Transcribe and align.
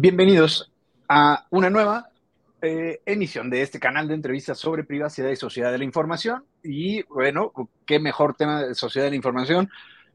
Bienvenidos 0.00 0.70
a 1.08 1.48
una 1.50 1.70
nueva 1.70 2.10
eh, 2.62 3.00
emisión 3.04 3.50
de 3.50 3.62
este 3.62 3.80
canal 3.80 4.06
de 4.06 4.14
entrevistas 4.14 4.56
sobre 4.56 4.84
privacidad 4.84 5.28
y 5.28 5.34
sociedad 5.34 5.72
de 5.72 5.78
la 5.78 5.82
información. 5.82 6.44
Y 6.62 7.02
bueno, 7.02 7.52
qué 7.84 7.98
mejor 7.98 8.36
tema 8.36 8.62
de 8.62 8.76
sociedad 8.76 9.06
de 9.06 9.10
la 9.10 9.16
información 9.16 9.68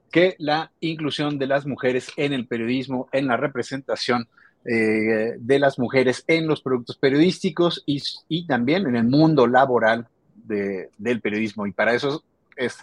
que 0.10 0.38
la 0.40 0.72
inclusión 0.80 1.38
de 1.38 1.48
las 1.48 1.66
mujeres 1.66 2.14
en 2.16 2.32
el 2.32 2.48
periodismo, 2.48 3.10
en 3.12 3.28
la 3.28 3.36
representación 3.36 4.30
eh, 4.64 5.34
de 5.38 5.60
las 5.60 5.78
mujeres 5.78 6.24
en 6.28 6.48
los 6.48 6.62
productos 6.62 6.96
periodísticos 6.96 7.84
y, 7.86 8.48
también 8.48 8.88
en 8.88 8.96
el 8.96 9.04
mundo 9.04 9.48
laboral 9.48 10.08
del 10.46 11.20
periodismo. 11.22 11.68
Y 11.68 11.74
para 11.74 11.94
eso 11.94 12.24
es 12.56 12.78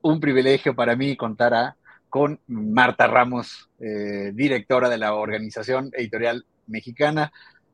un 0.00 0.20
privilegio 0.20 0.76
para 0.76 0.94
mí 0.94 1.16
contar 1.16 1.54
a 1.54 1.76
con 2.10 2.40
Marta 2.48 3.06
Ramos, 3.06 3.70
eh, 3.78 4.32
directora 4.34 4.88
de 4.90 4.98
la 4.98 5.14
Organización 5.14 5.90
Editorial 5.96 6.44
Mexicana. 6.66 7.32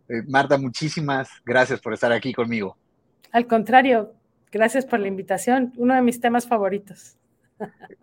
Eh, 0.08 0.22
Marta, 0.28 0.58
muchísimas 0.58 1.28
gracias 1.44 1.80
por 1.80 1.94
estar 1.94 2.12
aquí 2.12 2.32
conmigo. 2.32 2.76
Al 3.32 3.46
contrario, 3.46 4.12
gracias 4.52 4.84
por 4.84 5.00
la 5.00 5.08
invitación, 5.08 5.72
uno 5.76 5.94
de 5.94 6.02
mis 6.02 6.20
temas 6.20 6.46
favoritos. 6.46 7.16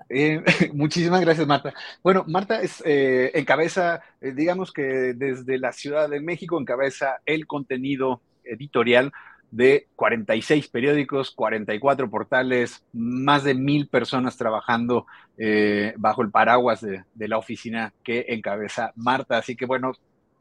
Eh, 0.09 0.43
muchísimas 0.73 1.21
gracias, 1.21 1.47
Marta. 1.47 1.73
Bueno, 2.01 2.25
Marta 2.27 2.61
es 2.61 2.83
encabeza, 2.83 4.01
digamos 4.19 4.73
que 4.73 5.13
desde 5.15 5.59
la 5.59 5.71
Ciudad 5.71 6.09
de 6.09 6.19
México, 6.19 6.59
encabeza 6.59 7.21
el 7.25 7.45
contenido 7.47 8.21
editorial 8.43 9.13
de 9.53 9.87
46 9.95 10.67
periódicos, 10.69 11.29
44 11.29 12.09
portales, 12.09 12.83
más 12.91 13.43
de 13.43 13.53
mil 13.53 13.87
personas 13.87 14.35
trabajando 14.35 15.05
eh, 15.37 15.93
bajo 15.97 16.23
el 16.23 16.31
paraguas 16.31 16.81
de, 16.81 17.03
la 17.27 17.37
oficina 17.37 17.93
que 18.03 18.25
encabeza 18.29 18.93
Marta. 18.95 19.37
Así 19.37 19.55
que 19.55 19.67
bueno, 19.67 19.91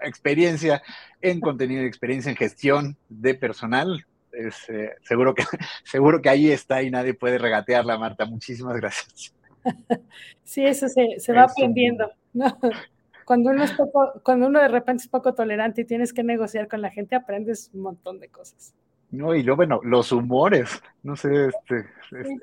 experiencia 0.00 0.82
en 1.20 1.40
contenido, 1.40 1.82
experiencia 1.82 2.30
en 2.30 2.36
gestión 2.36 2.96
de 3.10 3.34
personal. 3.34 4.06
Es, 4.32 4.66
eh, 4.70 4.92
seguro, 5.02 5.34
que, 5.34 5.44
seguro 5.84 6.22
que 6.22 6.30
ahí 6.30 6.50
está 6.50 6.82
y 6.82 6.90
nadie 6.90 7.12
puede 7.12 7.36
regatearla, 7.36 7.98
Marta. 7.98 8.24
Muchísimas 8.24 8.76
gracias. 8.76 9.34
Sí, 10.44 10.64
eso 10.66 10.86
se, 10.88 11.32
va 11.32 11.44
aprendiendo. 11.44 12.10
Cuando 13.24 13.50
uno, 13.50 13.62
es 13.62 13.72
poco, 13.72 14.20
cuando 14.24 14.48
uno 14.48 14.60
de 14.60 14.68
repente 14.68 15.04
es 15.04 15.08
poco 15.08 15.32
tolerante 15.32 15.82
y 15.82 15.84
tienes 15.84 16.12
que 16.12 16.24
negociar 16.24 16.66
con 16.68 16.82
la 16.82 16.90
gente, 16.90 17.14
aprendes 17.14 17.70
un 17.72 17.82
montón 17.82 18.18
de 18.18 18.28
cosas. 18.28 18.74
No, 19.12 19.34
y 19.34 19.42
luego, 19.42 19.58
bueno, 19.58 19.80
los 19.84 20.10
humores, 20.10 20.82
no 21.02 21.16
sé, 21.16 21.48
este, 21.48 21.86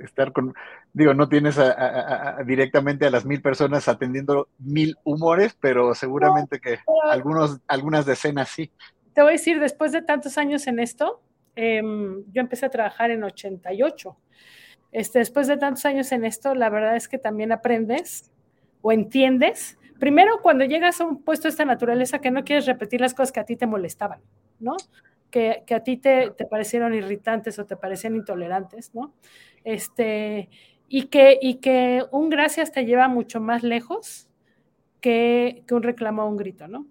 estar 0.03 0.31
con, 0.31 0.53
digo, 0.93 1.15
no 1.15 1.27
tienes 1.27 1.59
directamente 2.45 3.07
a 3.07 3.09
las 3.09 3.25
mil 3.25 3.41
personas 3.41 3.87
atendiendo 3.87 4.49
mil 4.59 4.95
humores, 5.03 5.57
pero 5.59 5.95
seguramente 5.95 6.59
que 6.59 6.77
algunos, 7.09 7.59
algunas 7.67 8.05
decenas 8.05 8.49
sí. 8.49 8.71
Te 9.13 9.23
voy 9.23 9.29
a 9.29 9.33
decir, 9.33 9.59
después 9.59 9.91
de 9.91 10.03
tantos 10.03 10.37
años 10.37 10.67
en 10.67 10.79
esto, 10.79 11.23
em, 11.55 12.23
yo 12.31 12.39
empecé 12.39 12.67
a 12.67 12.69
trabajar 12.69 13.09
en 13.09 13.23
88. 13.23 14.15
Este, 14.91 15.19
después 15.19 15.47
de 15.47 15.57
tantos 15.57 15.85
años 15.85 16.11
en 16.11 16.23
esto, 16.23 16.53
la 16.53 16.69
verdad 16.69 16.95
es 16.95 17.07
que 17.07 17.17
también 17.17 17.51
aprendes 17.51 18.31
o 18.83 18.91
entiendes. 18.91 19.79
Primero, 19.99 20.39
cuando 20.43 20.65
llegas 20.65 21.01
a 21.01 21.05
un 21.05 21.23
puesto 21.23 21.47
de 21.47 21.49
esta 21.49 21.65
naturaleza 21.65 22.19
que 22.19 22.29
no 22.29 22.43
quieres 22.43 22.67
repetir 22.67 23.01
las 23.01 23.15
cosas 23.15 23.31
que 23.31 23.39
a 23.39 23.45
ti 23.45 23.55
te 23.55 23.65
molestaban, 23.65 24.21
¿no? 24.59 24.77
Que, 25.29 25.63
a 25.73 25.83
ti 25.83 25.97
te, 25.97 26.31
parecieron 26.49 26.93
irritantes 26.93 27.59
o 27.59 27.65
te 27.65 27.75
parecían 27.75 28.15
intolerantes, 28.15 28.93
¿no? 28.93 29.13
Este, 29.63 30.49
y, 30.87 31.07
que, 31.07 31.37
y 31.41 31.55
que 31.55 32.03
un 32.11 32.29
gracias 32.29 32.71
te 32.71 32.85
lleva 32.85 33.07
mucho 33.07 33.39
más 33.39 33.63
lejos 33.63 34.27
que, 35.01 35.63
que 35.67 35.73
un 35.75 35.83
reclamo 35.83 36.23
o 36.23 36.29
un 36.29 36.37
grito, 36.37 36.67
¿no? 36.67 36.85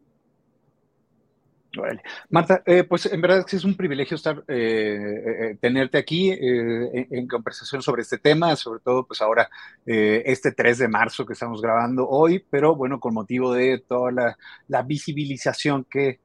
Marta, 2.30 2.62
eh, 2.64 2.84
pues 2.84 3.06
en 3.06 3.20
verdad 3.20 3.44
es 3.50 3.64
un 3.64 3.76
privilegio 3.76 4.14
estar, 4.14 4.42
eh, 4.48 5.24
eh, 5.26 5.58
tenerte 5.60 5.98
aquí 5.98 6.30
en, 6.30 7.28
conversación 7.28 7.82
sobre 7.82 8.02
este 8.02 8.18
tema, 8.18 8.56
sobre 8.56 8.80
todo 8.80 9.06
pues 9.06 9.20
ahora 9.20 9.48
este 9.84 10.52
3 10.52 10.78
de 10.78 10.88
marzo 10.88 11.26
que 11.26 11.34
estamos 11.34 11.60
grabando 11.60 12.08
hoy, 12.08 12.44
pero 12.50 12.74
bueno, 12.74 12.98
con 13.00 13.14
motivo 13.14 13.52
de 13.52 13.78
toda 13.86 14.10
la, 14.10 14.82
visibilización 14.82 15.84
que 15.84 16.20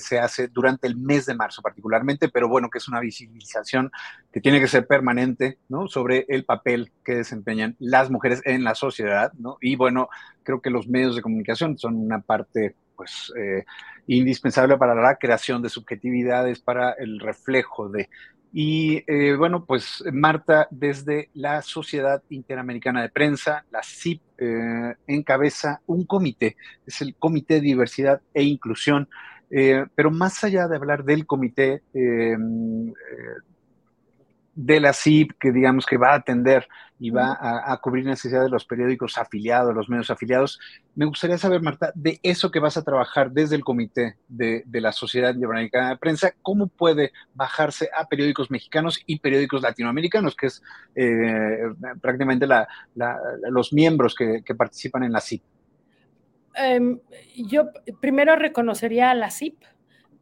se 0.00 0.18
hace 0.18 0.48
durante 0.48 0.86
el 0.88 0.96
mes 0.96 1.26
de 1.26 1.34
marzo 1.34 1.62
particularmente, 1.62 2.28
pero 2.28 2.48
bueno, 2.48 2.68
que 2.68 2.78
es 2.78 2.88
una 2.88 3.00
visibilización 3.00 3.92
que 4.32 4.40
tiene 4.40 4.58
que 4.58 4.66
ser 4.66 4.86
permanente, 4.86 5.58
¿no? 5.68 5.86
Sobre 5.86 6.24
el 6.28 6.44
papel 6.44 6.90
que 7.04 7.16
desempeñan 7.16 7.76
las 7.78 8.10
mujeres 8.10 8.40
en 8.44 8.64
la 8.64 8.74
sociedad, 8.74 9.32
¿no? 9.34 9.58
Y 9.60 9.76
bueno, 9.76 10.08
creo 10.42 10.60
que 10.60 10.70
los 10.70 10.88
medios 10.88 11.14
de 11.14 11.22
comunicación 11.22 11.78
son 11.78 11.96
una 11.96 12.20
parte 12.20 12.74
pues 12.96 13.32
eh, 13.36 13.64
indispensable 14.06 14.76
para 14.76 14.94
la 14.94 15.16
creación 15.16 15.62
de 15.62 15.68
subjetividades, 15.68 16.60
para 16.60 16.92
el 16.92 17.20
reflejo 17.20 17.88
de. 17.88 18.08
Y 18.52 19.02
eh, 19.06 19.34
bueno, 19.36 19.64
pues 19.64 20.04
Marta, 20.12 20.68
desde 20.70 21.30
la 21.34 21.62
Sociedad 21.62 22.22
Interamericana 22.28 23.02
de 23.02 23.08
Prensa, 23.08 23.64
la 23.70 23.82
CIP, 23.82 24.22
eh, 24.38 24.94
encabeza 25.06 25.80
un 25.86 26.04
comité, 26.04 26.56
es 26.86 27.00
el 27.00 27.16
Comité 27.16 27.54
de 27.54 27.62
Diversidad 27.62 28.20
e 28.32 28.42
Inclusión, 28.42 29.08
pero 29.94 30.10
más 30.10 30.42
allá 30.42 30.66
de 30.66 30.74
hablar 30.74 31.04
del 31.04 31.26
comité 31.26 31.82
de 34.54 34.80
la 34.80 34.92
CIP, 34.92 35.32
que 35.38 35.52
digamos 35.52 35.86
que 35.86 35.96
va 35.96 36.12
a 36.12 36.16
atender 36.16 36.68
y 36.98 37.10
va 37.10 37.36
a, 37.40 37.76
cubrir 37.78 38.04
necesidades 38.04 38.46
de 38.46 38.52
los 38.52 38.64
periódicos 38.64 39.18
afiliados, 39.18 39.74
los 39.74 39.88
medios 39.88 40.10
afiliados. 40.10 40.60
Me 40.94 41.04
gustaría 41.04 41.36
saber, 41.38 41.60
Marta, 41.60 41.92
de 41.94 42.20
eso 42.22 42.50
que 42.50 42.60
vas 42.60 42.76
a 42.76 42.84
trabajar 42.84 43.32
desde 43.32 43.56
el 43.56 43.64
comité 43.64 44.16
de, 44.28 44.64
la 44.70 44.92
Sociedad 44.92 45.34
Interamericana 45.34 45.90
de 45.90 45.96
Prensa, 45.96 46.32
¿cómo 46.40 46.68
puede 46.68 47.12
bajarse 47.34 47.90
a 47.94 48.06
periódicos 48.06 48.50
mexicanos 48.50 49.02
y 49.06 49.18
periódicos 49.18 49.60
latinoamericanos, 49.60 50.36
que 50.36 50.46
es 50.46 50.62
eh, 50.94 51.58
prácticamente 52.00 52.46
los 53.50 53.72
miembros 53.72 54.14
que, 54.14 54.42
participan 54.56 55.02
en 55.02 55.12
la 55.12 55.20
CIP? 55.20 55.42
Em, 56.54 57.00
yo 57.36 57.70
primero 58.00 58.36
reconocería 58.36 59.10
a 59.10 59.14
la 59.14 59.30
CIP 59.30 59.64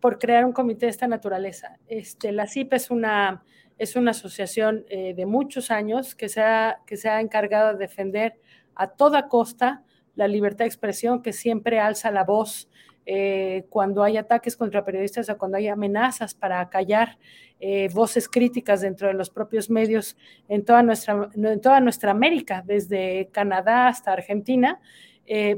por 0.00 0.18
crear 0.18 0.46
un 0.46 0.52
comité 0.52 0.86
de 0.86 0.90
esta 0.90 1.06
naturaleza. 1.06 1.76
Este, 1.86 2.32
la 2.32 2.46
CIP 2.46 2.72
es 2.72 2.90
una 2.90 3.42
es 3.78 3.96
una 3.96 4.12
asociación 4.12 4.84
eh, 4.88 5.14
de 5.14 5.26
muchos 5.26 5.70
años 5.70 6.14
que 6.14 6.28
se, 6.28 6.40
ha, 6.40 6.80
que 6.86 6.96
se 6.96 7.08
ha 7.08 7.20
encargado 7.20 7.72
de 7.72 7.78
defender 7.78 8.38
a 8.74 8.88
toda 8.88 9.28
costa 9.28 9.82
la 10.14 10.28
libertad 10.28 10.64
de 10.64 10.68
expresión, 10.68 11.22
que 11.22 11.32
siempre 11.32 11.80
alza 11.80 12.10
la 12.10 12.24
voz 12.24 12.68
eh, 13.06 13.64
cuando 13.70 14.04
hay 14.04 14.16
ataques 14.16 14.56
contra 14.56 14.84
periodistas 14.84 15.28
o 15.28 15.38
cuando 15.38 15.56
hay 15.56 15.68
amenazas 15.68 16.34
para 16.34 16.68
callar 16.68 17.18
eh, 17.58 17.88
voces 17.92 18.28
críticas 18.28 18.80
dentro 18.82 19.08
de 19.08 19.14
los 19.14 19.30
propios 19.30 19.70
medios 19.70 20.16
en 20.48 20.64
toda 20.64 20.82
nuestra, 20.82 21.30
en 21.34 21.60
toda 21.60 21.80
nuestra 21.80 22.10
América, 22.10 22.62
desde 22.64 23.28
Canadá 23.32 23.88
hasta 23.88 24.12
Argentina. 24.12 24.80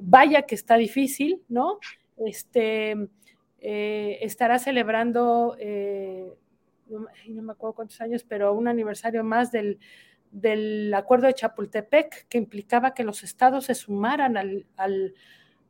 vaya 0.03 0.43
que 0.43 0.55
está 0.55 0.77
difícil, 0.77 1.43
¿no? 1.49 1.79
Este, 2.17 2.95
estará 3.59 4.59
celebrando 4.59 5.57
no, 6.89 7.43
me 7.43 7.53
acuerdo 7.53 7.75
cuántos 7.75 8.00
años, 8.00 8.25
pero 8.25 8.53
un 8.53 8.69
aniversario 8.69 9.25
más 9.25 9.50
del, 9.53 9.78
del 10.31 10.93
acuerdo 10.95 11.27
de 11.27 11.34
Chapultepec, 11.34 12.27
que 12.28 12.39
implicaba 12.39 12.95
que 12.95 13.05
los 13.05 13.22
estados 13.22 13.67
se 13.67 13.75
sumaran 13.75 14.37
al, 14.37 14.67
al, 14.77 15.15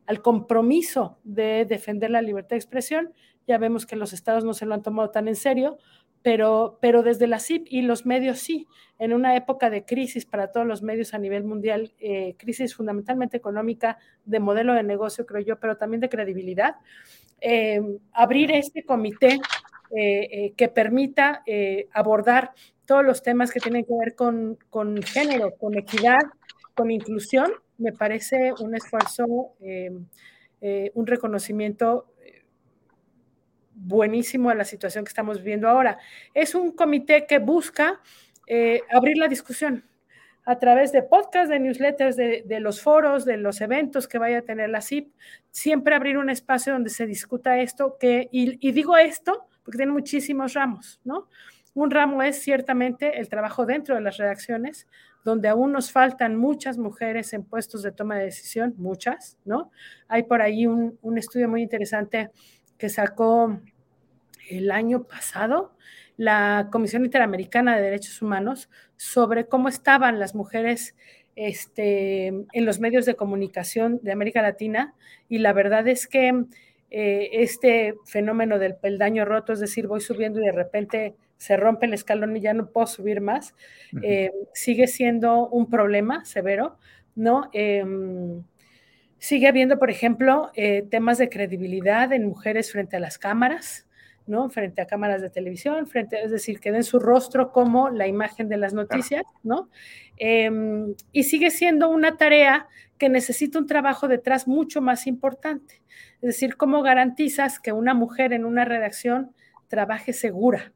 al, 0.05 0.21
compromiso 0.21 1.19
de 1.23 1.65
defender 1.65 2.11
la 2.11 2.21
libertad 2.21 2.51
de 2.51 2.57
expresión. 2.57 3.13
Ya 3.47 3.57
vemos 3.57 3.85
que 3.85 3.95
los 3.95 4.13
estados 4.13 4.43
no 4.43 4.53
se 4.53 4.65
lo 4.65 4.73
han 4.73 4.81
tomado 4.81 5.11
tan 5.11 5.27
en 5.27 5.35
serio, 5.35 5.77
pero, 6.25 6.79
pero 6.81 7.03
desde 7.03 7.27
la 7.27 7.37
CIP 7.37 7.67
y 7.69 7.83
los 7.83 8.07
medios 8.07 8.39
sí, 8.39 8.67
en 8.97 9.13
una 9.13 9.35
época 9.35 9.69
de 9.69 9.85
crisis 9.85 10.25
para 10.25 10.51
todos 10.51 10.65
los 10.65 10.81
medios 10.81 11.13
a 11.13 11.19
nivel 11.19 11.43
mundial, 11.43 11.93
eh, 11.99 12.33
crisis 12.39 12.73
fundamentalmente 12.73 13.37
económica, 13.37 13.99
de 14.25 14.39
modelo 14.39 14.73
de 14.73 14.81
negocio, 14.81 15.27
creo 15.27 15.43
yo, 15.43 15.59
pero 15.59 15.77
también 15.77 16.01
de 16.01 16.09
credibilidad, 16.09 16.77
eh, 17.41 17.79
abrir 18.11 18.49
este 18.49 18.83
comité 18.83 19.39
eh, 19.95 20.27
eh, 20.31 20.53
que 20.57 20.67
permita 20.67 21.43
abordar 21.93 22.53
todos 22.87 23.05
los 23.05 23.21
temas 23.21 23.51
que 23.51 23.59
tienen 23.59 23.85
que 23.85 23.93
ver 23.93 24.15
con, 24.15 24.57
con, 24.71 24.99
género, 25.03 25.55
con 25.55 25.77
equidad, 25.77 26.23
con 26.73 26.89
inclusión, 26.89 27.51
me 27.77 27.93
parece 27.93 28.51
un 28.59 28.73
esfuerzo, 28.73 29.53
un 29.59 31.05
reconocimiento 31.05 32.14
buenísimo 33.75 34.49
a 34.49 34.55
la 34.55 34.65
situación 34.65 35.03
que 35.05 35.09
estamos 35.09 35.37
viviendo 35.39 35.67
ahora. 35.67 35.97
Es 36.33 36.55
un 36.55 36.71
comité 36.71 37.25
que 37.27 37.39
busca 37.39 38.01
abrir 38.91 39.17
la 39.17 39.27
discusión 39.27 39.83
a 40.45 40.59
través 40.59 40.91
de 40.91 41.01
podcasts, 41.01 41.49
de 41.49 41.59
newsletters, 41.59 42.15
de, 42.15 42.43
de, 42.45 42.59
los 42.59 42.81
foros, 42.81 43.25
de 43.25 43.37
los 43.37 43.61
eventos 43.61 44.07
que 44.07 44.19
vaya 44.19 44.39
a 44.39 44.41
tener 44.43 44.69
la 44.69 44.81
CIP, 44.81 45.11
siempre 45.49 45.95
abrir 45.95 46.17
un 46.17 46.29
espacio 46.29 46.73
donde 46.73 46.91
se 46.91 47.07
discuta 47.07 47.59
esto, 47.59 47.97
que, 47.99 48.29
y, 48.31 48.65
y 48.65 48.71
digo 48.71 48.95
esto 48.95 49.47
porque 49.63 49.77
tiene 49.77 49.91
muchísimos 49.91 50.53
ramos, 50.53 51.01
¿no? 51.03 51.27
Un 51.73 51.89
ramo 51.89 52.21
es 52.21 52.41
ciertamente 52.41 53.19
el 53.19 53.27
trabajo 53.27 53.65
dentro 53.65 53.95
de 53.95 54.01
las 54.01 54.17
redacciones, 54.17 54.87
donde 55.25 55.49
aún 55.49 55.71
nos 55.71 55.91
faltan 55.91 56.35
muchas 56.35 56.77
mujeres 56.77 57.33
en 57.33 57.43
puestos 57.43 57.81
de 57.81 57.91
toma 57.91 58.17
de 58.17 58.25
decisión, 58.25 58.75
muchas, 58.77 59.37
¿no? 59.43 59.71
Hay 60.07 60.23
por 60.23 60.43
ahí 60.43 60.67
un, 60.67 60.99
un 61.01 61.17
estudio 61.17 61.49
muy 61.49 61.63
interesante 61.63 62.29
que 62.77 62.89
sacó 62.89 63.59
el 64.49 64.71
año 64.71 65.03
pasado 65.03 65.75
la 66.17 66.69
Comisión 66.71 67.03
Interamericana 67.03 67.75
de 67.75 67.81
Derechos 67.81 68.21
Humanos 68.21 68.69
sobre 68.95 69.47
cómo 69.47 69.67
estaban 69.67 70.19
las 70.19 70.35
mujeres 70.35 70.95
este, 71.35 72.27
en 72.27 72.65
los 72.65 72.79
medios 72.79 73.05
de 73.05 73.15
comunicación 73.15 73.99
de 74.01 74.13
América 74.13 74.41
Latina 74.41 74.93
y 75.27 75.39
la 75.39 75.51
verdad 75.51 75.87
es 75.87 76.07
que 76.07 76.45
eh, 76.91 77.29
este 77.33 77.95
fenómeno 78.05 78.59
del 78.59 78.75
peldaño 78.75 79.25
roto, 79.25 79.51
es 79.51 79.59
decir, 79.59 79.87
voy 79.87 79.99
subiendo 79.99 80.39
y 80.39 80.45
de 80.45 80.51
repente 80.51 81.15
se 81.37 81.57
rompe 81.57 81.87
el 81.87 81.93
escalón 81.93 82.37
y 82.37 82.41
ya 82.41 82.53
no 82.53 82.69
puedo 82.69 82.87
subir 82.87 83.19
más, 83.19 83.53
eh, 84.01 84.31
sigue 84.53 84.87
siendo 84.87 85.49
un 85.49 85.69
problema 85.69 86.23
severo, 86.23 86.77
¿no? 87.15 87.49
Em, 87.51 88.43
sigue 89.25 89.47
habiendo, 89.47 89.79
por 89.79 89.89
ejemplo, 89.89 90.51
eh, 90.53 90.85
temas 90.91 91.17
de 91.17 91.29
credibilidad 91.29 92.13
en 92.13 92.27
mujeres 92.27 92.71
frente 92.71 92.97
a 92.97 92.99
las 92.99 93.17
cámaras, 93.17 93.87
¿no? 94.27 94.51
Frente 94.51 94.83
a 94.83 94.85
cámaras 94.85 95.19
de 95.23 95.31
televisión, 95.31 95.87
frente, 95.87 96.23
es 96.23 96.29
decir, 96.29 96.59
que 96.59 96.71
den 96.71 96.83
su 96.83 96.99
rostro 96.99 97.51
como 97.51 97.89
la 97.89 98.05
imagen 98.05 98.49
de 98.49 98.57
las 98.57 98.75
noticias, 98.75 99.23
¿no? 99.41 99.69
Em, 100.17 100.93
y 101.11 101.23
sigue 101.23 101.49
siendo 101.49 101.89
una 101.89 102.17
tarea 102.17 102.67
que 102.99 103.09
necesita 103.09 103.57
un 103.57 103.65
trabajo 103.65 104.07
detrás 104.07 104.47
mucho 104.47 104.79
más 104.79 105.07
importante. 105.07 105.81
Es 106.21 106.27
decir, 106.27 106.55
cómo 106.55 106.83
garantizas 106.83 107.59
que 107.59 107.71
una 107.71 107.95
mujer 107.95 108.31
en 108.31 108.45
una 108.45 108.63
redacción 108.63 109.31
trabaje 109.69 110.13
segura. 110.13 110.71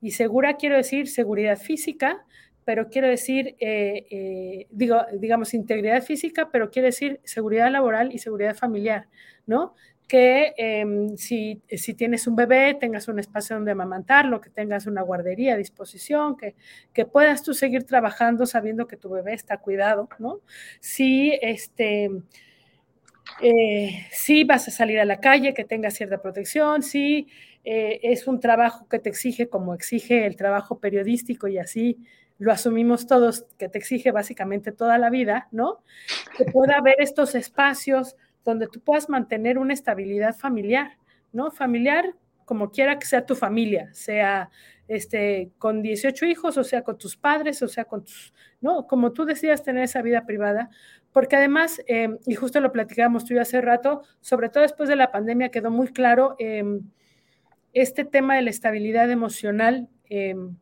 Y 0.00 0.12
segura 0.12 0.56
quiero 0.56 0.76
decir 0.76 1.06
seguridad 1.06 1.58
física, 1.58 2.24
pero 2.64 2.88
quiero 2.88 3.08
decir, 3.08 3.56
eh, 3.60 4.06
eh, 4.10 4.66
digo, 4.70 5.02
digamos, 5.12 5.54
integridad 5.54 6.02
física, 6.02 6.48
pero 6.50 6.70
quiero 6.70 6.86
decir 6.86 7.20
seguridad 7.24 7.70
laboral 7.70 8.12
y 8.12 8.18
seguridad 8.18 8.56
familiar, 8.56 9.08
¿no? 9.46 9.74
que 10.06 10.52
em, 10.58 11.16
si, 11.16 11.62
si, 11.70 11.94
tienes 11.94 12.26
un 12.26 12.36
bebé, 12.36 12.74
tengas 12.78 13.08
un 13.08 13.18
espacio 13.18 13.56
donde 13.56 13.72
amamantarlo, 13.72 14.38
que 14.38 14.50
tengas 14.50 14.86
una 14.86 15.00
guardería 15.00 15.54
a 15.54 15.56
disposición, 15.56 16.36
que, 16.36 16.54
que 16.92 17.06
puedas 17.06 17.42
tú 17.42 17.54
seguir 17.54 17.84
trabajando 17.84 18.44
sabiendo 18.44 18.86
que 18.86 18.98
tu 18.98 19.08
bebé 19.08 19.32
está 19.32 19.56
cuidado, 19.56 20.10
¿no? 20.18 20.40
Si, 20.78 21.32
este, 21.40 22.10
eh, 23.40 24.06
si 24.12 24.44
vas 24.44 24.68
a 24.68 24.70
salir 24.70 25.00
a 25.00 25.06
la 25.06 25.20
calle, 25.20 25.54
que 25.54 25.64
tengas 25.64 25.94
cierta 25.94 26.20
protección, 26.20 26.82
si 26.82 27.26
es 27.66 28.26
un 28.26 28.40
trabajo 28.40 28.86
que 28.90 28.98
te 28.98 29.08
exige 29.08 29.48
como 29.48 29.72
exige 29.72 30.26
el 30.26 30.36
trabajo 30.36 30.80
periodístico 30.80 31.48
y 31.48 31.56
así 31.56 31.96
lo 32.38 32.52
asumimos 32.52 33.06
todos, 33.06 33.46
que 33.58 33.68
te 33.68 33.78
exige 33.78 34.10
básicamente 34.10 34.72
toda 34.72 34.98
la 34.98 35.10
vida, 35.10 35.48
¿no? 35.52 35.82
Que 36.36 36.44
pueda 36.44 36.76
haber 36.78 36.96
estos 36.98 37.34
espacios 37.34 38.16
donde 38.44 38.66
tú 38.66 38.80
puedas 38.80 39.08
mantener 39.08 39.58
una 39.58 39.72
estabilidad 39.72 40.36
familiar, 40.36 40.98
¿no? 41.32 41.50
Familiar 41.50 42.14
como 42.44 42.70
quiera 42.70 42.98
que 42.98 43.06
sea 43.06 43.24
tu 43.24 43.34
familia, 43.34 43.88
sea 43.92 44.50
este, 44.86 45.50
con 45.58 45.82
18 45.82 46.26
hijos, 46.26 46.58
o 46.58 46.64
sea 46.64 46.82
con 46.82 46.98
tus 46.98 47.16
padres, 47.16 47.62
o 47.62 47.68
sea 47.68 47.84
con 47.84 48.04
tus, 48.04 48.34
¿no? 48.60 48.86
Como 48.86 49.12
tú 49.12 49.24
decidas 49.24 49.62
tener 49.62 49.84
esa 49.84 50.02
vida 50.02 50.26
privada, 50.26 50.68
porque 51.12 51.36
además, 51.36 51.80
em, 51.86 52.18
y 52.26 52.34
justo 52.34 52.60
lo 52.60 52.72
platicábamos 52.72 53.24
tú 53.24 53.34
y 53.34 53.38
hace 53.38 53.60
rato, 53.60 54.02
sobre 54.20 54.48
todo 54.48 54.62
después 54.62 54.88
de 54.88 54.96
la 54.96 55.10
pandemia 55.10 55.50
quedó 55.50 55.70
muy 55.70 55.88
claro 55.88 56.36
em, 56.38 56.82
este 57.72 58.04
tema 58.04 58.36
de 58.36 58.42
la 58.42 58.50
estabilidad 58.50 59.10
emocional. 59.10 59.88
Em, 60.08 60.56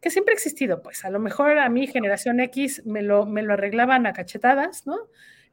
que 0.00 0.10
siempre 0.10 0.32
ha 0.32 0.36
existido, 0.36 0.82
pues 0.82 1.04
a 1.04 1.10
lo 1.10 1.18
mejor 1.18 1.58
a 1.58 1.68
mi 1.68 1.86
generación 1.86 2.40
X 2.40 2.82
me 2.84 3.02
lo, 3.02 3.26
me 3.26 3.42
lo 3.42 3.54
arreglaban 3.54 4.06
a 4.06 4.12
cachetadas, 4.12 4.86
¿no? 4.86 4.96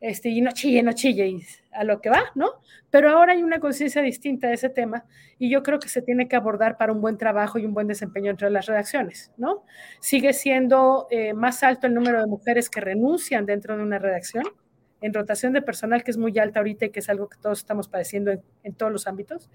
este, 0.04 0.28
y 0.28 0.42
no 0.42 0.51
chille, 0.51 0.84
no 0.84 0.92
chille, 0.92 1.28
y 1.28 1.45
a 1.72 1.86
lo 1.86 2.01
que 2.01 2.10
va, 2.10 2.24
¿no? 2.36 2.62
Pero 2.90 3.10
ahora 3.10 3.31
hay 3.31 3.42
una 3.42 3.62
conciencia 3.62 4.01
distinta 4.01 4.50
de 4.50 4.56
ese 4.56 4.69
tema 4.69 5.06
y 5.40 5.50
yo 5.50 5.63
creo 5.63 5.80
que 5.80 5.88
se 5.88 6.01
tiene 6.01 6.28
que 6.28 6.36
abordar 6.36 6.75
para 6.78 6.92
un 6.92 7.00
buen 7.00 7.18
trabajo 7.18 7.57
y 7.57 7.66
un 7.66 7.74
buen 7.74 7.88
desempeño 7.88 8.30
entre 8.30 8.50
las 8.50 8.66
redacciones, 8.66 9.31
¿no? 9.38 9.63
Sigue 10.01 10.34
siendo 10.34 11.07
eh, 11.10 11.34
más 11.34 11.63
alto 11.63 11.88
el 11.88 11.94
número 11.94 12.19
de 12.19 12.28
mujeres 12.28 12.69
que 12.69 12.81
renuncian 12.81 13.45
dentro 13.45 13.78
de 13.78 13.84
una 13.84 13.98
redacción, 13.98 14.44
en 15.04 15.14
rotación 15.14 15.54
de 15.54 15.62
personal, 15.62 16.04
que 16.04 16.12
es 16.12 16.18
muy 16.18 16.38
alta 16.40 16.60
ahorita 16.60 16.86
y 16.86 16.90
que 16.90 17.00
es 17.00 17.10
algo 17.10 17.30
que 17.30 17.38
todos 17.38 17.60
estamos 17.60 17.88
padeciendo 17.88 18.32
en, 18.32 18.42
en, 18.64 18.74
todos 18.74 18.92
los 18.92 19.06
ámbitos, 19.06 19.50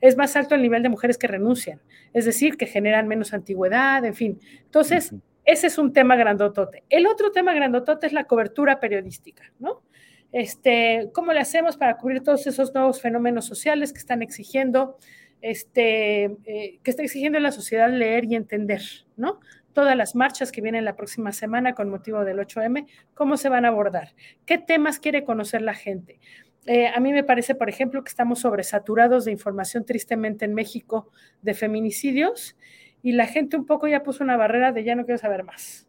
es 0.00 0.16
más 0.16 0.36
alto 0.36 0.54
el 0.54 0.62
nivel 0.62 0.82
de 0.82 0.88
mujeres 0.88 1.18
que 1.18 1.26
renuncian, 1.26 1.80
es 2.12 2.24
decir, 2.24 2.56
que 2.56 2.66
generan 2.66 3.08
menos 3.08 3.34
antigüedad, 3.34 4.04
en 4.04 4.14
fin. 4.14 4.40
Entonces, 4.64 5.12
ese 5.44 5.66
es 5.66 5.78
un 5.78 5.92
tema 5.92 6.16
grandotote. 6.16 6.84
El 6.88 7.06
otro 7.06 7.32
tema 7.32 7.52
grandotote 7.52 8.06
es 8.06 8.12
la 8.12 8.24
cobertura 8.24 8.78
periodística, 8.78 9.52
¿no? 9.58 9.82
Este, 10.30 11.10
¿Cómo 11.12 11.32
le 11.32 11.40
hacemos 11.40 11.76
para 11.76 11.96
cubrir 11.98 12.22
todos 12.22 12.46
esos 12.46 12.72
nuevos 12.74 13.02
fenómenos 13.02 13.44
sociales 13.44 13.92
que 13.92 13.98
están 13.98 14.22
exigiendo, 14.22 14.96
este, 15.42 16.24
eh, 16.46 16.78
que 16.82 16.90
está 16.90 17.02
exigiendo 17.02 17.38
la 17.40 17.52
sociedad 17.52 17.90
leer 17.90 18.24
y 18.24 18.36
entender, 18.36 18.82
¿no? 19.16 19.40
Todas 19.72 19.96
las 19.96 20.14
marchas 20.14 20.52
que 20.52 20.60
vienen 20.60 20.84
la 20.84 20.96
próxima 20.96 21.32
semana 21.32 21.74
con 21.74 21.88
motivo 21.88 22.24
del 22.24 22.38
8M, 22.38 22.86
¿cómo 23.14 23.36
se 23.36 23.48
van 23.48 23.64
a 23.64 23.68
abordar? 23.68 24.14
¿Qué 24.44 24.58
temas 24.58 24.98
quiere 24.98 25.24
conocer 25.24 25.62
la 25.62 25.74
gente? 25.74 26.20
Eh, 26.66 26.86
a 26.86 27.00
mí 27.00 27.12
me 27.12 27.24
parece, 27.24 27.54
por 27.54 27.68
ejemplo, 27.68 28.04
que 28.04 28.08
estamos 28.08 28.40
sobresaturados 28.40 29.24
de 29.24 29.32
información 29.32 29.84
tristemente 29.84 30.44
en 30.44 30.54
México 30.54 31.10
de 31.42 31.54
feminicidios 31.54 32.56
y 33.02 33.12
la 33.12 33.26
gente 33.26 33.56
un 33.56 33.66
poco 33.66 33.88
ya 33.88 34.02
puso 34.02 34.22
una 34.22 34.36
barrera 34.36 34.72
de 34.72 34.84
ya 34.84 34.94
no 34.94 35.04
quiero 35.04 35.18
saber 35.18 35.42
más. 35.42 35.88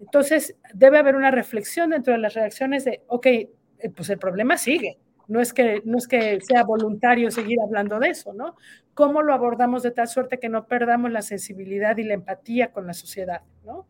Entonces, 0.00 0.56
debe 0.74 0.98
haber 0.98 1.16
una 1.16 1.30
reflexión 1.30 1.90
dentro 1.90 2.12
de 2.12 2.18
las 2.18 2.34
reacciones 2.34 2.84
de, 2.84 3.02
ok, 3.08 3.26
eh, 3.26 3.50
pues 3.94 4.08
el 4.10 4.18
problema 4.18 4.56
sigue. 4.56 4.98
No 5.28 5.40
es, 5.40 5.52
que, 5.52 5.82
no 5.84 5.98
es 5.98 6.06
que 6.06 6.40
sea 6.40 6.62
voluntario 6.62 7.30
seguir 7.30 7.58
hablando 7.60 7.98
de 7.98 8.10
eso, 8.10 8.32
¿no? 8.32 8.56
¿Cómo 8.94 9.22
lo 9.22 9.34
abordamos 9.34 9.82
de 9.82 9.90
tal 9.90 10.06
suerte 10.06 10.38
que 10.38 10.48
no 10.48 10.66
perdamos 10.66 11.10
la 11.10 11.22
sensibilidad 11.22 11.96
y 11.96 12.04
la 12.04 12.14
empatía 12.14 12.70
con 12.70 12.86
la 12.86 12.94
sociedad, 12.94 13.42
¿no? 13.64 13.88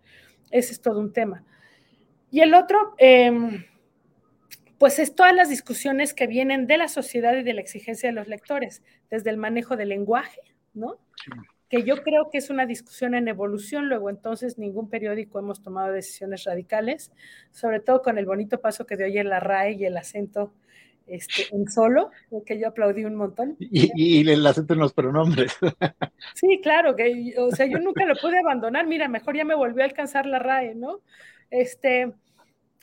Ese 0.50 0.72
es 0.72 0.80
todo 0.80 0.98
un 0.98 1.12
tema. 1.12 1.44
Y 2.30 2.40
el 2.40 2.54
otro, 2.54 2.94
em, 2.98 3.64
pues 4.78 4.98
es 4.98 5.14
todas 5.14 5.34
las 5.34 5.48
discusiones 5.48 6.14
que 6.14 6.26
vienen 6.26 6.66
de 6.66 6.78
la 6.78 6.88
sociedad 6.88 7.36
y 7.36 7.42
de 7.42 7.52
la 7.52 7.60
exigencia 7.60 8.08
de 8.08 8.14
los 8.14 8.28
lectores, 8.28 8.82
desde 9.10 9.30
el 9.30 9.36
manejo 9.36 9.76
del 9.76 9.90
lenguaje, 9.90 10.40
¿no? 10.72 10.98
que 11.68 11.82
yo 11.82 12.02
creo 12.02 12.30
que 12.30 12.38
es 12.38 12.50
una 12.50 12.66
discusión 12.66 13.14
en 13.14 13.28
evolución, 13.28 13.88
luego 13.88 14.08
entonces 14.08 14.58
ningún 14.58 14.88
periódico 14.88 15.38
hemos 15.38 15.62
tomado 15.62 15.92
decisiones 15.92 16.44
radicales, 16.44 17.10
sobre 17.50 17.80
todo 17.80 18.02
con 18.02 18.18
el 18.18 18.26
bonito 18.26 18.60
paso 18.60 18.86
que 18.86 18.96
dio 18.96 19.06
ayer 19.06 19.26
la 19.26 19.40
RAE 19.40 19.72
y 19.72 19.84
el 19.84 19.96
acento 19.96 20.52
este, 21.06 21.54
en 21.54 21.68
solo, 21.68 22.10
que 22.44 22.58
yo 22.58 22.68
aplaudí 22.68 23.04
un 23.04 23.14
montón. 23.14 23.56
Y, 23.58 24.28
el 24.28 24.46
acento 24.46 24.74
en 24.74 24.80
los 24.80 24.92
pronombres. 24.92 25.56
Sí, 26.34 26.60
claro, 26.62 26.96
que, 26.96 27.34
o 27.38 27.50
sea, 27.50 27.66
yo 27.66 27.78
nunca 27.78 28.04
lo 28.04 28.14
pude 28.16 28.38
abandonar, 28.38 28.86
mira, 28.86 29.06
mejor 29.06 29.36
ya 29.36 29.44
me 29.44 29.54
volvió 29.54 29.82
a 29.82 29.86
alcanzar 29.86 30.26
la 30.26 30.38
RAE, 30.38 30.74
¿no? 30.74 31.00
Este, 31.50 32.12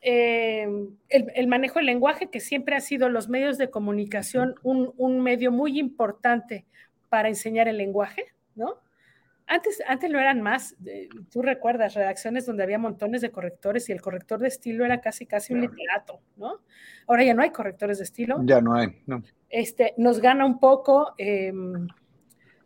eh, 0.02 0.68
el, 1.10 1.48
manejo 1.48 1.80
del 1.80 1.88
lenguaje, 1.88 2.30
que 2.30 2.40
siempre 2.40 2.76
ha 2.76 2.82
sido 2.82 3.10
los 3.10 3.30
medios 3.30 3.58
de 3.58 3.70
comunicación 3.70 4.56
un, 4.64 4.94
un 4.98 5.22
medio 5.22 5.52
muy 5.52 5.80
importante 5.80 6.66
para 7.10 7.28
enseñar 7.28 7.68
el 7.68 7.78
lenguaje, 7.78 8.26
¿no? 8.56 8.83
Antes, 9.54 9.84
antes 9.88 10.10
lo 10.10 10.20
eran 10.20 10.42
más, 10.42 10.76
tú 11.30 11.44
recuerdas, 11.44 11.94
redacciones 11.94 12.48
donde 12.48 12.64
había 12.64 12.80
montones 12.80 13.22
de 13.22 13.30
correctores 13.30 13.88
y 13.88 13.92
el 13.92 14.02
corrector 14.02 14.40
de 14.40 14.48
estilo 14.48 14.84
era 14.84 15.00
casi, 15.00 15.28
casi 15.28 15.54
un 15.54 15.62
literato, 15.62 16.22
¿no? 16.38 16.62
Ahora 17.06 17.24
ya 17.24 17.36
no 17.36 17.44
hay 17.44 17.52
correctores 17.52 18.00
de 18.00 18.06
estilo. 18.06 18.40
Ya 18.46 18.62
no 18.62 18.74
hay, 18.74 19.04
no. 19.06 19.22
Este, 19.52 19.94
nos 19.98 20.20
gana 20.20 20.44
un 20.44 20.60
poco 20.60 21.14
em, 21.20 21.88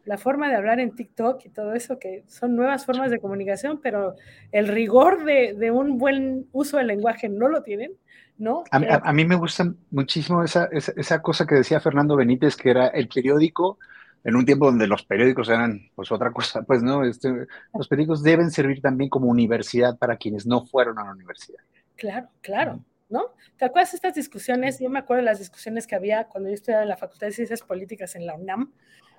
la 0.05 0.17
forma 0.17 0.47
de 0.47 0.55
hablar 0.55 0.79
en 0.79 0.95
TikTok 0.95 1.45
y 1.47 1.49
todo 1.49 1.73
eso, 1.73 1.99
que 1.99 2.23
son 2.27 2.55
nuevas 2.55 2.85
formas 2.85 3.11
de 3.11 3.19
comunicación, 3.19 3.81
pero 3.83 4.15
el 4.53 4.69
rigor 4.69 5.25
de, 5.25 5.69
un 5.71 5.97
buen 5.97 6.47
uso 6.53 6.77
del 6.77 6.87
lenguaje 6.87 7.27
no 7.27 7.49
lo 7.49 7.63
tienen, 7.63 7.91
¿no? 8.37 8.63
A, 8.71 9.11
mí 9.11 9.25
me 9.25 9.35
gusta 9.35 9.73
muchísimo 9.91 10.41
esa, 10.41 10.69
esa, 10.71 10.93
esa 10.95 11.21
cosa 11.21 11.45
que 11.45 11.55
decía 11.55 11.81
Fernando 11.81 12.15
Benítez, 12.15 12.55
que 12.55 12.69
era 12.69 12.87
el 12.87 13.09
periódico 13.09 13.77
en 14.23 14.35
un 14.35 14.45
tiempo 14.45 14.65
donde 14.65 14.87
los 14.87 15.03
periódicos 15.03 15.49
eran 15.49 15.89
pues 15.95 16.11
otra 16.11 16.31
cosa, 16.31 16.61
pues 16.63 16.83
no, 16.83 17.03
este, 17.03 17.47
los 17.73 17.87
periódicos 17.87 18.23
deben 18.23 18.51
servir 18.51 18.81
también 18.81 19.09
como 19.09 19.27
universidad 19.27 19.97
para 19.97 20.17
quienes 20.17 20.45
no 20.45 20.65
fueron 20.65 20.99
a 20.99 21.05
la 21.05 21.11
universidad. 21.11 21.59
Claro, 21.95 22.29
claro, 22.41 22.79
¿no? 23.09 23.33
¿Te 23.57 23.65
acuerdas 23.65 23.91
de 23.91 23.95
estas 23.97 24.15
discusiones? 24.15 24.79
Yo 24.79 24.89
me 24.89 24.99
acuerdo 24.99 25.21
de 25.21 25.25
las 25.25 25.39
discusiones 25.39 25.87
que 25.87 25.95
había 25.95 26.25
cuando 26.25 26.49
yo 26.49 26.55
estudiaba 26.55 26.83
en 26.83 26.89
la 26.89 26.97
Facultad 26.97 27.27
de 27.27 27.33
Ciencias 27.33 27.61
Políticas 27.61 28.15
en 28.15 28.25
la 28.25 28.35
UNAM. 28.35 28.71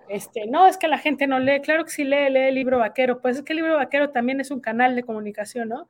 Este, 0.08 0.46
no, 0.46 0.66
es 0.66 0.78
que 0.78 0.88
la 0.88 0.98
gente 0.98 1.26
no 1.26 1.38
lee, 1.38 1.60
claro 1.60 1.84
que 1.84 1.90
sí 1.90 2.04
lee, 2.04 2.30
lee 2.30 2.48
el 2.48 2.54
libro 2.54 2.78
vaquero, 2.78 3.20
pues 3.20 3.38
es 3.38 3.42
que 3.42 3.52
el 3.52 3.58
libro 3.58 3.76
vaquero 3.76 4.10
también 4.10 4.40
es 4.40 4.50
un 4.50 4.60
canal 4.60 4.94
de 4.94 5.02
comunicación, 5.02 5.68
¿no? 5.68 5.88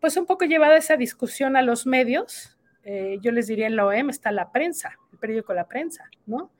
Pues 0.00 0.16
un 0.16 0.26
poco 0.26 0.46
llevada 0.46 0.76
esa 0.76 0.96
discusión 0.96 1.54
a 1.56 1.62
los 1.62 1.86
medios, 1.86 2.57
eh, 2.90 3.18
yo 3.20 3.32
les 3.32 3.46
diría 3.46 3.66
en 3.66 3.76
la 3.76 3.84
OEM 3.84 4.08
está 4.08 4.32
la 4.32 4.50
prensa, 4.50 4.98
el 5.12 5.18
periódico 5.18 5.52
La 5.52 5.68
Prensa, 5.68 6.08
¿no? 6.24 6.50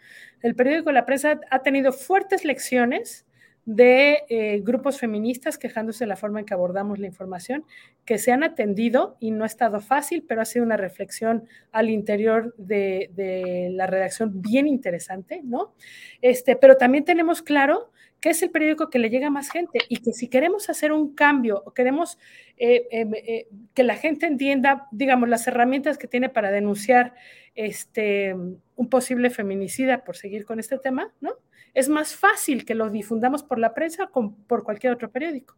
El 0.42 0.54
periódico 0.54 0.92
La 0.92 1.06
Prensa 1.06 1.40
ha 1.50 1.62
tenido 1.62 1.90
fuertes 1.90 2.44
lecciones 2.44 3.24
de 3.64 4.24
eh, 4.28 4.60
grupos 4.60 4.98
feministas 4.98 5.56
quejándose 5.56 6.04
de 6.04 6.08
la 6.08 6.16
forma 6.16 6.40
en 6.40 6.44
que 6.44 6.52
abordamos 6.52 6.98
la 6.98 7.06
información, 7.06 7.64
que 8.04 8.18
se 8.18 8.30
han 8.30 8.42
atendido 8.42 9.16
y 9.20 9.30
no 9.30 9.44
ha 9.44 9.46
estado 9.46 9.80
fácil, 9.80 10.22
pero 10.28 10.42
ha 10.42 10.44
sido 10.44 10.66
una 10.66 10.76
reflexión 10.76 11.48
al 11.72 11.88
interior 11.88 12.54
de, 12.58 13.10
de 13.14 13.70
la 13.72 13.86
redacción 13.86 14.42
bien 14.42 14.66
interesante, 14.66 15.40
¿no? 15.42 15.72
Este, 16.20 16.56
pero 16.56 16.76
también 16.76 17.06
tenemos 17.06 17.40
claro 17.40 17.90
que 18.20 18.30
es 18.30 18.42
el 18.42 18.50
periódico 18.50 18.90
que 18.90 18.98
le 18.98 19.10
llega 19.10 19.28
a 19.28 19.30
más 19.30 19.50
gente 19.50 19.80
y 19.88 19.98
que 19.98 20.12
si 20.12 20.28
queremos 20.28 20.68
hacer 20.68 20.92
un 20.92 21.14
cambio 21.14 21.62
o 21.64 21.72
queremos 21.72 22.18
eh, 22.56 22.86
em, 22.90 23.14
eh, 23.14 23.48
que 23.74 23.84
la 23.84 23.96
gente 23.96 24.26
entienda, 24.26 24.88
digamos, 24.90 25.28
las 25.28 25.46
herramientas 25.46 25.98
que 25.98 26.08
tiene 26.08 26.28
para 26.28 26.50
denunciar 26.50 27.14
este, 27.54 28.34
un 28.34 28.88
posible 28.88 29.30
feminicida, 29.30 30.04
por 30.04 30.16
seguir 30.16 30.44
con 30.44 30.58
este 30.58 30.78
tema, 30.78 31.12
¿no? 31.20 31.34
Es 31.74 31.88
más 31.88 32.14
fácil 32.16 32.64
que 32.64 32.74
lo 32.74 32.90
difundamos 32.90 33.42
por 33.42 33.58
la 33.58 33.74
prensa 33.74 34.08
o 34.12 34.34
por 34.46 34.64
cualquier 34.64 34.92
otro 34.92 35.10
periódico. 35.10 35.56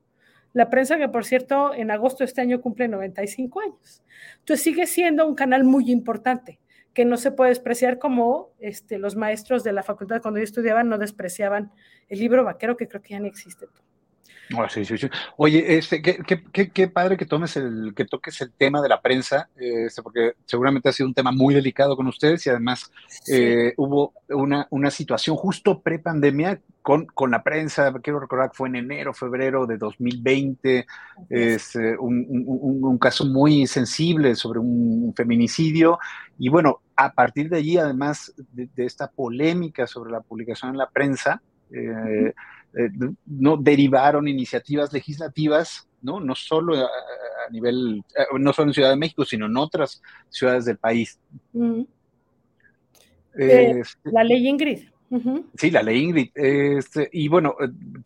La 0.53 0.69
prensa 0.69 0.99
que, 0.99 1.09
por 1.09 1.25
cierto, 1.25 1.73
en 1.75 1.91
agosto 1.91 2.19
de 2.19 2.27
este 2.27 2.41
año 2.41 2.61
cumple 2.61 2.89
95 2.89 3.61
años. 3.61 4.03
Entonces 4.41 4.65
sigue 4.65 4.87
siendo 4.87 5.27
un 5.27 5.35
canal 5.35 5.65
muy 5.65 5.91
importante 5.91 6.59
que 6.95 7.05
no 7.05 7.17
se 7.17 7.31
puede 7.31 7.51
despreciar 7.51 7.99
como 7.99 8.51
este, 8.59 8.99
los 8.99 9.17
maestros 9.17 9.63
de 9.63 9.73
la 9.73 9.83
facultad 9.83 10.23
cuando 10.23 10.39
yo 10.39 10.45
estudiaba 10.45 10.83
no 10.83 10.99
despreciaban 10.99 11.73
el 12.09 12.19
libro 12.19 12.45
vaquero, 12.45 12.77
que 12.77 12.89
creo 12.89 13.03
que 13.03 13.11
ya 13.11 13.21
no 13.21 13.27
existe. 13.27 13.67
Oh, 14.57 14.69
sí, 14.69 14.85
sí, 14.85 14.99
sí. 14.99 15.09
Oye, 15.37 15.79
este, 15.79 16.03
qué, 16.03 16.19
qué, 16.53 16.71
qué, 16.71 16.89
padre 16.89 17.17
que 17.17 17.25
tomes 17.25 17.57
el, 17.57 17.93
que 17.95 18.05
toques 18.05 18.41
el 18.41 18.53
tema 18.53 18.83
de 18.83 18.89
la 18.89 19.01
prensa, 19.01 19.49
este, 19.57 20.03
porque 20.03 20.33
seguramente 20.45 20.89
ha 20.89 20.93
sido 20.93 21.09
un 21.09 21.15
tema 21.15 21.31
muy 21.31 21.55
delicado 21.55 21.97
con 21.97 22.09
ustedes 22.09 22.45
y 22.47 22.51
además 22.51 22.91
eh, 23.29 23.75
hubo 23.77 24.13
una, 24.29 24.67
una 24.71 24.91
situación 24.91 25.37
justo 25.37 25.81
pre-pandemia 25.81 26.61
con, 26.83 27.07
con 27.07 27.31
la 27.31 27.45
prensa, 27.45 27.93
quiero 28.03 28.19
recordar 28.19 28.51
que 28.51 28.57
fue 28.57 28.69
en 28.69 28.77
enero, 28.77 29.15
febrero 29.15 29.67
de 29.67 29.77
2020, 29.77 30.87
es. 31.29 31.77
eh, 31.77 31.97
un, 32.01 32.27
un, 32.29 32.83
un, 32.83 32.99
caso 32.99 33.27
muy 33.27 33.69
sensible 33.69 34.35
sobre 34.35 34.59
un 34.59 35.13
feminicidio. 35.17 35.99
Y 36.39 36.49
bueno, 36.49 36.81
a 36.97 37.13
partir 37.13 37.51
de 37.51 37.59
allí, 37.59 37.77
además 37.77 38.33
de, 38.53 38.69
de 38.75 38.85
esta 38.85 39.09
polémica 39.09 39.87
sobre 39.87 40.11
la 40.11 40.23
publicación 40.23 40.73
en 40.73 40.79
la 40.79 40.89
prensa, 40.89 41.41
eh, 41.73 42.35
eh, 42.75 42.89
no 43.27 43.57
derivaron 43.57 44.29
iniciativas 44.29 44.93
legislativas, 44.93 45.89
¿no? 46.03 46.21
No 46.21 46.35
solo 46.35 46.77
a, 46.77 46.85
a, 46.85 47.51
nivel, 47.51 48.03
eh, 48.17 48.25
no 48.39 48.53
solo 48.53 48.69
en 48.69 48.75
Ciudad 48.75 48.91
de 48.91 48.97
México, 48.97 49.25
sino 49.25 49.47
en 49.47 49.57
otras 49.57 50.01
ciudades 50.29 50.65
del 50.65 50.79
país. 50.79 51.19
Eh, 53.39 53.83
la 54.05 54.25
ley 54.25 54.49
Ingrid. 54.49 54.81
Uh 55.11 55.19
-huh. 55.19 55.45
Sí, 55.57 55.71
la 55.73 55.83
ley 55.83 55.99
Ingrid. 55.99 56.31
Este, 56.35 57.09
y 57.13 57.27
bueno, 57.27 57.57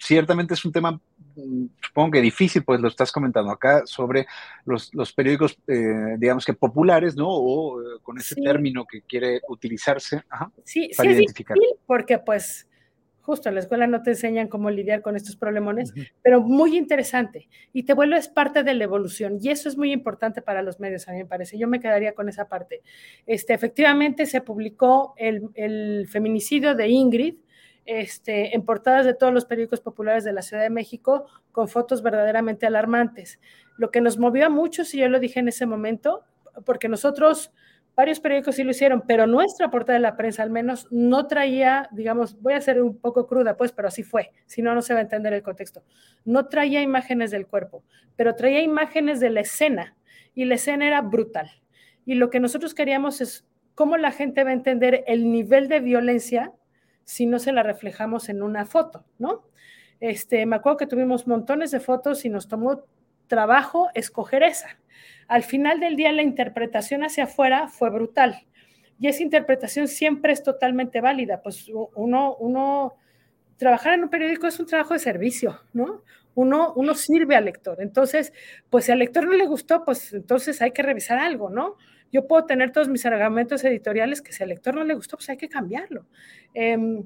ciertamente 0.00 0.54
es 0.54 0.64
un 0.64 0.72
tema, 0.72 0.98
mm, 1.36 1.66
supongo 1.82 2.12
que 2.12 2.22
difícil, 2.22 2.64
pues 2.64 2.80
lo 2.80 2.88
estás 2.88 3.12
comentando 3.12 3.52
acá, 3.52 3.82
sobre 3.84 4.26
los, 4.64 4.94
los 4.94 5.12
periódicos, 5.12 5.58
eh, 5.66 6.16
digamos 6.18 6.46
que 6.46 6.54
populares, 6.54 7.14
¿no? 7.14 7.28
O 7.28 7.82
eh, 7.82 7.84
con 8.02 8.16
ese 8.16 8.34
sí. 8.34 8.42
término 8.42 8.86
que 8.86 9.02
quiere 9.02 9.42
utilizarse. 9.48 10.22
Ajá, 10.30 10.50
sí, 10.64 10.90
para 10.96 11.10
sí 11.10 11.16
identificar. 11.16 11.56
es 11.58 11.60
difícil 11.60 11.80
porque 11.86 12.18
pues 12.18 12.66
justo 13.24 13.48
en 13.48 13.54
la 13.54 13.62
escuela 13.62 13.86
no 13.86 14.02
te 14.02 14.10
enseñan 14.10 14.48
cómo 14.48 14.70
lidiar 14.70 15.00
con 15.00 15.16
estos 15.16 15.34
problemones, 15.34 15.92
uh 15.92 15.94
-huh. 15.94 16.12
pero 16.22 16.40
muy 16.42 16.76
interesante. 16.76 17.48
Y 17.72 17.84
te 17.84 17.94
vuelves 17.94 18.28
parte 18.28 18.62
de 18.62 18.74
la 18.74 18.84
evolución. 18.84 19.38
Y 19.40 19.48
eso 19.48 19.68
es 19.68 19.78
muy 19.78 19.92
importante 19.92 20.42
para 20.42 20.60
los 20.60 20.78
medios, 20.78 21.08
a 21.08 21.12
mí 21.12 21.18
me 21.18 21.26
parece. 21.26 21.58
Yo 21.58 21.66
me 21.66 21.80
quedaría 21.80 22.12
con 22.12 22.28
esa 22.28 22.48
parte. 22.48 22.82
Este, 23.26 23.54
efectivamente, 23.54 24.26
se 24.26 24.42
publicó 24.42 25.14
el, 25.16 25.48
el 25.54 26.06
feminicidio 26.08 26.74
de 26.74 26.88
Ingrid 26.88 27.36
este, 27.86 28.54
en 28.54 28.62
portadas 28.64 29.06
de 29.06 29.14
todos 29.14 29.32
los 29.32 29.46
periódicos 29.46 29.80
populares 29.80 30.24
de 30.24 30.32
la 30.32 30.42
Ciudad 30.42 30.62
de 30.62 30.70
México 30.70 31.26
con 31.50 31.68
fotos 31.68 32.02
verdaderamente 32.02 32.66
alarmantes. 32.66 33.40
Lo 33.78 33.90
que 33.90 34.02
nos 34.02 34.18
movió 34.18 34.46
a 34.46 34.50
muchos, 34.50 34.94
y 34.94 34.98
yo 34.98 35.08
lo 35.08 35.18
dije 35.18 35.40
en 35.40 35.48
ese 35.48 35.66
momento, 35.66 36.24
porque 36.64 36.88
nosotros 36.88 37.52
varios 37.96 38.20
periódicos 38.20 38.56
sí 38.56 38.64
lo 38.64 38.70
hicieron, 38.70 39.02
pero 39.06 39.26
nuestra 39.26 39.70
portada 39.70 39.98
de 39.98 40.02
la 40.02 40.16
prensa 40.16 40.42
al 40.42 40.50
menos 40.50 40.88
no 40.90 41.26
traía, 41.26 41.88
digamos, 41.92 42.40
voy 42.40 42.54
a 42.54 42.60
ser 42.60 42.82
un 42.82 42.98
poco 42.98 43.26
cruda, 43.26 43.56
pues, 43.56 43.72
pero 43.72 43.88
así 43.88 44.02
fue, 44.02 44.32
si 44.46 44.62
no, 44.62 44.74
no 44.74 44.82
se 44.82 44.94
va 44.94 45.00
a 45.00 45.02
entender 45.02 45.32
el 45.32 45.42
contexto. 45.42 45.82
No 46.24 46.46
traía 46.48 46.82
imágenes 46.82 47.30
del 47.30 47.46
cuerpo, 47.46 47.84
pero 48.16 48.34
traía 48.34 48.60
imágenes 48.60 49.20
de 49.20 49.30
la 49.30 49.40
escena, 49.40 49.96
y 50.34 50.44
la 50.44 50.56
escena 50.56 50.86
era 50.86 51.00
brutal. 51.00 51.50
Y 52.04 52.14
lo 52.14 52.30
que 52.30 52.40
nosotros 52.40 52.74
queríamos 52.74 53.20
es 53.20 53.46
cómo 53.74 53.96
la 53.96 54.12
gente 54.12 54.44
va 54.44 54.50
a 54.50 54.54
entender 54.54 55.04
el 55.06 55.30
nivel 55.30 55.68
de 55.68 55.80
violencia 55.80 56.52
si 57.04 57.26
no 57.26 57.38
se 57.38 57.52
la 57.52 57.62
reflejamos 57.62 58.28
en 58.28 58.42
una 58.42 58.64
foto, 58.64 59.04
¿no? 59.18 59.46
Este, 60.00 60.44
me 60.46 60.56
acuerdo 60.56 60.78
que 60.78 60.86
tuvimos 60.86 61.26
montones 61.26 61.70
de 61.70 61.80
fotos 61.80 62.24
y 62.24 62.28
nos 62.28 62.48
tomó 62.48 62.84
trabajo 63.28 63.88
escoger 63.94 64.42
esa 64.42 64.78
al 65.28 65.42
final 65.42 65.80
del 65.80 65.96
día 65.96 66.12
la 66.12 66.22
interpretación 66.22 67.04
hacia 67.04 67.24
afuera 67.24 67.68
fue 67.68 67.90
brutal. 67.90 68.46
Y 68.98 69.08
esa 69.08 69.22
interpretación 69.22 69.88
siempre 69.88 70.32
es 70.32 70.42
totalmente 70.42 71.00
válida. 71.00 71.42
Pues 71.42 71.68
uno, 71.94 72.36
uno, 72.36 72.94
trabajar 73.56 73.94
en 73.94 74.04
un 74.04 74.10
periódico 74.10 74.46
es 74.46 74.60
un 74.60 74.66
trabajo 74.66 74.94
de 74.94 75.00
servicio, 75.00 75.60
¿no? 75.72 76.04
Uno, 76.34 76.72
uno 76.74 76.94
sirve 76.94 77.36
al 77.36 77.44
lector. 77.44 77.80
Entonces, 77.80 78.32
pues 78.70 78.86
si 78.86 78.92
al 78.92 78.98
lector 78.98 79.26
no 79.26 79.32
le 79.32 79.46
gustó, 79.46 79.84
pues 79.84 80.12
entonces 80.12 80.60
hay 80.62 80.72
que 80.72 80.82
revisar 80.82 81.18
algo, 81.18 81.50
¿no? 81.50 81.76
Yo 82.12 82.26
puedo 82.26 82.44
tener 82.46 82.70
todos 82.70 82.88
mis 82.88 83.04
argumentos 83.06 83.64
editoriales 83.64 84.22
que 84.22 84.32
si 84.32 84.42
al 84.42 84.50
lector 84.50 84.74
no 84.74 84.84
le 84.84 84.94
gustó, 84.94 85.16
pues 85.16 85.28
hay 85.30 85.36
que 85.36 85.48
cambiarlo. 85.48 86.06
Eh, 86.54 87.02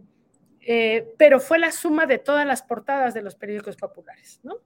eh, 0.60 1.14
pero 1.16 1.40
fue 1.40 1.58
la 1.58 1.72
suma 1.72 2.04
de 2.04 2.18
todas 2.18 2.46
las 2.46 2.62
portadas 2.62 3.14
de 3.14 3.22
los 3.22 3.34
periódicos 3.34 3.76
populares, 3.76 4.40
¿no? 4.42 4.56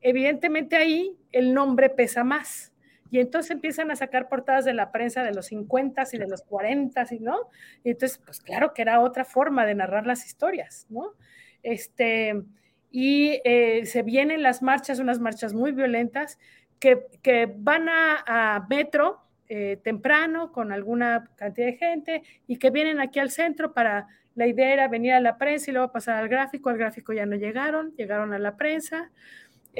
Evidentemente 0.00 0.76
ahí 0.76 1.16
el 1.32 1.54
nombre 1.54 1.90
pesa 1.90 2.24
más. 2.24 2.72
Y 3.10 3.20
entonces 3.20 3.50
empiezan 3.50 3.90
a 3.90 3.96
sacar 3.96 4.28
portadas 4.28 4.64
de 4.64 4.74
la 4.74 4.92
prensa 4.92 5.22
de 5.22 5.32
los 5.32 5.46
50 5.46 6.04
y 6.12 6.18
de 6.18 6.28
los 6.28 6.42
40 6.42 7.06
y 7.10 7.20
no 7.20 7.48
y 7.82 7.90
entonces 7.90 8.18
pues 8.18 8.40
claro 8.40 8.74
que 8.74 8.82
era 8.82 9.00
otra 9.00 9.24
forma 9.24 9.64
de 9.64 9.74
narrar 9.74 10.06
las 10.06 10.26
historias 10.26 10.86
no 10.90 11.14
este 11.62 12.42
y 12.90 13.40
eh, 13.44 13.86
se 13.86 14.02
vienen 14.02 14.42
las 14.42 14.62
marchas 14.62 14.98
unas 14.98 15.20
marchas 15.20 15.54
muy 15.54 15.72
violentas 15.72 16.38
que, 16.78 17.06
que 17.22 17.50
van 17.56 17.88
a, 17.88 18.24
a 18.26 18.66
metro 18.68 19.22
eh, 19.48 19.78
temprano 19.82 20.52
con 20.52 20.72
alguna 20.72 21.30
cantidad 21.36 21.66
de 21.66 21.76
gente 21.76 22.22
y 22.46 22.56
que 22.56 22.70
vienen 22.70 23.00
aquí 23.00 23.18
al 23.18 23.30
centro 23.30 23.72
para 23.72 24.06
la 24.34 24.46
idea 24.46 24.72
era 24.72 24.88
venir 24.88 25.14
a 25.14 25.20
la 25.20 25.38
prensa 25.38 25.70
y 25.70 25.74
luego 25.74 25.90
pasar 25.90 26.16
al 26.16 26.28
gráfico 26.28 26.68
al 26.68 26.76
gráfico 26.76 27.14
ya 27.14 27.24
no 27.24 27.36
llegaron 27.36 27.94
llegaron 27.96 28.34
a 28.34 28.38
la 28.38 28.56
prensa 28.56 29.10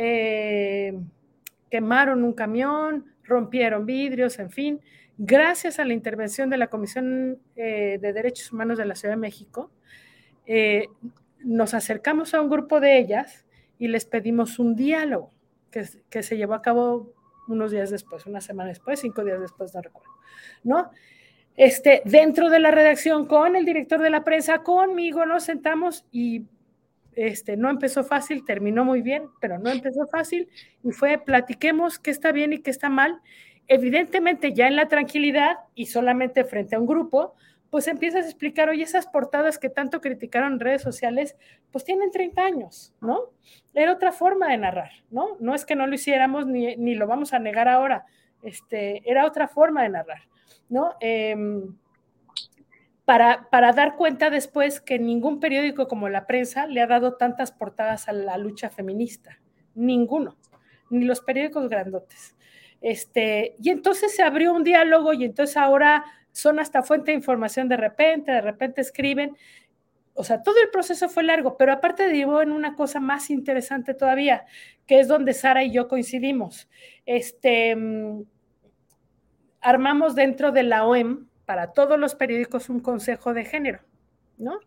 eh, 0.00 0.96
quemaron 1.70 2.22
un 2.22 2.32
camión 2.32 3.04
rompieron 3.24 3.86
vidrios, 3.86 4.38
en 4.38 4.50
fin. 4.50 4.80
Gracias 5.18 5.78
a 5.78 5.84
la 5.84 5.92
intervención 5.92 6.48
de 6.50 6.56
la 6.56 6.68
Comisión 6.68 7.38
eh, 7.56 7.98
de 8.00 8.12
Derechos 8.12 8.52
Humanos 8.52 8.78
de 8.78 8.86
la 8.86 8.94
Ciudad 8.94 9.14
de 9.14 9.20
México, 9.20 9.70
eh, 10.46 10.86
nos 11.40 11.74
acercamos 11.74 12.32
a 12.34 12.40
un 12.40 12.48
grupo 12.48 12.80
de 12.80 12.98
ellas 12.98 13.44
y 13.78 13.88
les 13.88 14.06
pedimos 14.06 14.58
un 14.58 14.74
diálogo 14.74 15.30
que, 15.70 15.84
que, 16.08 16.22
se 16.22 16.36
llevó 16.36 16.54
a 16.54 16.62
cabo 16.62 17.12
unos 17.48 17.70
días 17.70 17.90
después, 17.90 18.26
una 18.26 18.40
semana 18.40 18.70
después, 18.70 19.00
cinco 19.00 19.24
días 19.24 19.40
después, 19.40 19.74
no 19.74 19.82
recuerdo, 19.82 20.12
¿no? 20.64 20.90
Este, 21.56 22.02
dentro 22.04 22.50
de 22.50 22.60
la 22.60 22.70
redacción 22.70 23.26
con 23.26 23.56
el 23.56 23.64
director 23.64 24.00
de 24.00 24.10
la 24.10 24.24
prensa, 24.24 24.62
conmigo, 24.62 25.26
nos 25.26 25.42
sentamos 25.44 26.06
y 26.12 26.44
este, 27.18 27.56
no 27.56 27.68
empezó 27.68 28.04
fácil, 28.04 28.44
terminó 28.44 28.84
muy 28.84 29.02
bien, 29.02 29.24
pero 29.40 29.58
no 29.58 29.70
empezó 29.70 30.06
fácil 30.06 30.48
y 30.84 30.92
fue 30.92 31.18
platiquemos 31.18 31.98
qué 31.98 32.10
está 32.10 32.30
bien 32.30 32.52
y 32.52 32.58
qué 32.58 32.70
está 32.70 32.88
mal. 32.88 33.20
Evidentemente 33.66 34.52
ya 34.52 34.68
en 34.68 34.76
la 34.76 34.86
tranquilidad 34.86 35.58
y 35.74 35.86
solamente 35.86 36.44
frente 36.44 36.76
a 36.76 36.78
un 36.78 36.86
grupo, 36.86 37.34
pues 37.70 37.88
empiezas 37.88 38.24
a 38.24 38.28
explicar, 38.28 38.68
oye, 38.68 38.84
esas 38.84 39.08
portadas 39.08 39.58
que 39.58 39.68
tanto 39.68 40.00
criticaron 40.00 40.54
en 40.54 40.60
redes 40.60 40.80
sociales, 40.80 41.36
pues 41.72 41.84
tienen 41.84 42.10
30 42.10 42.40
años, 42.40 42.94
¿no? 43.00 43.32
Era 43.74 43.92
otra 43.92 44.12
forma 44.12 44.48
de 44.48 44.58
narrar, 44.58 44.90
¿no? 45.10 45.36
No 45.40 45.54
es 45.54 45.66
que 45.66 45.74
no 45.74 45.86
lo 45.86 45.94
hiciéramos 45.94 46.46
ni, 46.46 46.76
ni 46.76 46.94
lo 46.94 47.06
vamos 47.06 47.34
a 47.34 47.40
negar 47.40 47.68
ahora, 47.68 48.06
este, 48.42 49.02
era 49.10 49.26
otra 49.26 49.48
forma 49.48 49.82
de 49.82 49.88
narrar, 49.90 50.22
¿no? 50.68 50.94
Eh, 51.00 51.36
para, 53.08 53.72
dar 53.72 53.96
cuenta 53.96 54.28
después 54.28 54.82
que 54.82 54.98
ningún 54.98 55.40
periódico 55.40 55.88
como 55.88 56.10
la 56.10 56.26
prensa 56.26 56.66
le 56.66 56.82
ha 56.82 56.86
dado 56.86 57.14
tantas 57.14 57.52
portadas 57.52 58.06
a 58.06 58.12
la 58.12 58.36
lucha 58.36 58.68
feminista. 58.68 59.40
Ninguno, 59.74 60.36
ni 60.90 61.06
los 61.06 61.22
periódicos 61.22 61.70
grandotes. 61.70 62.36
Este, 62.82 63.54
y 63.62 63.70
entonces 63.70 64.14
se 64.14 64.22
abrió 64.22 64.52
un 64.52 64.62
diálogo 64.62 65.14
y 65.14 65.24
entonces 65.24 65.56
ahora 65.56 66.04
son 66.32 66.60
hasta 66.60 66.82
fuente 66.82 67.12
de 67.12 67.16
información 67.16 67.66
de 67.66 67.78
repente, 67.78 68.30
de 68.30 68.42
repente 68.42 68.82
escriben. 68.82 69.38
O 70.12 70.22
sea, 70.22 70.42
todo 70.42 70.60
el 70.62 70.68
proceso 70.68 71.08
fue 71.08 71.22
largo, 71.22 71.56
pero 71.56 71.72
aparte 71.72 72.02
derivó 72.08 72.42
en 72.42 72.52
una 72.52 72.76
cosa 72.76 73.00
más 73.00 73.30
interesante 73.30 73.94
todavía, 73.94 74.44
que 74.86 75.00
es 75.00 75.08
donde 75.08 75.32
Sara 75.32 75.64
y 75.64 75.72
yo 75.72 75.88
coincidimos. 75.88 76.68
Este, 77.06 77.74
armamos 79.62 80.14
dentro 80.14 80.52
de 80.52 80.64
la 80.64 80.84
OEM, 80.84 81.27
para 81.48 81.72
todos 81.72 81.98
los 81.98 82.14
periódicos 82.14 82.68
un 82.68 82.80
consejo 82.80 83.32
de 83.32 83.46
género, 83.46 83.80
¿no? 84.36 84.60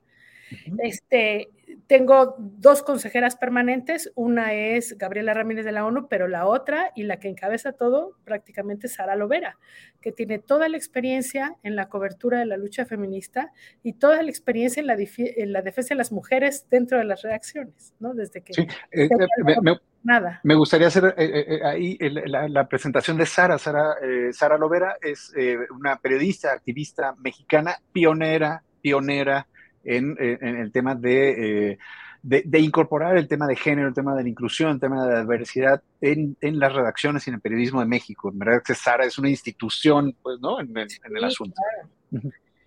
Este, 0.79 1.49
tengo 1.87 2.35
dos 2.37 2.83
consejeras 2.83 3.35
permanentes, 3.35 4.11
una 4.15 4.53
es 4.53 4.97
Gabriela 4.97 5.33
Ramírez 5.33 5.65
de 5.65 5.71
la 5.71 5.85
ONU, 5.85 6.07
pero 6.07 6.27
la 6.27 6.45
otra 6.45 6.91
y 6.95 7.03
la 7.03 7.17
que 7.19 7.27
encabeza 7.27 7.73
todo 7.73 8.17
prácticamente 8.23 8.87
es 8.87 8.93
Sara 8.93 9.15
Lovera, 9.15 9.57
que 10.01 10.11
tiene 10.11 10.39
toda 10.39 10.69
la 10.69 10.77
experiencia 10.77 11.55
en 11.63 11.75
la 11.75 11.89
cobertura 11.89 12.39
de 12.39 12.45
la 12.45 12.57
lucha 12.57 12.85
feminista 12.85 13.51
y 13.83 13.93
toda 13.93 14.21
la 14.21 14.29
experiencia 14.29 14.81
en 14.81 14.87
la, 14.87 15.61
defensa 15.61 15.89
de 15.93 15.97
las 15.97 16.11
mujeres 16.11 16.67
dentro 16.69 16.97
de 16.97 17.05
las 17.05 17.21
reacciones, 17.23 17.93
¿no? 17.99 18.13
Desde 18.13 18.41
que... 18.41 18.53
Sí, 18.53 18.67
eh, 18.91 19.09
me, 19.43 19.77
nada. 20.03 20.39
Me 20.43 20.55
gustaría 20.55 20.87
hacer 20.87 21.13
eh, 21.17 21.45
eh, 21.47 21.59
ahí 21.63 21.97
la, 21.99 22.67
presentación 22.67 23.17
de 23.17 23.25
Sara. 23.25 23.57
Sara, 23.57 23.95
Sara 24.31 24.57
Lovera 24.57 24.97
es 25.01 25.33
una 25.71 25.97
periodista, 25.97 26.53
activista 26.53 27.15
mexicana, 27.19 27.77
pionera, 27.91 28.63
pionera 28.81 29.47
en, 29.83 30.15
el 30.19 30.71
tema 30.71 30.99
eh, 31.03 31.77
de, 32.23 32.43
de, 32.45 32.59
incorporar 32.59 33.17
el 33.17 33.27
tema 33.27 33.47
de 33.47 33.55
género, 33.55 33.87
el 33.87 33.93
tema 33.93 34.15
de 34.15 34.23
la 34.23 34.29
inclusión, 34.29 34.71
el 34.71 34.79
tema 34.79 35.05
de 35.05 35.13
la 35.13 35.21
diversidad 35.21 35.81
en, 36.01 36.37
en 36.41 36.59
las 36.59 36.73
redacciones 36.73 37.25
y 37.25 37.29
en 37.29 37.35
el 37.35 37.41
periodismo 37.41 37.79
de 37.79 37.87
México. 37.87 38.29
En 38.29 38.39
verdad 38.39 38.61
que 38.63 38.75
Sara 38.75 39.05
es 39.05 39.17
una 39.17 39.29
institución, 39.29 40.15
pues, 40.21 40.39
¿no? 40.39 40.59
En, 40.59 40.75
el 40.77 41.23
asunto. 41.23 41.55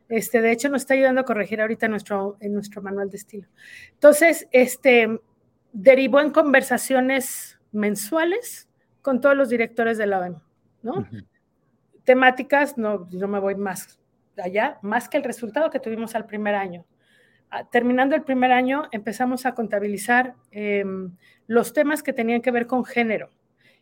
Este, 0.09 0.41
de 0.41 0.53
hecho, 0.53 0.69
nos 0.69 0.83
está 0.83 0.95
ayudando 0.95 1.23
a 1.23 1.25
corregir 1.25 1.61
ahorita 1.61 1.89
nuestro, 1.89 2.37
en 2.41 2.53
nuestro 2.53 2.83
manual 2.83 3.11
de 3.11 3.17
estilo. 3.17 3.49
Entonces, 3.93 4.49
este, 4.53 5.21
derivó 5.73 6.21
en 6.21 6.31
conversaciones 6.31 7.59
mensuales 7.73 8.69
con 9.03 9.21
todos 9.21 9.37
los 9.37 9.49
directores 9.49 9.99
de 9.99 10.07
la 10.07 10.21
ONU, 10.21 10.41
¿no? 10.83 11.07
Temáticas, 12.05 12.79
no, 12.79 13.09
no 13.11 13.29
me 13.29 13.41
voy 13.41 13.55
más 13.55 13.99
allá, 14.43 14.79
más 14.83 15.09
que 15.09 15.17
el 15.17 15.25
resultado 15.25 15.71
que 15.71 15.81
tuvimos 15.81 16.15
al 16.15 16.27
primer 16.27 16.55
año. 16.55 16.85
Ah, 17.57 17.69
terminando 17.71 18.17
el 18.17 18.25
primer 18.25 18.51
año, 18.51 18.89
empezamos 18.91 19.47
a 19.47 19.55
contabilizar 19.55 20.35
em, 20.51 21.17
los 21.47 21.73
temas 21.73 22.03
que 22.03 22.13
tenían 22.13 22.43
que 22.43 22.51
ver 22.51 22.67
con 22.67 22.85
género 22.85 23.31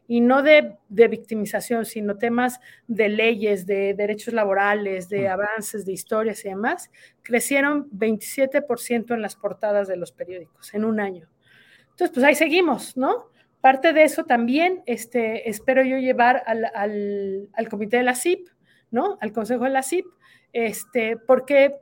y 0.06 0.20
no 0.20 0.42
de, 0.42 0.76
victimización, 0.90 1.86
sino 1.86 2.18
temas 2.18 2.60
de 2.86 3.08
leyes, 3.08 3.64
de 3.64 3.94
derechos 3.94 4.34
laborales, 4.34 5.08
de 5.08 5.26
avances, 5.26 5.86
de 5.86 5.92
historias 5.92 6.44
y 6.44 6.50
demás, 6.50 6.90
crecieron 7.22 7.90
27% 7.92 9.14
en 9.14 9.22
las 9.22 9.36
portadas 9.36 9.88
de 9.88 9.96
los 9.96 10.12
periódicos 10.12 10.74
en 10.74 10.84
un 10.84 11.00
año. 11.00 11.30
Entonces, 11.92 12.10
pues 12.12 12.26
ahí 12.26 12.34
seguimos, 12.34 12.94
¿no? 12.98 13.30
Parte 13.62 13.94
de 13.94 14.02
eso 14.02 14.24
también 14.24 14.82
este, 14.84 15.48
espero 15.48 15.82
yo 15.82 15.96
llevar 15.96 16.42
al, 16.44 17.48
al 17.54 17.68
comité 17.70 17.96
de 17.96 18.02
la 18.02 18.16
CIP, 18.16 18.48
¿no? 18.90 19.16
Al 19.22 19.32
consejo 19.32 19.64
de 19.64 19.70
la 19.70 19.82
CIP, 19.82 20.04
este, 20.52 21.16
porque 21.16 21.80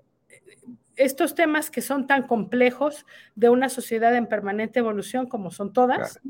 estos 0.97 1.35
temas 1.35 1.71
que 1.71 1.81
son 1.81 2.07
tan 2.07 2.27
complejos 2.27 3.07
de 3.35 3.49
una 3.49 3.69
sociedad 3.69 4.15
en 4.15 4.27
permanente 4.27 4.79
evolución 4.79 5.27
como 5.27 5.51
son 5.51 5.73
todas, 5.73 6.21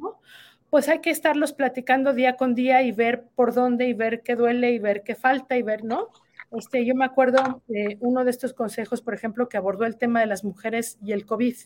pues 0.71 0.89
hay 0.89 1.01
que 1.01 1.11
estarlos 1.11 1.53
platicando 1.53 2.13
día 2.13 2.37
con 2.37 2.55
día 2.55 2.83
y 2.83 2.93
ver 2.93 3.25
por 3.35 3.53
dónde 3.53 3.87
y 3.87 3.95
ver 3.95 4.23
qué 4.23 4.37
duele 4.37 4.71
y 4.73 4.79
ver 4.79 5.03
qué 5.03 5.15
falta 5.15 5.57
y 5.57 5.63
ver, 5.63 5.85
¿no? 5.85 6.09
Este, 6.53 6.85
yo 6.85 6.95
me 6.95 7.05
acuerdo 7.05 7.63
de 7.69 7.97
uno 8.01 8.25
de 8.25 8.31
estos 8.31 8.55
consejos, 8.55 9.03
por 9.03 9.15
ejemplo, 9.15 9.49
que 9.49 9.57
abordó 9.57 9.85
el 9.85 9.97
tema 9.97 10.21
de 10.21 10.27
las 10.27 10.45
mujeres 10.45 10.99
y 11.03 11.13
el 11.13 11.27
COVID. 11.27 11.57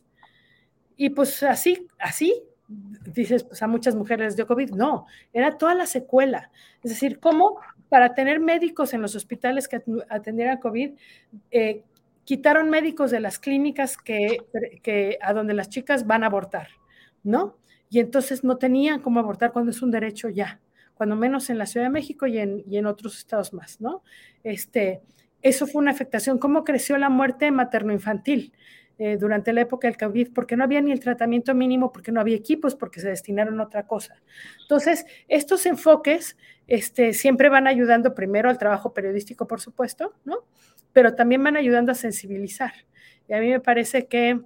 Y 0.97 1.11
pues 1.11 1.43
así, 1.43 1.87
así, 1.99 2.43
dices, 3.13 3.45
pues 3.45 3.63
a 3.63 3.67
muchas 3.67 3.95
mujeres 3.95 4.27
les 4.27 4.37
dio 4.37 4.47
COVID. 4.47 4.71
No, 4.71 5.07
era 5.33 5.57
toda 5.57 5.75
la 5.75 5.87
secuela. 5.87 6.51
Es 6.83 6.91
decir, 6.91 7.19
cómo 7.19 7.59
para 7.89 8.15
tener 8.15 8.41
médicos 8.41 8.93
en 8.95 9.03
los 9.03 9.15
hospitales 9.15 9.69
que 9.69 9.83
atendieran 10.09 10.59
COVID, 10.59 10.93
eh, 11.51 11.83
quitaron 12.25 12.71
médicos 12.71 13.11
de 13.11 13.21
las 13.21 13.39
clínicas 13.39 13.97
que, 13.97 14.39
a 15.21 15.33
donde 15.33 15.55
las 15.55 15.69
chicas 15.69 16.07
van 16.07 16.23
a 16.23 16.27
abortar, 16.27 16.69
¿no? 17.23 17.59
Y 17.91 18.01
entonces 18.01 18.45
no 18.45 18.57
tenían 18.57 19.01
cómo 19.01 19.21
abortar 19.21 19.53
cuando 19.53 19.71
es 19.71 19.83
un 19.83 19.91
derecho 19.91 20.29
ya, 20.29 20.61
cuando 20.95 21.17
menos 21.17 21.51
en 21.51 21.59
la 21.59 21.67
Ciudad 21.67 21.87
de 21.87 21.91
México 21.91 22.27
y 22.27 22.39
en, 22.39 22.65
y 22.67 22.79
en 22.79 22.87
otros 22.87 23.19
estados 23.19 23.53
más, 23.53 23.81
¿no? 23.81 24.03
Este, 24.43 25.03
eso 25.43 25.67
fue 25.67 25.83
una 25.83 25.91
afectación. 25.91 26.39
¿Cómo 26.39 26.65
creció 26.65 26.97
la 26.99 27.11
muerte 27.11 27.51
materno-infantil? 27.51 28.53
Eh, 28.97 29.17
durante 29.17 29.53
la 29.53 29.63
época 29.63 29.89
del 29.89 29.97
COVID, 29.97 30.33
porque 30.33 30.57
no 30.57 30.63
había 30.63 30.81
ni 30.81 30.93
el 30.93 31.01
tratamiento 31.01 31.53
mínimo, 31.53 31.91
porque 31.91 32.13
no 32.13 32.21
había 32.21 32.37
equipos, 32.37 32.77
porque 32.77 33.01
se 33.01 33.09
destinaron 33.09 33.59
a 33.59 33.65
otra 33.65 33.89
cosa. 33.89 34.23
Entonces, 34.63 35.05
estos 35.27 35.67
enfoques 35.67 36.37
este, 36.69 37.13
siempre 37.13 37.49
van 37.49 37.67
ayudando 37.67 38.15
primero 38.15 38.49
al 38.49 38.57
trabajo 38.57 38.95
periodístico, 38.95 39.49
por 39.49 39.61
supuesto, 39.61 40.15
¿no? 40.25 40.45
Pero 40.95 41.15
también 41.15 41.45
van 41.45 41.59
ayudando 41.59 41.93
a 41.93 41.95
sensibilizar. 41.95 42.73
Y 43.29 43.35
a 43.35 43.41
mí 43.41 43.51
me 43.51 43.61
parece 43.61 44.07
que 44.07 44.41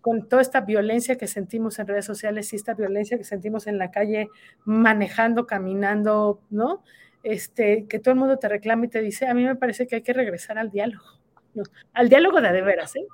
con 0.00 0.28
toda 0.28 0.42
esta 0.42 0.60
violencia 0.60 1.16
que 1.16 1.26
sentimos 1.26 1.78
en 1.78 1.86
redes 1.86 2.04
sociales 2.04 2.52
y 2.52 2.56
esta 2.56 2.74
violencia 2.74 3.18
que 3.18 3.24
sentimos 3.24 3.66
en 3.66 3.78
la 3.78 3.90
calle, 3.90 4.28
manejando, 4.64 5.46
caminando, 5.46 6.40
¿no? 6.50 6.82
Este, 7.22 7.86
que 7.88 7.98
todo 7.98 8.12
el 8.12 8.20
mundo 8.20 8.38
te 8.38 8.48
reclama 8.48 8.84
y 8.84 8.88
te 8.88 9.00
dice, 9.00 9.26
a 9.26 9.34
mí 9.34 9.44
me 9.44 9.56
parece 9.56 9.86
que 9.86 9.96
hay 9.96 10.02
que 10.02 10.12
regresar 10.12 10.58
al 10.58 10.70
diálogo, 10.70 11.04
¿no? 11.54 11.64
al 11.92 12.08
diálogo 12.08 12.40
de 12.40 12.52
de 12.52 12.62
veras, 12.62 12.96
¿eh? 12.96 13.06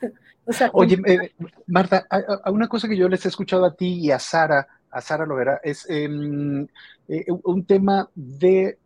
Oye, 0.72 0.98
eh, 1.06 1.32
Marta, 1.66 2.06
una 2.46 2.66
cosa 2.66 2.88
que 2.88 2.96
yo 2.96 3.08
les 3.08 3.24
he 3.24 3.28
escuchado 3.28 3.64
a 3.64 3.74
ti 3.74 4.00
y 4.00 4.10
a 4.10 4.18
Sara, 4.18 4.66
a 4.90 5.00
Sara 5.00 5.24
Lovera, 5.24 5.60
es 5.62 5.88
em, 5.88 6.66
eh, 7.08 7.26
un 7.44 7.64
tema 7.64 8.10
de 8.14 8.78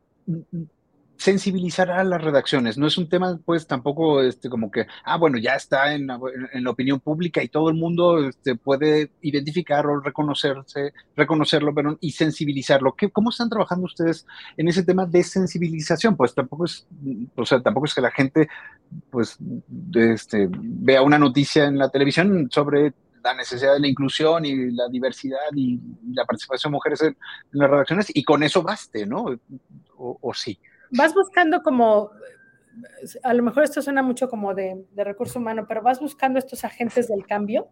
sensibilizar 1.19 1.91
a 1.91 2.05
las 2.05 2.23
redacciones. 2.23 2.77
No 2.79 2.87
es 2.87 2.99
un 2.99 3.09
tema, 3.09 3.39
pues, 3.45 3.67
tampoco 3.67 4.21
este, 4.21 4.49
como 4.49 4.71
que, 4.71 4.87
ah, 5.05 5.17
bueno, 5.17 5.39
ya 5.39 5.55
está 5.55 5.95
en, 5.95 6.07
la 6.07 6.71
opinión 6.71 7.01
pública 7.01 7.43
y 7.43 7.49
todo 7.49 7.71
el 7.71 7.77
mundo 7.77 8.29
este, 8.29 8.57
puede 8.57 9.11
identificarlo, 9.23 10.01
reconocerse, 10.01 10.93
reconocerlo, 11.17 11.75
pero, 11.75 11.97
y 12.01 12.13
sensibilizarlo. 12.13 12.95
¿Qué, 12.95 13.11
¿Cómo 13.11 13.31
están 13.31 13.49
trabajando 13.49 13.87
ustedes 13.87 14.27
en 14.57 14.69
ese 14.69 14.83
tema 14.83 15.07
de 15.07 15.23
sensibilización? 15.23 16.17
Pues 16.17 16.35
tampoco 16.35 16.67
es, 16.67 16.87
o 17.35 17.47
sea, 17.47 17.61
tampoco 17.61 17.87
es 17.87 17.95
que 17.95 18.01
la 18.01 18.11
gente, 18.11 18.49
pues, 19.11 19.39
este, 19.95 20.49
vea 20.51 21.03
una 21.03 21.19
noticia 21.19 21.65
en 21.65 21.79
la 21.79 21.89
televisión 21.89 22.49
sobre 22.51 22.93
la 23.25 23.35
necesidad 23.35 23.75
de 23.75 23.81
la 23.81 23.89
inclusión 23.89 24.45
y 24.45 24.71
la 24.71 24.89
diversidad 24.89 25.39
y, 25.55 25.81
la 26.13 26.25
participación 26.25 26.71
de 26.71 26.77
mujeres 26.77 27.03
en, 27.03 27.17
las 27.53 27.71
redacciones 27.71 28.07
y 28.15 28.23
con 28.23 28.43
eso 28.43 28.63
baste, 28.63 29.07
¿no? 29.07 29.27
o 29.99 30.35
sí 30.35 30.59
vas 30.91 31.15
buscando 31.15 31.63
como, 31.63 32.11
a 33.23 33.35
lo 33.35 33.43
mejor 33.43 33.65
esto 33.65 33.83
suena 33.83 34.03
mucho 34.03 34.29
como 34.29 34.55
de, 34.55 34.85
de, 34.93 35.05
recurso 35.05 35.39
humano, 35.39 35.67
pero 35.69 35.83
vas 35.83 36.01
buscando 36.01 36.39
estos 36.39 36.65
agentes 36.65 37.09
del 37.09 37.27
cambio 37.27 37.69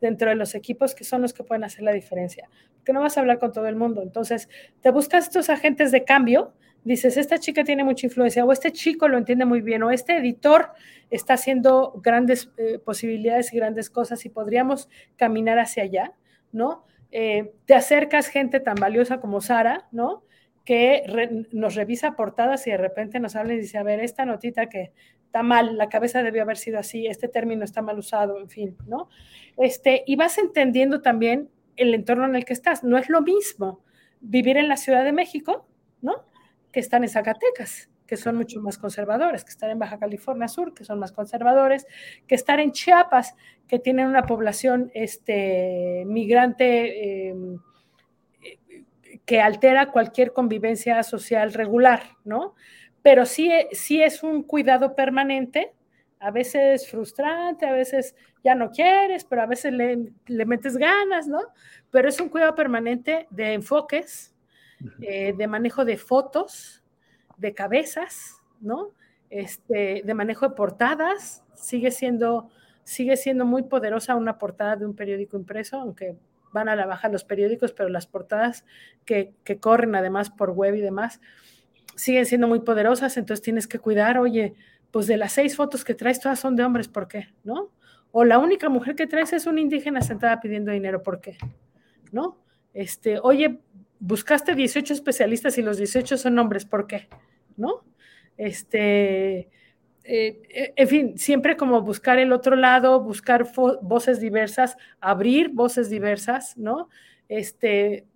dentro 0.00 0.30
de 0.30 0.36
los 0.36 0.54
equipos 0.54 0.94
que 0.94 1.04
son 1.04 1.22
los 1.22 1.32
que 1.32 1.44
pueden 1.44 1.64
hacer 1.64 1.82
la 1.82 1.92
diferencia, 1.92 2.48
porque 2.76 2.92
no 2.92 3.00
vas 3.00 3.16
a 3.16 3.20
hablar 3.20 3.38
con 3.38 3.52
todo 3.52 3.66
el 3.66 3.76
mundo. 3.76 4.02
Entonces, 4.02 4.48
te 4.80 4.90
buscas 4.90 5.24
estos 5.24 5.50
agentes 5.50 5.92
de 5.92 6.04
cambio, 6.04 6.54
dices, 6.84 7.16
esta 7.16 7.38
chica 7.38 7.64
tiene 7.64 7.84
mucha 7.84 8.06
influencia, 8.06 8.44
o 8.44 8.52
este 8.52 8.72
chico 8.72 9.08
lo 9.08 9.18
entiende 9.18 9.44
muy 9.44 9.60
bien, 9.60 9.82
o 9.82 9.90
este 9.90 10.16
editor 10.16 10.70
está 11.10 11.34
haciendo 11.34 12.00
grandes 12.02 12.50
eh, 12.56 12.78
posibilidades 12.78 13.52
y 13.52 13.56
grandes 13.56 13.90
cosas 13.90 14.24
y 14.24 14.30
podríamos 14.30 14.88
caminar 15.16 15.58
hacia 15.58 15.82
allá, 15.82 16.12
¿no? 16.52 16.84
Eh, 17.12 17.52
te 17.66 17.74
acercas 17.74 18.28
gente 18.28 18.60
tan 18.60 18.76
valiosa 18.76 19.20
como 19.20 19.40
Sara, 19.40 19.88
¿no? 19.90 20.22
Que 20.64 21.46
nos 21.52 21.74
revisa 21.74 22.12
portadas 22.12 22.66
y 22.66 22.70
de 22.70 22.76
repente 22.76 23.20
nos 23.20 23.36
habla 23.36 23.54
y 23.54 23.58
dice, 23.58 23.78
a 23.78 23.82
ver, 23.82 24.00
esta 24.00 24.24
notita 24.24 24.68
que 24.68 24.92
está 25.24 25.42
mal, 25.42 25.76
la 25.76 25.88
cabeza 25.88 26.22
debió 26.22 26.42
haber 26.42 26.56
sido 26.56 26.78
así, 26.78 27.06
este 27.06 27.28
término 27.28 27.64
está 27.64 27.82
mal 27.82 27.98
usado, 27.98 28.38
en 28.38 28.48
fin, 28.48 28.76
¿no? 28.86 29.08
Este, 29.56 30.02
y 30.06 30.16
vas 30.16 30.38
entendiendo 30.38 31.02
también 31.02 31.50
el 31.76 31.94
entorno 31.94 32.24
en 32.24 32.36
el 32.36 32.44
que 32.44 32.52
estás. 32.52 32.84
No 32.84 32.98
es 32.98 33.08
lo 33.08 33.22
mismo 33.22 33.82
vivir 34.20 34.56
en 34.56 34.68
la 34.68 34.76
Ciudad 34.76 35.04
de 35.04 35.12
México, 35.12 35.66
¿no? 36.02 36.24
Que 36.72 36.80
están 36.80 37.04
en 37.04 37.10
Zacatecas, 37.10 37.90
que 38.06 38.16
son 38.16 38.36
mucho 38.36 38.60
más 38.60 38.76
conservadores, 38.76 39.44
que 39.44 39.50
estar 39.50 39.70
en 39.70 39.78
Baja 39.78 39.98
California 39.98 40.48
Sur, 40.48 40.74
que 40.74 40.84
son 40.84 40.98
más 40.98 41.12
conservadores, 41.12 41.86
que 42.26 42.34
estar 42.34 42.60
en 42.60 42.72
Chiapas, 42.72 43.34
que 43.68 43.78
tienen 43.78 44.08
una 44.08 44.24
población 44.24 44.90
este, 44.94 46.04
migrante. 46.06 47.28
Eh, 47.28 47.34
que 49.30 49.40
altera 49.40 49.92
cualquier 49.92 50.32
convivencia 50.32 51.00
social 51.04 51.52
regular, 51.52 52.02
¿no? 52.24 52.56
Pero 53.00 53.24
sí, 53.26 53.48
sí 53.70 54.02
es 54.02 54.24
un 54.24 54.42
cuidado 54.42 54.96
permanente, 54.96 55.72
a 56.18 56.32
veces 56.32 56.90
frustrante, 56.90 57.64
a 57.64 57.70
veces 57.70 58.16
ya 58.42 58.56
no 58.56 58.72
quieres, 58.72 59.22
pero 59.22 59.42
a 59.42 59.46
veces 59.46 59.72
le, 59.72 60.10
le 60.26 60.46
metes 60.46 60.76
ganas, 60.76 61.28
¿no? 61.28 61.38
Pero 61.92 62.08
es 62.08 62.18
un 62.20 62.28
cuidado 62.28 62.56
permanente 62.56 63.28
de 63.30 63.52
enfoques, 63.52 64.34
eh, 65.00 65.32
de 65.38 65.46
manejo 65.46 65.84
de 65.84 65.96
fotos, 65.96 66.82
de 67.36 67.54
cabezas, 67.54 68.42
¿no? 68.60 68.90
Este, 69.30 70.02
de 70.04 70.14
manejo 70.14 70.48
de 70.48 70.56
portadas, 70.56 71.44
sigue 71.54 71.92
siendo, 71.92 72.50
sigue 72.82 73.16
siendo 73.16 73.44
muy 73.44 73.62
poderosa 73.62 74.16
una 74.16 74.38
portada 74.38 74.74
de 74.74 74.86
un 74.86 74.96
periódico 74.96 75.36
impreso, 75.36 75.78
aunque 75.78 76.16
van 76.52 76.68
a 76.68 76.76
la 76.76 76.86
baja 76.86 77.08
los 77.08 77.24
periódicos, 77.24 77.72
pero 77.72 77.88
las 77.88 78.06
portadas 78.06 78.64
que, 79.04 79.34
corren 79.60 79.94
además 79.94 80.30
por 80.30 80.50
web 80.50 80.74
y 80.74 80.80
demás 80.80 81.20
siguen 81.96 82.26
siendo 82.26 82.48
muy 82.48 82.60
poderosas, 82.60 83.16
entonces 83.16 83.42
tienes 83.42 83.66
que 83.66 83.78
cuidar, 83.78 84.18
oye, 84.18 84.54
pues 84.90 85.06
de 85.06 85.16
las 85.16 85.32
seis 85.32 85.56
fotos 85.56 85.84
que 85.84 85.94
traes, 85.94 86.20
todas 86.20 86.40
son 86.40 86.56
de 86.56 86.64
hombres, 86.64 86.88
¿por 86.88 87.08
qué? 87.08 87.28
¿No? 87.44 87.70
o 88.12 88.24
la 88.24 88.38
única 88.38 88.68
mujer 88.68 88.96
que 88.96 89.06
traes 89.06 89.32
es 89.32 89.46
una 89.46 89.60
indígena 89.60 90.02
sentada 90.02 90.40
pidiendo 90.40 90.72
dinero, 90.72 91.02
¿por 91.02 91.20
qué? 91.20 91.36
¿No? 92.12 92.38
Este, 92.74 93.18
oye, 93.20 93.60
buscaste 93.98 94.54
18 94.54 94.92
especialistas 94.94 95.58
y 95.58 95.62
los 95.62 95.78
18 95.78 96.16
son 96.16 96.38
hombres, 96.38 96.64
¿por 96.64 96.86
qué? 96.86 97.08
¿No? 97.56 97.84
Este, 98.36 99.48
eh, 100.12 100.72
en 100.74 100.88
fin, 100.88 101.18
siempre 101.18 101.56
como 101.56 101.82
buscar 101.82 102.18
el 102.18 102.32
otro 102.32 102.56
lado, 102.56 103.00
buscar 103.00 103.46
voces 103.80 104.18
diversas, 104.18 104.76
abrir 105.00 105.50
voces 105.50 105.88
diversas, 105.88 106.56
¿no? 106.56 106.88
Este, 107.28 108.06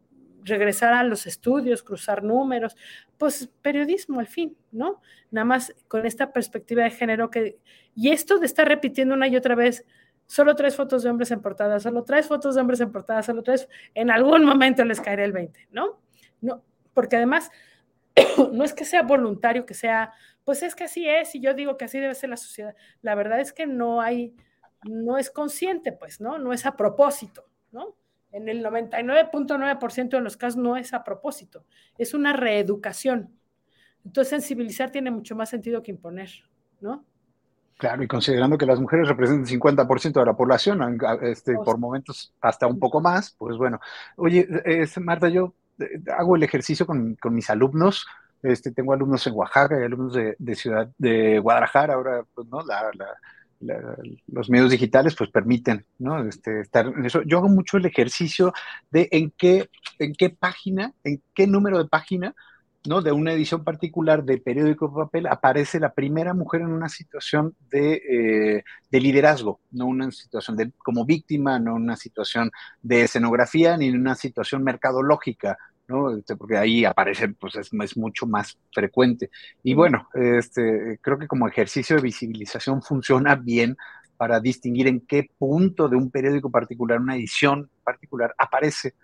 regresar 0.43 0.93
a 0.93 1.05
los 1.05 1.25
estudios, 1.29 1.85
cruzar 1.85 2.25
números, 2.25 2.77
pues 3.17 3.49
periodismo 3.63 4.19
al 4.19 4.27
fin, 4.27 4.57
¿no? 4.73 5.01
Nada 5.31 5.45
más 5.45 5.73
con 5.87 6.05
esta 6.05 6.33
perspectiva 6.33 6.83
de 6.83 6.91
género 6.91 7.31
que, 7.31 7.59
y 7.95 8.11
esto 8.11 8.41
de 8.41 8.47
estar 8.47 8.67
repitiendo 8.67 9.15
una 9.15 9.29
y 9.29 9.37
otra 9.37 9.55
vez, 9.55 9.85
solo 10.27 10.57
tres 10.57 10.75
fotos 10.75 11.05
de 11.05 11.11
hombres 11.11 11.31
en 11.31 11.43
portada, 11.43 11.79
solo 11.79 12.03
tres 12.03 12.27
fotos 12.27 12.57
de 12.57 12.61
hombres 12.61 12.81
en 12.81 12.91
portada, 12.91 13.23
solo 13.23 13.45
tres, 13.45 13.69
en 13.95 14.11
algún 14.11 14.45
momento 14.45 14.85
les 14.85 15.01
caerá 15.01 15.25
el 15.25 15.33
20, 15.33 15.69
¿no? 15.71 16.01
No, 16.41 16.61
porque 16.93 17.15
además 17.15 17.53
no 18.53 18.65
es 18.65 18.73
que 18.73 18.85
sea 18.85 19.03
voluntario, 19.03 19.65
que 19.65 19.75
sea, 19.75 20.13
pues 20.45 20.63
es 20.63 20.75
que 20.75 20.85
así 20.85 21.09
es, 21.09 21.35
y 21.35 21.41
yo 21.41 21.55
digo 21.55 21.77
que 21.77 21.87
así 21.87 21.99
debe 21.99 22.15
ser 22.15 22.31
la 22.31 22.37
sociedad. 22.37 22.75
La 23.03 23.15
verdad 23.15 23.41
es 23.41 23.53
que 23.53 23.67
no 23.67 24.01
hay, 24.01 24.35
no 24.85 25.19
es 25.19 25.31
consciente, 25.31 25.93
pues, 25.93 26.21
¿no? 26.21 26.39
No 26.39 26.53
es 26.53 26.67
a 26.67 26.77
propósito, 26.77 27.47
¿no? 27.73 27.97
En 28.33 28.49
el 28.49 28.65
99.9% 28.65 30.09
de 30.09 30.21
los 30.21 30.37
casos 30.37 30.57
no 30.57 30.77
es 30.77 30.93
a 30.93 31.05
propósito, 31.05 31.65
es 31.99 32.15
una 32.15 32.33
reeducación. 32.33 33.33
Entonces, 34.05 34.31
sensibilizar 34.31 34.91
tiene 34.91 35.11
mucho 35.11 35.35
más 35.35 35.49
sentido 35.49 35.83
que 35.83 35.93
imponer, 35.93 36.31
¿no? 36.81 37.07
Claro, 37.77 38.03
y 38.03 38.07
considerando 38.07 38.57
que 38.57 38.67
las 38.67 38.81
mujeres 38.81 39.09
representan 39.09 39.43
el 39.45 39.61
50% 39.61 40.21
de 40.21 40.27
la 40.27 40.37
población, 40.37 40.99
este, 41.23 41.55
por 41.55 41.79
momentos 41.79 42.33
hasta 42.41 42.67
un 42.67 42.79
poco 42.79 43.01
más, 43.01 43.35
pues 43.37 43.57
bueno. 43.57 43.81
Oye, 44.17 44.47
Marta, 45.01 45.29
yo 45.29 45.55
eh, 45.81 46.01
hago 46.17 46.37
el 46.37 46.45
ejercicio 46.45 46.87
con, 46.87 47.17
mis 47.31 47.51
alumnos, 47.51 48.07
este, 48.45 48.71
tengo 48.71 48.93
alumnos 48.93 49.27
en 49.27 49.35
Oaxaca 49.35 49.81
y 49.81 49.85
alumnos 49.85 50.15
de, 50.15 50.55
Ciudad 50.55 50.91
de 50.99 51.39
Guadalajara, 51.39 51.95
ahora, 51.95 52.25
pues, 52.35 52.47
¿no? 52.49 52.63
La, 52.65 52.91
los 54.27 54.51
medios 54.51 54.71
digitales 54.71 55.15
pues 55.17 55.31
permiten 55.31 55.87
este, 56.29 56.61
estar 56.61 56.87
en 56.87 57.07
eso. 57.07 57.23
Yo 57.23 57.39
hago 57.39 57.49
mucho 57.49 57.79
el 57.79 57.87
ejercicio 57.87 58.53
de 58.91 59.09
en 59.11 59.33
qué, 59.37 59.71
en 59.99 60.13
qué 60.13 60.31
página, 60.31 60.93
en 61.03 61.23
qué 61.35 61.47
número 61.47 61.79
de 61.79 61.89
página 61.89 62.35
de 62.85 63.13
una 63.13 63.33
edición 63.33 63.65
particular 63.65 64.25
de 64.25 64.37
periódico 64.37 64.89
de 64.89 65.05
papel 65.05 65.27
aparece 65.27 65.81
la 65.81 65.95
primera 65.95 66.35
mujer 66.35 66.61
en 66.61 66.69
una 66.69 66.91
situación 66.91 67.55
de, 67.71 67.95
eh, 67.95 68.65
de, 68.91 69.01
liderazgo, 69.01 69.61
no 69.71 69.87
una 69.87 70.11
situación 70.11 70.55
de, 70.59 70.71
como 70.77 71.07
víctima, 71.07 71.59
no 71.59 71.77
una 71.77 71.97
situación 71.97 72.51
de 72.83 73.05
escenografía, 73.05 73.79
ni 73.79 73.89
una 73.89 74.15
situación 74.15 74.63
mercadológica, 74.63 75.57
¿no? 75.89 76.17
Este, 76.17 76.37
porque 76.37 76.57
ahí 76.57 76.85
aparece, 76.85 77.29
pues 77.29 77.57
es, 77.57 77.71
es, 77.73 77.97
mucho 77.97 78.27
más 78.27 78.59
frecuente. 78.73 79.31
Y 79.63 79.75
bueno, 79.75 80.09
este, 80.15 80.99
creo 81.01 81.19
que 81.19 81.29
como 81.29 81.49
ejercicio 81.49 81.97
de 81.97 82.03
visibilización 82.03 82.83
funciona 82.83 83.35
bien 83.35 83.77
para 84.17 84.41
distinguir 84.41 84.87
en 84.89 85.01
qué 85.01 85.29
punto 85.39 85.89
de 85.89 85.97
un 85.97 86.11
periódico 86.11 86.51
particular, 86.51 87.01
una 87.01 87.17
edición 87.17 87.69
particular, 87.83 88.35
aparece 88.39 88.95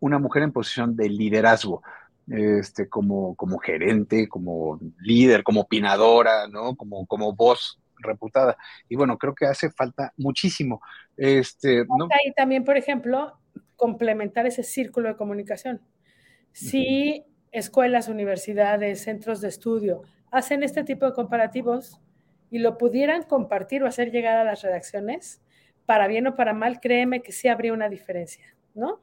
una 0.00 0.18
mujer 0.18 0.42
en 0.44 0.52
posición 0.52 0.94
de 0.96 1.08
liderazgo, 1.08 1.82
este, 2.28 2.88
como, 2.88 3.34
como 3.34 3.58
gerente, 3.58 4.28
como 4.28 4.78
líder, 5.00 5.42
como 5.42 5.62
opinadora, 5.62 6.46
¿no? 6.46 6.76
Como, 6.76 7.06
como 7.06 7.34
voz 7.34 7.80
reputada. 7.98 8.56
Y 8.88 8.96
bueno, 8.96 9.18
creo 9.18 9.34
que 9.34 9.46
hace 9.46 9.70
falta 9.70 10.12
muchísimo. 10.16 10.80
Este, 11.16 11.84
¿no? 11.84 12.08
Y 12.24 12.32
también, 12.32 12.64
por 12.64 12.76
ejemplo, 12.76 13.38
complementar 13.76 14.46
ese 14.46 14.62
círculo 14.62 15.08
de 15.08 15.16
comunicación. 15.16 15.80
Si 16.52 17.24
escuelas, 17.52 18.08
universidades, 18.08 19.02
centros 19.02 19.40
de 19.40 19.48
estudio 19.48 20.02
hacen 20.30 20.62
este 20.62 20.84
tipo 20.84 21.06
de 21.06 21.12
comparativos 21.12 22.00
y 22.50 22.58
lo 22.58 22.78
pudieran 22.78 23.22
compartir 23.22 23.82
o 23.82 23.86
hacer 23.86 24.10
llegar 24.10 24.36
a 24.36 24.44
las 24.44 24.62
redacciones, 24.62 25.40
para 25.86 26.06
bien 26.06 26.26
o 26.26 26.36
para 26.36 26.52
mal, 26.52 26.80
créeme 26.80 27.22
que 27.22 27.32
sí 27.32 27.48
habría 27.48 27.72
una 27.72 27.88
diferencia, 27.88 28.44
¿no? 28.74 29.00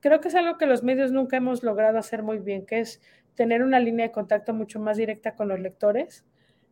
Creo 0.00 0.20
que 0.20 0.28
es 0.28 0.34
algo 0.34 0.58
que 0.58 0.66
los 0.66 0.82
medios 0.82 1.10
nunca 1.10 1.38
hemos 1.38 1.62
logrado 1.62 1.98
hacer 1.98 2.22
muy 2.22 2.38
bien, 2.38 2.66
que 2.66 2.80
es 2.80 3.00
tener 3.34 3.62
una 3.62 3.80
línea 3.80 4.06
de 4.06 4.12
contacto 4.12 4.52
mucho 4.52 4.78
más 4.78 4.96
directa 4.96 5.34
con 5.34 5.48
los 5.48 5.58
lectores, 5.58 6.24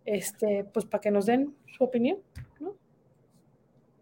este, 0.05 0.65
pues 0.65 0.85
para 0.85 1.01
que 1.01 1.11
nos 1.11 1.27
den 1.27 1.55
su 1.67 1.85
opinión. 1.85 2.19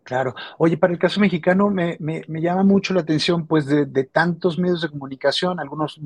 Claro. 0.05 0.35
Oye, 0.59 0.77
para 0.77 0.93
el 0.93 0.99
caso 0.99 1.19
mexicano 1.19 1.71
me, 1.71 1.97
llama 2.29 2.63
mucho 2.63 2.93
la 2.93 3.01
atención, 3.01 3.47
pues, 3.47 3.67
de, 3.67 4.05
tantos 4.05 4.59
medios 4.59 4.83
de 4.83 4.91
comunicación, 4.91 5.59
algunos 5.59 5.99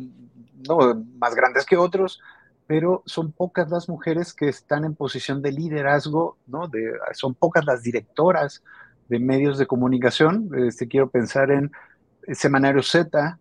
no, 0.68 1.04
más 1.18 1.34
grandes 1.34 1.66
que 1.66 1.76
otros, 1.76 2.20
pero 2.68 3.02
son 3.06 3.32
pocas 3.32 3.68
las 3.70 3.88
mujeres 3.88 4.32
que 4.32 4.48
están 4.48 4.84
en 4.84 4.94
posición 4.94 5.42
de 5.42 5.50
liderazgo, 5.50 6.36
¿no? 6.46 6.68
De, 6.68 6.92
son 7.12 7.34
pocas 7.34 7.64
las 7.64 7.82
directoras 7.82 8.62
de 9.08 9.18
medios 9.18 9.58
de 9.58 9.66
comunicación. 9.66 10.48
Este, 10.54 10.86
quiero 10.86 11.10
pensar 11.10 11.50
en 11.50 11.72
Semanario 12.32 12.82
Z, 12.84 13.38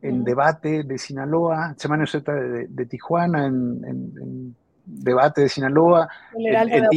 en 0.00 0.24
Debate 0.24 0.82
de 0.82 0.98
Sinaloa, 0.98 1.74
Semanario 1.78 2.10
Z 2.10 2.32
de, 2.32 2.86
Tijuana, 2.86 3.46
en, 3.46 4.56
Debate 4.84 5.42
de 5.42 5.48
Sinaloa, 5.48 6.08
en, 6.34 6.88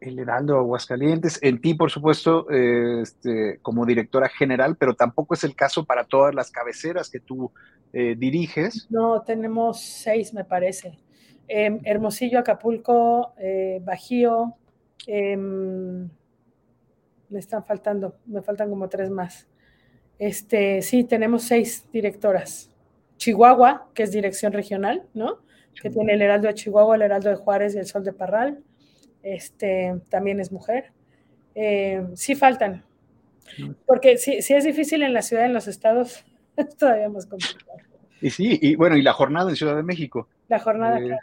el 0.00 0.18
Heraldo 0.18 0.56
Aguascalientes, 0.56 1.38
en 1.42 1.60
ti, 1.60 1.74
por 1.74 1.90
supuesto, 1.90 2.48
este, 2.50 3.58
como 3.62 3.84
directora 3.84 4.28
general, 4.28 4.76
pero 4.76 4.94
tampoco 4.94 5.34
es 5.34 5.44
el 5.44 5.54
caso 5.54 5.84
para 5.84 6.04
todas 6.04 6.34
las 6.34 6.50
cabeceras 6.50 7.10
que 7.10 7.20
tú 7.20 7.50
eh, 7.92 8.14
diriges. 8.16 8.86
No, 8.90 9.22
tenemos 9.22 9.80
seis, 9.80 10.32
me 10.32 10.44
parece. 10.44 10.98
Em, 11.48 11.80
Hermosillo, 11.84 12.38
Acapulco, 12.38 13.32
eh, 13.38 13.80
Bajío, 13.82 14.54
em, 15.06 16.08
me 17.30 17.38
están 17.38 17.64
faltando, 17.64 18.16
me 18.26 18.42
faltan 18.42 18.70
como 18.70 18.88
tres 18.88 19.10
más. 19.10 19.48
Este, 20.18 20.82
sí, 20.82 21.04
tenemos 21.04 21.44
seis 21.44 21.88
directoras. 21.92 22.70
Chihuahua, 23.16 23.88
que 23.94 24.04
es 24.04 24.12
dirección 24.12 24.52
regional, 24.52 25.04
¿no? 25.14 25.38
Que 25.80 25.90
tiene 25.90 26.14
el 26.14 26.22
Heraldo 26.22 26.48
de 26.48 26.54
Chihuahua, 26.54 26.96
el 26.96 27.02
Heraldo 27.02 27.30
de 27.30 27.36
Juárez 27.36 27.74
y 27.74 27.78
el 27.78 27.86
Sol 27.86 28.04
de 28.04 28.12
Parral 28.12 28.62
este, 29.22 29.94
también 30.08 30.40
es 30.40 30.52
mujer. 30.52 30.92
Eh, 31.54 32.06
sí 32.14 32.34
faltan, 32.34 32.84
porque 33.86 34.16
si, 34.16 34.36
es 34.36 34.64
difícil 34.64 35.02
en 35.02 35.12
la 35.12 35.22
ciudad, 35.22 35.46
en 35.46 35.54
los 35.54 35.66
estados, 35.66 36.24
es 36.56 36.76
todavía 36.76 37.08
más 37.08 37.26
complicado. 37.26 37.78
Y 38.20 38.30
sí, 38.30 38.58
y 38.60 38.76
bueno, 38.76 38.96
y 38.96 39.02
la 39.02 39.12
jornada 39.12 39.50
en 39.50 39.56
Ciudad 39.56 39.76
de 39.76 39.82
México. 39.82 40.28
La 40.48 40.58
jornada, 40.58 40.98
eh, 40.98 41.16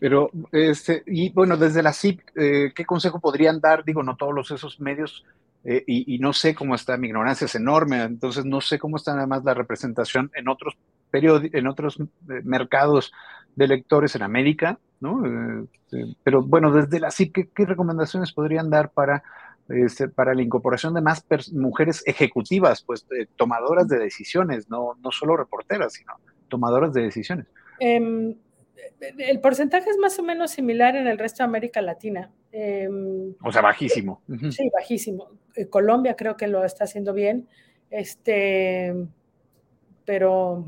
Pero, 0.00 0.30
este, 0.50 1.02
y 1.06 1.30
bueno, 1.30 1.56
desde 1.56 1.82
la 1.82 1.92
CIP, 1.92 2.20
eh, 2.36 2.72
¿qué 2.74 2.84
consejo 2.84 3.20
podrían 3.20 3.60
dar? 3.60 3.84
Digo, 3.84 4.02
no 4.02 4.16
todos 4.16 4.34
los, 4.34 4.50
esos 4.50 4.80
medios, 4.80 5.24
y, 5.64 6.14
y, 6.14 6.18
no 6.18 6.34
sé 6.34 6.54
cómo 6.54 6.74
está, 6.74 6.98
mi 6.98 7.06
ignorancia 7.06 7.46
es 7.46 7.54
enorme, 7.54 8.02
entonces 8.02 8.44
no 8.44 8.60
sé 8.60 8.78
cómo 8.78 8.98
está 8.98 9.12
además 9.12 9.44
la 9.44 9.54
representación 9.54 10.30
en 10.34 10.48
otros 10.48 10.76
en 11.22 11.66
otros 11.66 11.98
mercados 12.26 13.12
de 13.56 13.68
lectores 13.68 14.16
en 14.16 14.22
América, 14.22 14.78
¿no? 15.04 15.24
Eh, 15.26 15.66
eh, 15.92 16.14
pero 16.24 16.42
bueno, 16.42 16.72
desde 16.72 16.98
la 16.98 17.10
CIP, 17.10 17.52
¿qué, 17.54 17.66
recomendaciones 17.66 18.32
podrían 18.32 18.70
dar 18.70 18.90
para, 18.90 19.22
este, 19.68 20.08
para 20.08 20.34
la 20.34 20.42
incorporación 20.42 20.94
de 20.94 21.02
más 21.02 21.24
mujeres 21.52 22.02
ejecutivas, 22.06 22.82
pues 22.82 23.06
tomadoras 23.36 23.86
de 23.86 23.98
decisiones, 23.98 24.68
no, 24.68 24.94
no 25.02 25.12
solo 25.12 25.36
reporteras, 25.36 25.92
sino 25.92 26.14
tomadoras 26.48 26.92
de 26.92 27.02
decisiones? 27.02 27.46
Em, 27.78 28.34
el 29.00 29.40
porcentaje 29.40 29.90
es 29.90 29.98
más 29.98 30.18
o 30.18 30.22
menos 30.22 30.50
similar 30.50 30.96
en 30.96 31.06
el 31.06 31.18
resto 31.18 31.42
de 31.42 31.44
América 31.44 31.82
Latina. 31.82 32.30
Em, 32.52 33.34
o 33.42 33.52
sea, 33.52 33.62
bajísimo. 33.62 34.22
Sí, 34.50 34.70
bajísimo. 34.72 35.30
Eh, 35.54 35.66
Colombia 35.68 36.16
creo 36.16 36.36
que 36.36 36.46
lo 36.46 36.64
está 36.64 36.84
haciendo 36.84 37.12
bien, 37.12 37.48
este, 37.90 38.94
pero 40.04 40.64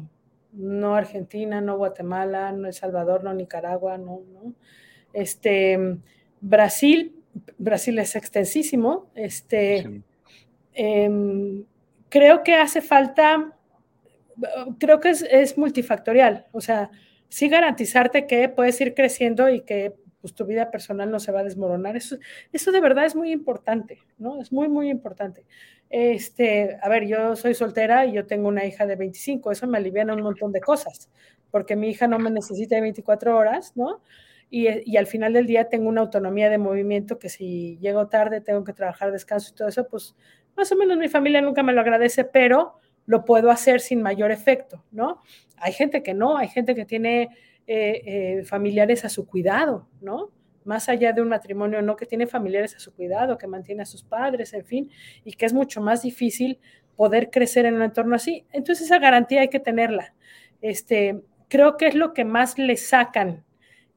no 0.56 0.96
Argentina, 0.96 1.60
no 1.60 1.76
Guatemala, 1.76 2.52
no 2.52 2.66
El 2.66 2.72
Salvador, 2.72 3.22
no 3.22 3.34
Nicaragua, 3.34 3.98
no, 3.98 4.22
no. 4.32 4.54
Este, 5.12 5.98
Brasil, 6.40 7.14
Brasil 7.58 7.98
es 7.98 8.16
extensísimo, 8.16 9.10
este, 9.14 10.02
em, 10.74 11.64
creo 12.08 12.42
que 12.42 12.54
hace 12.54 12.80
falta, 12.80 13.56
creo 14.78 15.00
que 15.00 15.10
es, 15.10 15.58
multifactorial, 15.58 16.46
o 16.52 16.60
sea, 16.60 16.90
sí 17.28 17.48
garantizarte 17.48 18.26
que 18.26 18.48
puedes 18.48 18.80
ir 18.80 18.94
creciendo 18.94 19.48
y 19.48 19.62
que 19.62 19.94
pues, 20.20 20.34
tu 20.34 20.44
vida 20.44 20.70
personal 20.70 21.10
no 21.10 21.20
se 21.20 21.32
va 21.32 21.40
a 21.40 21.44
desmoronar. 21.44 21.96
Eso, 21.96 22.16
eso 22.52 22.72
de 22.72 22.80
verdad 22.80 23.06
es 23.06 23.14
muy 23.14 23.30
importante, 23.30 24.00
¿no? 24.18 24.40
Es 24.40 24.52
muy, 24.52 24.68
muy 24.68 24.90
importante. 24.90 25.44
Este, 25.88 26.78
a 26.82 26.88
ver, 26.88 27.06
yo 27.06 27.36
soy 27.36 27.54
soltera 27.54 28.06
y 28.06 28.12
yo 28.12 28.26
tengo 28.26 28.48
una 28.48 28.64
hija 28.64 28.86
de 28.86 28.96
25, 28.96 29.52
eso 29.52 29.66
me 29.66 29.78
alivia 29.78 30.04
un 30.04 30.22
montón 30.22 30.52
de 30.52 30.60
cosas, 30.60 31.10
porque 31.50 31.76
mi 31.76 31.90
hija 31.90 32.08
no 32.08 32.18
me 32.18 32.30
necesita 32.30 32.74
de 32.74 32.82
24 32.82 33.36
horas, 33.36 33.72
¿no? 33.76 34.02
y, 34.50 34.96
al 34.96 35.06
final 35.06 35.32
del 35.32 35.46
día 35.46 35.68
tengo 35.68 35.88
una 35.88 36.02
autonomía 36.02 36.48
de 36.48 36.58
movimiento 36.58 37.18
que 37.18 37.28
si 37.28 37.78
llego 37.78 38.08
tarde 38.08 38.40
tengo 38.40 38.64
que 38.64 38.72
trabajar 38.72 39.10
descanso 39.10 39.50
y 39.52 39.56
todo 39.56 39.68
eso, 39.68 39.86
pues 39.88 40.14
más 40.56 40.70
o 40.72 40.76
menos 40.76 40.96
mi 40.96 41.08
familia 41.08 41.40
nunca 41.40 41.62
me 41.62 41.72
lo 41.72 41.80
agradece, 41.80 42.24
pero 42.24 42.74
lo 43.06 43.24
puedo 43.24 43.50
hacer 43.50 43.80
sin 43.80 44.02
mayor 44.02 44.30
efecto, 44.30 44.84
¿no? 44.90 45.20
Hay 45.56 45.72
gente 45.72 46.02
que 46.02 46.14
no, 46.14 46.36
hay 46.36 46.48
gente 46.48 46.74
que 46.74 46.84
tiene 46.84 47.22
eh, 47.66 48.02
eh, 48.06 48.44
familiares 48.44 49.04
a 49.04 49.08
su 49.08 49.26
cuidado, 49.26 49.88
¿no? 50.00 50.30
Más 50.66 50.88
allá 50.88 51.12
de 51.12 51.22
un 51.22 51.28
matrimonio, 51.28 51.80
no, 51.80 51.96
que 51.96 52.06
tiene 52.06 52.26
familiares 52.26 52.74
a 52.76 52.80
su 52.80 52.92
cuidado, 52.92 53.38
que 53.38 53.46
mantiene 53.46 53.82
a 53.82 53.86
sus 53.86 54.02
padres, 54.02 54.52
en 54.52 54.64
fin, 54.64 54.90
y 55.24 55.32
que 55.32 55.46
es 55.46 55.52
mucho 55.52 55.80
más 55.80 56.02
difícil 56.02 56.58
poder 56.96 57.30
crecer 57.30 57.66
en 57.66 57.74
un 57.74 57.82
entorno 57.82 58.16
así. 58.16 58.44
Entonces 58.52 58.86
esa 58.86 58.98
garantía 58.98 59.42
hay 59.42 59.48
que 59.48 59.60
tenerla. 59.60 60.14
Este, 60.60 61.22
creo 61.48 61.76
que 61.76 61.86
es 61.86 61.94
lo 61.94 62.12
que 62.12 62.24
más 62.24 62.58
le 62.58 62.76
sacan 62.76 63.44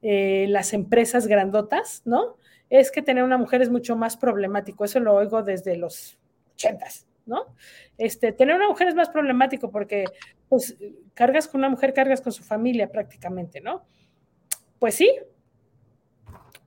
eh, 0.02 0.46
las 0.50 0.74
empresas 0.74 1.28
grandotas, 1.28 2.04
¿no? 2.06 2.38
Es 2.70 2.92
que 2.92 3.02
tener 3.02 3.24
una 3.24 3.38
mujer 3.38 3.62
es 3.62 3.70
mucho 3.70 3.96
más 3.96 4.16
problemático. 4.18 4.86
Eso 4.86 5.00
lo 5.00 5.16
oigo 5.16 5.42
desde 5.42 5.76
los 5.76 6.20
ochentas, 6.54 7.08
¿no? 7.26 7.48
Este, 7.98 8.32
tener 8.32 8.56
una 8.56 8.68
mujer 8.68 8.90
es 8.90 8.96
más 8.96 9.10
problemático 9.10 9.72
porque, 9.72 10.06
pues, 10.48 10.78
cargas 11.14 11.48
con 11.48 11.62
una 11.62 11.70
mujer, 11.70 11.94
cargas 11.94 12.22
con 12.22 12.32
su 12.32 12.44
familia 12.44 12.92
prácticamente, 12.92 13.60
¿no? 13.60 13.86
Pues 14.78 14.96
sí, 14.96 15.12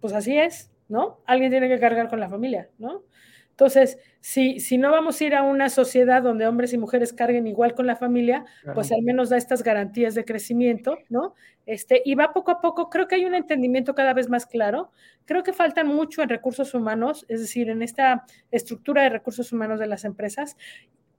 pues 0.03 0.13
así 0.13 0.37
es, 0.37 0.71
¿no? 0.89 1.21
Alguien 1.25 1.51
tiene 1.51 1.69
que 1.69 1.79
cargar 1.79 2.11
con 2.11 2.21
la 2.21 2.29
familia, 2.29 2.69
¿no? 2.79 3.05
Entonces, 3.51 3.99
si, 4.21 4.59
si 4.61 4.77
no 4.77 4.91
vamos 4.91 5.21
a 5.21 5.25
ir 5.25 5.35
a 5.35 5.43
una 5.43 5.69
sociedad 5.69 6.23
donde 6.23 6.47
hombres 6.47 6.73
y 6.73 6.79
mujeres 6.79 7.13
carguen 7.13 7.47
igual 7.47 7.75
con 7.75 7.87
la 7.87 7.95
familia, 7.95 8.45
pues 8.75 8.91
al 8.91 9.03
menos 9.03 9.29
da 9.29 9.37
estas 9.37 9.63
garantías 9.63 10.15
de 10.15 10.25
crecimiento, 10.25 10.99
¿no? 11.09 11.35
Este, 11.65 12.03
y 12.05 12.17
va 12.17 12.33
poco 12.33 12.51
a 12.51 12.61
poco, 12.61 12.91
creo 12.91 13.07
que 13.07 13.15
hay 13.15 13.25
un 13.25 13.35
entendimiento 13.35 13.95
cada 13.95 14.15
vez 14.15 14.29
más 14.29 14.47
claro. 14.47 14.91
Creo 15.27 15.45
que 15.45 15.53
faltan 15.53 15.87
mucho 15.87 16.23
en 16.23 16.29
recursos 16.31 16.75
humanos, 16.75 17.25
es 17.29 17.41
decir, 17.41 17.71
en 17.71 17.83
esta 17.83 18.25
estructura 18.51 19.03
de 19.03 19.11
recursos 19.11 19.53
humanos 19.53 19.79
de 19.79 19.87
las 19.87 20.05
empresas, 20.05 20.57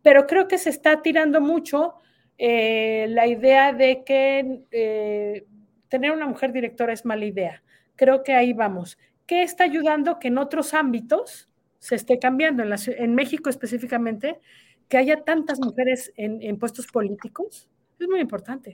pero 0.01 0.27
creo 0.27 0.49
que 0.49 0.57
se 0.57 0.69
está 0.69 1.01
tirando 1.01 1.39
mucho 1.39 1.93
eh, 2.37 3.05
la 3.09 3.25
idea 3.25 3.71
de 3.71 4.03
que 4.03 4.63
eh, 4.71 5.45
tener 5.87 6.11
una 6.11 6.27
mujer 6.27 6.51
directora 6.51 6.91
es 6.91 7.05
mala 7.05 7.23
idea. 7.23 7.62
Creo 7.95 8.23
que 8.23 8.33
ahí 8.33 8.53
vamos. 8.53 8.97
¿Qué 9.25 9.43
está 9.43 9.63
ayudando 9.63 10.19
que 10.19 10.27
en 10.27 10.37
otros 10.37 10.73
ámbitos 10.73 11.49
se 11.83 11.95
esté 11.95 12.17
cambiando. 12.17 12.63
En, 12.63 12.73
en 12.87 13.13
México 13.13 13.49
específicamente, 13.49 14.39
que 14.87 14.95
haya 14.95 15.25
tantas 15.25 15.59
mujeres 15.59 16.13
en, 16.15 16.57
puestos 16.57 16.87
políticos, 16.87 17.67
es 17.99 18.07
muy 18.07 18.21
importante. 18.21 18.73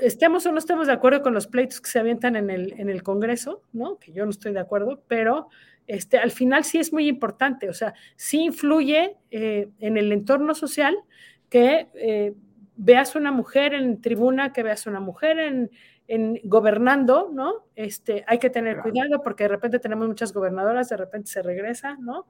Estemos 0.00 0.44
o 0.46 0.52
no 0.52 0.58
estemos 0.58 0.88
de 0.88 0.92
acuerdo 0.92 1.22
con 1.22 1.32
los 1.32 1.46
pleitos 1.46 1.80
que 1.80 1.90
se 1.90 2.00
avientan 2.00 2.34
en 2.34 2.50
el, 2.50 2.74
en 2.80 2.90
el 2.90 3.04
Congreso, 3.04 3.62
¿no? 3.72 3.98
Que 3.98 4.12
yo 4.12 4.24
no 4.24 4.32
estoy 4.32 4.52
de 4.52 4.58
acuerdo, 4.58 5.00
pero 5.06 5.46
este, 5.86 6.18
al 6.18 6.32
final 6.32 6.64
sí 6.64 6.78
es 6.78 6.92
muy 6.92 7.06
importante, 7.06 7.68
o 7.68 7.74
sea, 7.74 7.94
sí 8.16 8.40
influye 8.40 9.16
eh, 9.30 9.68
en 9.78 9.96
el 9.96 10.10
entorno 10.10 10.56
social 10.56 10.96
que 11.48 11.86
eh, 11.94 12.34
veas 12.74 13.14
una 13.14 13.30
mujer 13.30 13.74
en 13.74 14.00
tribuna, 14.00 14.52
que 14.52 14.64
veas 14.64 14.88
una 14.88 14.98
mujer 14.98 15.38
en, 15.38 15.70
en 16.08 16.40
gobernando, 16.44 17.30
¿no? 17.32 17.66
Este, 17.74 18.24
hay 18.26 18.38
que 18.38 18.50
tener 18.50 18.80
cuidado 18.80 19.22
porque 19.22 19.44
de 19.44 19.48
repente 19.48 19.78
tenemos 19.78 20.06
muchas 20.06 20.32
gobernadoras, 20.32 20.88
de 20.88 20.96
repente 20.96 21.30
se 21.30 21.42
regresa, 21.42 21.96
¿no? 22.00 22.26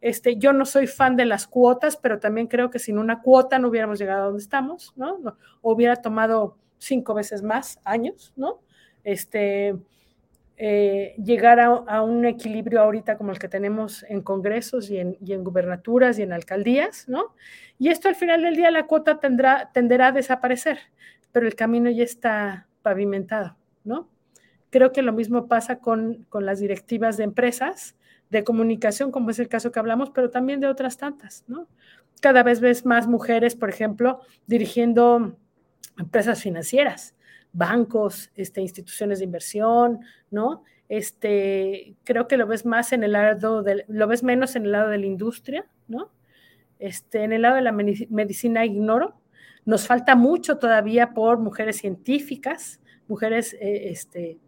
Este, 0.00 0.36
yo 0.36 0.52
no 0.52 0.64
soy 0.64 0.86
fan 0.86 1.16
de 1.16 1.24
las 1.24 1.46
cuotas, 1.46 1.96
pero 1.96 2.18
también 2.20 2.46
creo 2.46 2.70
que 2.70 2.78
sin 2.78 2.98
una 2.98 3.22
cuota 3.22 3.58
no 3.58 3.68
hubiéramos 3.68 3.98
llegado 3.98 4.22
a 4.22 4.26
donde 4.26 4.42
estamos, 4.42 4.92
¿no? 4.96 5.18
no 5.18 5.36
hubiera 5.62 5.96
tomado 5.96 6.58
cinco 6.78 7.14
veces 7.14 7.42
más 7.42 7.80
años, 7.84 8.32
¿no? 8.36 8.60
Este, 9.02 9.74
eh, 10.58 11.14
llegar 11.22 11.60
a, 11.60 12.02
un 12.02 12.24
equilibrio 12.24 12.80
ahorita 12.80 13.16
como 13.18 13.32
el 13.32 13.38
que 13.38 13.48
tenemos 13.48 14.04
en 14.08 14.22
congresos 14.22 14.90
y 14.90 14.98
en, 14.98 15.16
y 15.20 15.32
en, 15.32 15.44
gubernaturas 15.44 16.18
y 16.18 16.22
en 16.22 16.32
alcaldías, 16.32 17.08
¿no? 17.08 17.34
Y 17.78 17.88
esto 17.88 18.08
al 18.08 18.14
final 18.14 18.42
del 18.42 18.56
día 18.56 18.70
la 18.70 18.86
cuota 18.86 19.20
tendrá, 19.20 19.70
tenderá 19.72 20.08
a 20.08 20.12
desaparecer, 20.12 20.78
pero 21.32 21.46
el 21.46 21.54
camino 21.54 21.90
ya 21.90 22.04
está 22.04 22.68
pavimentado, 22.86 23.56
¿no? 23.82 24.08
Creo 24.70 24.92
que 24.92 25.02
lo 25.02 25.12
mismo 25.12 25.48
pasa 25.48 25.80
con, 25.80 26.24
con 26.28 26.46
las 26.46 26.60
directivas 26.60 27.16
de 27.16 27.24
empresas 27.24 27.96
de 28.30 28.44
comunicación, 28.44 29.10
como 29.10 29.30
es 29.30 29.40
el 29.40 29.48
caso 29.48 29.72
que 29.72 29.80
hablamos, 29.80 30.10
pero 30.10 30.30
también 30.30 30.60
de 30.60 30.68
otras 30.68 30.96
tantas, 30.96 31.42
¿no? 31.48 31.66
Cada 32.20 32.44
vez 32.44 32.60
ves 32.60 32.86
más 32.86 33.08
mujeres, 33.08 33.56
por 33.56 33.70
ejemplo, 33.70 34.20
dirigiendo 34.46 35.36
empresas 35.98 36.40
financieras, 36.40 37.16
bancos, 37.52 38.30
este, 38.36 38.60
instituciones 38.60 39.18
de 39.18 39.24
inversión, 39.24 39.98
¿no? 40.30 40.62
Este, 40.88 41.96
creo 42.04 42.28
que 42.28 42.36
lo 42.36 42.46
ves 42.46 42.64
más 42.64 42.92
en 42.92 43.02
el 43.02 43.12
lado 43.12 43.64
del, 43.64 43.84
lo 43.88 44.06
ves 44.06 44.22
menos 44.22 44.54
en 44.54 44.66
el 44.66 44.72
lado 44.72 44.90
de 44.90 44.98
la 44.98 45.06
industria, 45.06 45.66
¿no? 45.88 46.12
Este, 46.78 47.24
en 47.24 47.32
el 47.32 47.42
lado 47.42 47.56
de 47.56 47.62
la 47.62 47.72
medicina 47.72 48.64
ignoro, 48.64 49.16
nos 49.66 49.86
falta 49.86 50.14
mucho 50.14 50.58
todavía 50.58 51.12
por 51.12 51.38
mujeres 51.38 51.76
científicas, 51.76 52.80
mujeres 53.08 53.52
eh, 53.54 53.90
este, 53.90 54.38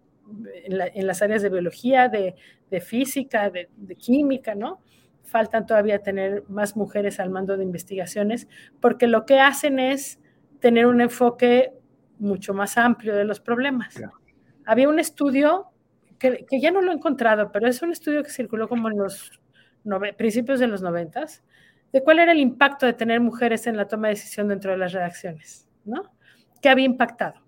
en, 0.64 1.06
las 1.06 1.22
áreas 1.22 1.42
de 1.42 1.50
biología, 1.50 2.08
de, 2.08 2.34
física, 2.80 3.50
de, 3.50 3.68
química, 3.96 4.54
¿no? 4.54 4.80
Faltan 5.24 5.66
todavía 5.66 6.02
tener 6.02 6.44
más 6.48 6.76
mujeres 6.76 7.20
al 7.20 7.30
mando 7.30 7.56
de 7.56 7.64
investigaciones, 7.64 8.48
porque 8.80 9.06
lo 9.06 9.26
que 9.26 9.40
hacen 9.40 9.78
es 9.78 10.20
tener 10.60 10.86
un 10.86 11.00
enfoque 11.00 11.72
mucho 12.18 12.54
más 12.54 12.78
amplio 12.78 13.14
de 13.14 13.24
los 13.24 13.40
problemas. 13.40 14.00
Había 14.64 14.88
un 14.88 14.98
estudio 14.98 15.66
que, 16.18 16.46
ya 16.50 16.70
no 16.70 16.80
lo 16.80 16.92
he 16.92 16.94
encontrado, 16.94 17.50
pero 17.52 17.68
es 17.68 17.82
un 17.82 17.90
estudio 17.90 18.22
que 18.22 18.30
circuló 18.30 18.68
como 18.68 18.88
en 18.88 18.98
los 18.98 19.40
principios 20.16 20.60
de 20.60 20.66
los 20.66 20.82
noventas, 20.82 21.42
de 21.92 22.02
cuál 22.02 22.18
era 22.18 22.32
el 22.32 22.40
impacto 22.40 22.86
de 22.86 22.92
tener 22.92 23.20
mujeres 23.20 23.66
en 23.66 23.76
la 23.76 23.88
toma 23.88 24.08
de 24.08 24.14
decisión 24.14 24.48
dentro 24.48 24.70
de 24.70 24.78
las 24.78 24.92
redacciones, 24.92 25.68
¿no? 25.84 26.02
¿Qué 26.60 26.68
había 26.68 26.84
impactado? 26.84 27.40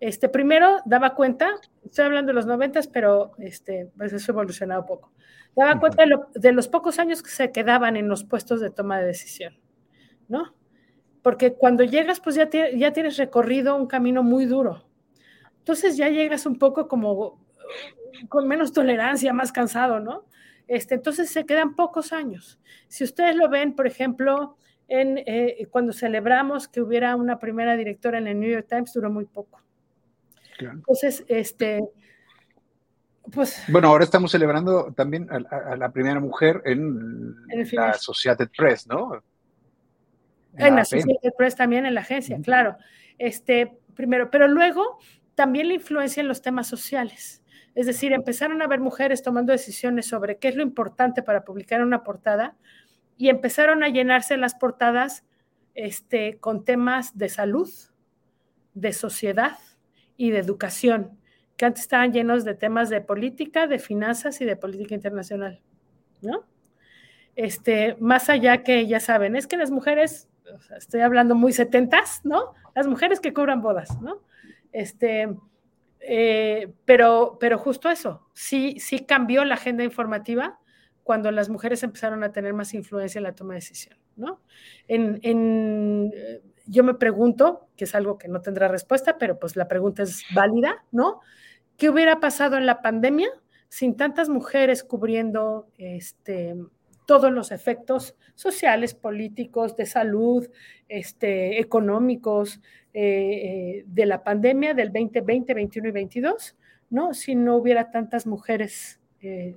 Este, 0.00 0.28
primero, 0.28 0.78
daba 0.84 1.14
cuenta, 1.14 1.54
estoy 1.84 2.04
hablando 2.04 2.30
de 2.30 2.34
los 2.34 2.46
noventas, 2.46 2.86
pero 2.86 3.32
este, 3.38 3.90
pues 3.96 4.12
eso 4.12 4.32
ha 4.32 4.34
evolucionado 4.34 4.84
poco. 4.84 5.12
Daba 5.54 5.80
cuenta 5.80 6.04
de, 6.34 6.52
los 6.52 6.68
pocos 6.68 6.98
años 6.98 7.22
que 7.22 7.30
se 7.30 7.50
quedaban 7.50 7.96
en 7.96 8.08
los 8.08 8.24
puestos 8.24 8.60
de 8.60 8.70
toma 8.70 8.98
de 8.98 9.06
decisión, 9.06 9.58
¿no? 10.28 10.54
Porque 11.22 11.54
cuando 11.54 11.82
llegas, 11.82 12.20
pues 12.20 12.36
ya, 12.36 12.48
ya 12.50 12.92
tienes 12.92 13.16
recorrido 13.16 13.74
un 13.74 13.86
camino 13.86 14.22
muy 14.22 14.44
duro. 14.44 14.86
Entonces 15.58 15.96
ya 15.96 16.10
llegas 16.10 16.44
un 16.44 16.58
poco 16.58 16.88
como 16.88 17.40
con 18.28 18.46
menos 18.46 18.72
tolerancia, 18.72 19.32
más 19.32 19.50
cansado, 19.50 19.98
¿no? 19.98 20.26
Este, 20.68 20.94
entonces 20.96 21.30
se 21.30 21.46
quedan 21.46 21.74
pocos 21.74 22.12
años. 22.12 22.58
Si 22.88 23.04
ustedes 23.04 23.36
lo 23.36 23.48
ven, 23.48 23.74
por 23.74 23.86
ejemplo, 23.86 24.56
en, 24.88 25.18
eh, 25.18 25.66
cuando 25.70 25.92
celebramos 25.92 26.68
que 26.68 26.80
hubiera 26.80 27.16
una 27.16 27.38
primera 27.38 27.76
directora 27.76 28.18
en 28.18 28.26
el 28.26 28.40
New 28.40 28.50
York 28.50 28.66
Times, 28.68 28.92
duró 28.92 29.10
muy 29.10 29.26
poco. 29.26 29.60
Entonces, 30.58 31.24
este, 31.28 31.84
pues... 33.32 33.62
Bueno, 33.68 33.88
ahora 33.88 34.04
estamos 34.04 34.30
celebrando 34.30 34.92
también 34.94 35.28
a, 35.30 35.76
la 35.76 35.90
primera 35.90 36.20
mujer 36.20 36.62
en, 36.64 37.34
la 37.72 37.90
Associated 37.90 38.48
Press, 38.56 38.86
¿no? 38.86 39.22
En, 40.56 40.74
la 40.74 40.82
Associated 40.82 41.32
Press 41.36 41.56
también, 41.56 41.86
en 41.86 41.94
la 41.94 42.00
agencia, 42.00 42.38
claro. 42.42 42.76
Este, 43.18 43.78
primero, 43.94 44.30
pero 44.30 44.48
luego 44.48 44.98
también 45.34 45.68
la 45.68 45.74
influencia 45.74 46.20
en 46.20 46.28
los 46.28 46.42
temas 46.42 46.66
sociales. 46.66 47.42
Es 47.76 47.84
decir, 47.84 48.14
empezaron 48.14 48.62
a 48.62 48.66
ver 48.66 48.80
mujeres 48.80 49.22
tomando 49.22 49.52
decisiones 49.52 50.06
sobre 50.06 50.38
qué 50.38 50.48
es 50.48 50.56
lo 50.56 50.62
importante 50.62 51.22
para 51.22 51.44
publicar 51.44 51.82
una 51.82 52.02
portada 52.02 52.56
y 53.18 53.28
empezaron 53.28 53.84
a 53.84 53.88
llenarse 53.90 54.38
las 54.38 54.54
portadas 54.54 55.24
este, 55.74 56.38
con 56.38 56.64
temas 56.64 57.18
de 57.18 57.28
salud, 57.28 57.70
de 58.72 58.94
sociedad 58.94 59.58
y 60.16 60.30
de 60.30 60.38
educación, 60.38 61.18
que 61.58 61.66
antes 61.66 61.82
estaban 61.82 62.14
llenos 62.14 62.46
de 62.46 62.54
temas 62.54 62.88
de 62.88 63.02
política, 63.02 63.66
de 63.66 63.78
finanzas 63.78 64.40
y 64.40 64.46
de 64.46 64.56
política 64.56 64.94
internacional, 64.94 65.60
¿no? 66.22 66.44
Este, 67.34 67.94
más 68.00 68.30
allá 68.30 68.62
que 68.62 68.86
ya 68.86 69.00
saben, 69.00 69.36
es 69.36 69.46
que 69.46 69.58
las 69.58 69.70
mujeres, 69.70 70.30
estoy 70.78 71.02
hablando 71.02 71.34
muy 71.34 71.52
setentas, 71.52 72.22
¿no? 72.24 72.54
Las 72.74 72.86
mujeres 72.86 73.20
que 73.20 73.34
cobran 73.34 73.60
bodas, 73.60 74.00
¿no? 74.00 74.22
Este, 74.72 75.28
eh, 76.08 76.72
pero, 76.84 77.36
pero 77.40 77.58
justo 77.58 77.90
eso, 77.90 78.28
sí, 78.32 78.76
sí 78.78 79.00
cambió 79.00 79.44
la 79.44 79.54
agenda 79.54 79.84
informativa 79.84 80.58
cuando 81.02 81.30
las 81.30 81.48
mujeres 81.48 81.82
empezaron 81.82 82.24
a 82.24 82.32
tener 82.32 82.52
más 82.52 82.74
influencia 82.74 83.18
en 83.18 83.24
la 83.24 83.34
toma 83.34 83.54
de 83.54 83.58
decisión, 83.58 83.98
¿no? 84.16 84.40
En, 84.88 85.20
eh, 86.14 86.42
yo 86.66 86.82
me 86.84 86.94
pregunto, 86.94 87.68
que 87.76 87.84
es 87.84 87.94
algo 87.94 88.18
que 88.18 88.28
no 88.28 88.40
tendrá 88.40 88.68
respuesta, 88.68 89.18
pero 89.18 89.38
pues 89.38 89.56
la 89.56 89.68
pregunta 89.68 90.02
es 90.02 90.24
válida, 90.34 90.84
¿no? 90.90 91.20
¿Qué 91.76 91.90
hubiera 91.90 92.18
pasado 92.18 92.56
en 92.56 92.66
la 92.66 92.82
pandemia 92.82 93.28
sin 93.68 93.96
tantas 93.96 94.28
mujeres 94.28 94.82
cubriendo 94.82 95.68
este, 95.78 96.56
todos 97.06 97.32
los 97.32 97.52
efectos 97.52 98.14
sociales, 98.34 98.94
políticos, 98.94 99.76
de 99.76 99.86
salud, 99.86 100.48
este, 100.88 101.60
económicos 101.60 102.60
eh, 102.92 103.84
de 103.86 104.06
la 104.06 104.22
pandemia 104.22 104.74
del 104.74 104.92
2020, 104.92 105.54
21 105.54 105.88
y 105.88 105.92
22, 105.92 106.56
¿no? 106.90 107.14
Si 107.14 107.34
no 107.34 107.56
hubiera 107.56 107.90
tantas 107.90 108.26
mujeres 108.26 109.00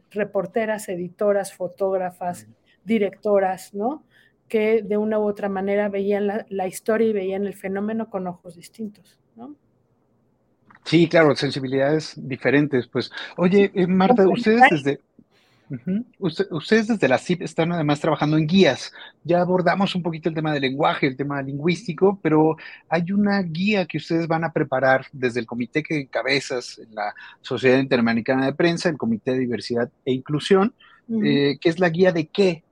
reporteras, 0.09 0.89
editoras, 0.89 1.53
fotógrafas, 1.53 2.47
directoras, 2.83 3.73
¿no? 3.73 4.03
Que 4.47 4.81
de 4.81 4.97
una 4.97 5.19
u 5.19 5.27
otra 5.27 5.47
manera 5.47 5.89
veían 5.89 6.25
la, 6.25 6.45
la 6.49 6.65
historia 6.65 7.09
y 7.09 7.13
veían 7.13 7.45
el 7.45 7.53
fenómeno 7.53 8.09
con 8.09 8.25
ojos 8.25 8.55
distintos, 8.55 9.19
¿no? 9.35 9.55
Sí, 10.85 11.07
claro, 11.07 11.35
sensibilidades 11.35 12.13
diferentes. 12.17 12.87
Pues, 12.87 13.11
oye, 13.37 13.71
eh, 13.75 13.85
Marta, 13.85 14.27
ustedes 14.27 14.63
desde, 14.71 14.99
ustedes 16.19 16.87
desde 16.87 17.07
la 17.07 17.17
CIP 17.17 17.41
están 17.41 17.71
además 17.71 17.99
trabajando 17.99 18.37
en 18.37 18.47
guías. 18.47 18.91
Ya 19.23 19.41
abordamos 19.41 19.95
un 19.95 20.03
poquito 20.03 20.29
el 20.29 20.35
tema 20.35 20.51
del 20.51 20.61
lenguaje, 20.61 21.07
el 21.07 21.15
tema 21.15 21.41
lingüístico, 21.41 22.19
pero 22.21 22.57
hay 22.89 23.11
una 23.11 23.41
guía 23.41 23.85
que 23.85 23.97
ustedes 23.97 24.27
van 24.27 24.43
a 24.43 24.51
preparar 24.51 25.05
desde 25.11 25.39
el 25.39 25.45
comité 25.45 25.83
que 25.83 26.01
encabezas 26.01 26.79
en 26.79 26.95
la 26.95 27.13
Sociedad 27.41 27.79
Interamericana 27.79 28.45
de 28.45 28.53
Prensa, 28.53 28.89
el 28.89 28.97
Comité 28.97 29.31
de 29.31 29.39
Diversidad 29.39 29.89
e 30.05 30.13
Inclusión, 30.13 30.73
eh, 31.23 31.57
que 31.59 31.69
es 31.69 31.79
la 31.79 31.89
guía 31.89 32.11
de 32.11 32.27
qué 32.27 32.63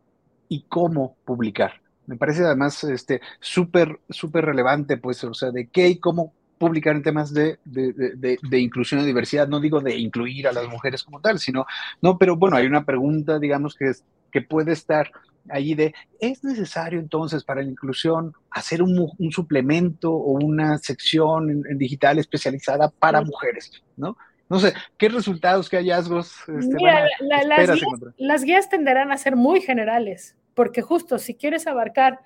y 0.50 0.64
cómo 0.64 1.18
publicar. 1.26 1.82
Me 2.06 2.16
parece 2.16 2.44
además 2.44 2.84
este 2.86 3.22
súper, 3.40 4.00
súper 4.10 4.46
relevante, 4.46 4.98
pues, 4.98 5.24
o 5.24 5.34
sea, 5.34 5.52
de 5.52 5.68
qué 5.68 5.90
y 5.90 5.98
cómo 5.98 6.34
publicar 6.58 6.96
en 6.96 7.04
temas 7.04 7.34
de, 7.34 7.60
de, 7.66 8.60
inclusión 8.60 9.02
y 9.02 9.06
diversidad, 9.06 9.48
no 9.48 9.60
digo 9.60 9.80
de 9.80 9.96
incluir 9.96 10.48
a 10.48 10.52
las 10.52 10.68
mujeres 10.68 11.04
como 11.04 11.22
tal, 11.22 11.40
sino, 11.40 11.66
no, 12.02 12.18
pero 12.18 12.36
bueno, 12.36 12.58
hay 12.58 12.66
una 12.66 12.86
pregunta, 12.86 13.40
digamos, 13.40 13.76
que, 13.76 13.92
que 14.32 14.42
puede 14.42 14.74
estar 14.74 15.12
allí 15.50 15.76
de, 15.76 15.94
¿es 16.20 16.44
necesario 16.44 17.00
entonces 17.00 17.44
para 17.44 17.62
la 17.62 17.70
inclusión 17.70 18.34
hacer 18.52 18.82
un, 18.82 19.10
un 19.18 19.32
suplemento 19.32 20.12
o 20.12 20.32
una 20.34 20.78
sección 20.78 21.50
en, 21.50 21.78
digital 21.78 22.20
especializada 22.20 22.90
para 22.90 23.22
mujeres? 23.22 23.72
¿No? 23.96 24.18
No 24.50 24.60
sé, 24.60 24.74
¿qué 24.98 25.10
resultados, 25.10 25.70
qué 25.70 25.78
hallazgos? 25.78 26.34
Este, 26.48 26.76
Mira, 26.76 27.06
las, 27.20 27.76
guías, 27.76 27.80
las 28.18 28.44
guías 28.44 28.70
tenderán 28.70 29.12
a 29.12 29.18
ser 29.18 29.36
muy 29.36 29.62
generales, 29.62 30.38
porque 30.54 30.82
justo 30.82 31.18
si 31.18 31.36
quieres 31.36 31.68
abarcar 31.68 32.22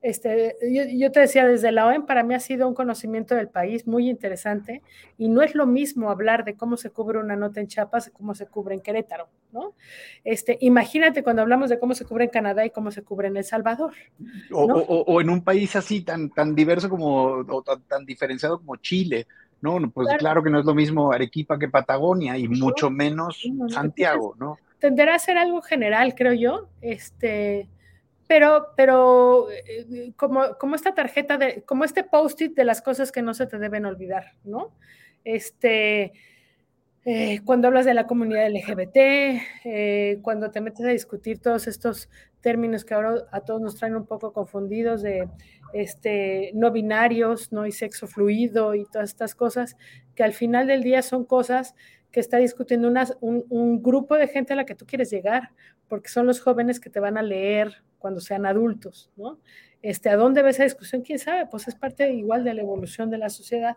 este, 0.00 0.56
yo, 0.96 1.10
te 1.10 1.20
decía, 1.20 1.44
desde 1.46 1.72
la 1.72 1.86
OEM 1.86 2.06
para 2.06 2.22
mí 2.22 2.32
ha 2.32 2.40
sido 2.40 2.68
un 2.68 2.74
conocimiento 2.74 3.34
del 3.34 3.48
país 3.48 3.86
muy 3.86 4.08
interesante 4.08 4.82
y 5.16 5.28
no 5.28 5.42
es 5.42 5.56
lo 5.56 5.66
mismo 5.66 6.10
hablar 6.10 6.44
de 6.44 6.54
cómo 6.54 6.76
se 6.76 6.90
cubre 6.90 7.18
una 7.18 7.34
nota 7.34 7.60
en 7.60 7.66
Chiapas 7.66 8.06
y 8.06 8.10
cómo 8.12 8.34
se 8.36 8.46
cubre 8.46 8.76
en 8.76 8.80
Querétaro, 8.80 9.28
¿no? 9.52 9.74
Este, 10.22 10.56
imagínate 10.60 11.24
cuando 11.24 11.42
hablamos 11.42 11.68
de 11.68 11.80
cómo 11.80 11.94
se 11.94 12.04
cubre 12.04 12.24
en 12.24 12.30
Canadá 12.30 12.64
y 12.64 12.70
cómo 12.70 12.92
se 12.92 13.02
cubre 13.02 13.26
en 13.26 13.38
El 13.38 13.44
Salvador. 13.44 13.92
O, 14.52 15.20
en 15.20 15.30
un 15.30 15.42
país 15.42 15.74
así 15.74 16.02
tan, 16.02 16.30
tan 16.30 16.54
diverso 16.54 16.88
como, 16.88 17.44
o 17.48 17.62
tan, 17.62 18.06
diferenciado 18.06 18.58
como 18.58 18.76
Chile, 18.76 19.26
¿no? 19.60 19.78
Pues 19.90 20.06
claro. 20.18 20.44
que 20.44 20.50
no 20.50 20.60
es 20.60 20.64
lo 20.64 20.76
mismo 20.76 21.10
Arequipa 21.10 21.58
que 21.58 21.68
Patagonia 21.68 22.38
y 22.38 22.46
mucho 22.46 22.88
menos 22.88 23.42
Santiago, 23.68 24.36
¿no? 24.38 24.58
Tenderá 24.78 25.16
a 25.16 25.18
ser 25.18 25.38
algo 25.38 25.60
general, 25.60 26.14
creo 26.14 26.34
yo, 26.34 26.68
este 26.80 27.68
pero, 28.28 28.68
pero 28.76 29.50
eh, 29.50 30.12
como, 30.16 30.56
como 30.58 30.76
esta 30.76 30.94
tarjeta 30.94 31.38
de, 31.38 31.62
como 31.62 31.84
este 31.84 32.04
post-it 32.04 32.54
de 32.54 32.64
las 32.64 32.82
cosas 32.82 33.10
que 33.10 33.22
no 33.22 33.34
se 33.34 33.46
te 33.46 33.58
deben 33.58 33.86
olvidar, 33.86 34.34
¿no? 34.44 34.72
Este, 35.24 36.12
eh, 37.04 37.40
cuando 37.44 37.68
hablas 37.68 37.86
de 37.86 37.94
la 37.94 38.06
comunidad 38.06 38.50
LGBT, 38.50 38.96
eh, 39.64 40.18
cuando 40.20 40.50
te 40.50 40.60
metes 40.60 40.84
a 40.84 40.90
discutir 40.90 41.40
todos 41.40 41.66
estos 41.66 42.10
términos 42.42 42.84
que 42.84 42.92
ahora 42.92 43.24
a 43.32 43.40
todos 43.40 43.62
nos 43.62 43.76
traen 43.76 43.96
un 43.96 44.06
poco 44.06 44.34
confundidos 44.34 45.00
de 45.00 45.26
este, 45.72 46.50
no 46.52 46.70
binarios, 46.70 47.50
¿no? 47.50 47.66
Y 47.66 47.72
sexo 47.72 48.06
fluido 48.06 48.74
y 48.74 48.84
todas 48.84 49.08
estas 49.08 49.34
cosas, 49.34 49.76
que 50.14 50.22
al 50.22 50.34
final 50.34 50.66
del 50.66 50.82
día 50.82 51.00
son 51.00 51.24
cosas 51.24 51.74
que 52.10 52.20
está 52.20 52.38
discutiendo 52.38 52.92
un, 53.20 53.82
grupo 53.82 54.16
de 54.16 54.28
gente 54.28 54.52
a 54.52 54.56
la 54.56 54.64
que 54.64 54.74
tú 54.74 54.86
quieres 54.86 55.10
llegar, 55.10 55.50
porque 55.88 56.08
son 56.08 56.26
los 56.26 56.40
jóvenes 56.40 56.80
que 56.80 56.90
te 56.90 57.00
van 57.00 57.18
a 57.18 57.22
leer 57.22 57.82
cuando 57.98 58.20
sean 58.20 58.46
adultos, 58.46 59.10
¿no? 59.16 59.40
Este, 59.80 60.08
¿A 60.10 60.16
dónde 60.16 60.42
va 60.42 60.50
esa 60.50 60.64
discusión? 60.64 61.02
¿Quién 61.02 61.18
sabe? 61.18 61.46
Pues 61.46 61.68
es 61.68 61.74
parte 61.74 62.10
igual 62.12 62.42
de 62.42 62.54
la 62.54 62.62
evolución 62.62 63.10
de 63.10 63.18
la 63.18 63.28
sociedad. 63.28 63.76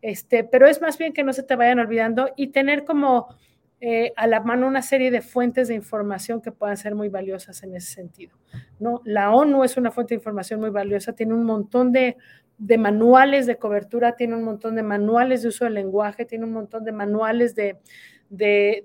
Este, 0.00 0.44
pero 0.44 0.66
es 0.66 0.80
más 0.80 0.96
bien 0.96 1.12
que 1.12 1.24
no 1.24 1.32
se 1.32 1.42
te 1.42 1.56
vayan 1.56 1.78
olvidando 1.78 2.30
y 2.36 2.48
tener 2.48 2.84
como 2.84 3.28
eh, 3.80 4.12
a 4.16 4.26
la 4.26 4.40
mano 4.40 4.66
una 4.66 4.80
serie 4.80 5.10
de 5.10 5.20
fuentes 5.20 5.68
de 5.68 5.74
información 5.74 6.40
que 6.40 6.52
puedan 6.52 6.76
ser 6.76 6.94
muy 6.94 7.08
valiosas 7.08 7.62
en 7.64 7.76
ese 7.76 7.92
sentido. 7.92 8.38
¿no? 8.78 9.02
La 9.04 9.32
ONU 9.32 9.64
es 9.64 9.76
una 9.76 9.90
fuente 9.90 10.14
de 10.14 10.20
información 10.20 10.60
muy 10.60 10.70
valiosa, 10.70 11.14
tiene 11.14 11.34
un 11.34 11.44
montón 11.44 11.92
de, 11.92 12.16
de 12.58 12.78
manuales 12.78 13.46
de 13.46 13.56
cobertura, 13.56 14.16
tiene 14.16 14.36
un 14.36 14.44
montón 14.44 14.76
de 14.76 14.82
manuales 14.82 15.42
de 15.42 15.48
uso 15.48 15.64
del 15.64 15.74
lenguaje, 15.74 16.24
tiene 16.24 16.44
un 16.44 16.52
montón 16.52 16.84
de 16.84 16.92
manuales 16.92 17.54
de, 17.54 17.78
eh, 18.38 18.84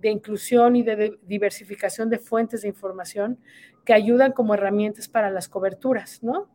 de, 0.00 0.10
inclusión 0.10 0.76
y 0.76 0.82
de, 0.82 1.16
diversificación 1.22 2.10
de 2.10 2.18
fuentes 2.18 2.62
de 2.62 2.68
información 2.68 3.38
que 3.84 3.94
ayudan 3.94 4.32
como 4.32 4.54
herramientas 4.54 5.08
para 5.08 5.30
las 5.30 5.48
coberturas, 5.48 6.22
¿no? 6.22 6.50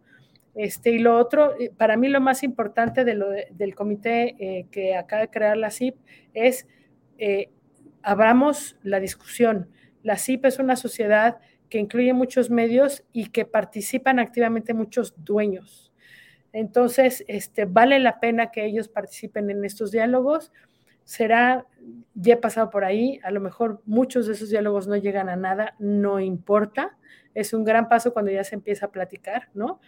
Este, 0.53 0.91
y 0.91 0.99
lo 0.99 1.17
otro, 1.17 1.59
eh, 1.59 1.71
para 1.75 1.97
mí 1.97 2.09
lo 2.09 2.21
más 2.21 2.43
importante 2.43 3.03
de 3.03 3.15
lo 3.15 3.29
del 3.29 3.75
comité 3.75 4.35
eh, 4.39 4.67
que 4.71 4.95
acaba 4.95 5.23
de 5.23 5.29
crear 5.29 5.57
la 5.57 5.71
CIP 5.71 5.95
es 6.33 6.67
abramos 8.03 8.77
la 8.83 8.99
discusión. 8.99 9.69
La 10.03 10.17
CIP 10.17 10.45
es 10.45 10.59
una 10.59 10.75
sociedad 10.75 11.39
que 11.69 11.79
incluye 11.79 12.13
muchos 12.13 12.49
medios 12.51 13.03
y 13.11 13.31
que 13.31 13.45
participan 13.45 14.19
activamente 14.19 14.73
muchos 14.73 15.13
dueños. 15.17 15.91
Entonces, 16.53 17.25
este, 17.27 17.65
vale 17.65 17.99
la 17.99 18.19
pena 18.19 18.51
que 18.51 18.65
ellos 18.65 18.87
participen 18.87 19.49
en 19.49 19.65
estos 19.65 19.91
diálogos 19.91 20.53
será, 21.05 21.65
ya 22.15 22.33
he 22.33 22.37
pasado 22.37 22.69
por 22.69 22.83
ahí, 22.83 23.19
a 23.23 23.31
lo 23.31 23.39
mejor 23.39 23.81
muchos 23.85 24.25
de 24.25 24.33
esos 24.33 24.49
diálogos 24.49 24.87
no 24.87 24.97
llegan 24.97 25.29
a 25.29 25.35
nada, 25.35 25.75
no 25.79 26.19
importa, 26.19 26.97
es 27.35 27.53
un 27.53 27.63
gran 27.63 27.87
paso 27.87 28.11
cuando 28.11 28.31
ya 28.31 28.43
se 28.43 28.55
empieza 28.55 28.87
a 28.87 28.91
platicar, 28.91 29.49
¿no? 29.53 29.79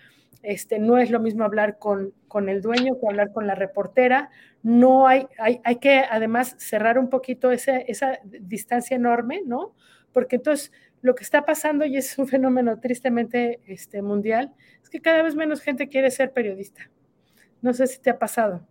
Este, 0.43 0.77
no 0.77 0.99
es 0.99 1.10
lo 1.10 1.19
mismo 1.19 1.43
hablar 1.43 1.80
con, 1.80 2.13
con 2.27 2.47
el 2.47 2.62
dueño 2.62 2.99
que 2.99 3.08
hablar 3.08 3.32
con 3.34 3.47
la 3.47 3.56
reportera, 3.56 4.30
no 4.62 5.08
hay, 5.08 5.27
hay, 5.39 5.60
hay 5.63 5.77
que 5.77 6.03
además 6.10 6.56
cerrar 6.60 6.99
un 6.99 7.10
poquito 7.10 7.51
esa, 7.51 7.77
esa 7.80 8.19
distancia 8.23 8.95
enorme, 8.95 9.41
¿no? 9.43 9.73
Porque 10.13 10.36
entonces 10.36 10.71
lo 11.01 11.15
que 11.15 11.23
está 11.23 11.45
pasando, 11.45 11.86
y 11.86 11.97
es 11.97 12.17
un 12.19 12.27
fenómeno 12.27 12.80
tristemente 12.80 13.60
este, 13.65 14.03
mundial, 14.03 14.53
es 14.84 14.89
que 14.89 15.01
cada 15.01 15.23
vez 15.23 15.36
menos 15.36 15.62
gente 15.62 15.89
quiere 15.89 16.12
ser 16.12 16.32
periodista. 16.32 16.91
No 17.62 17.73
sé 17.73 17.88
si 17.88 17.99
te 17.99 18.12
ha 18.12 18.19
pasado 18.19 18.67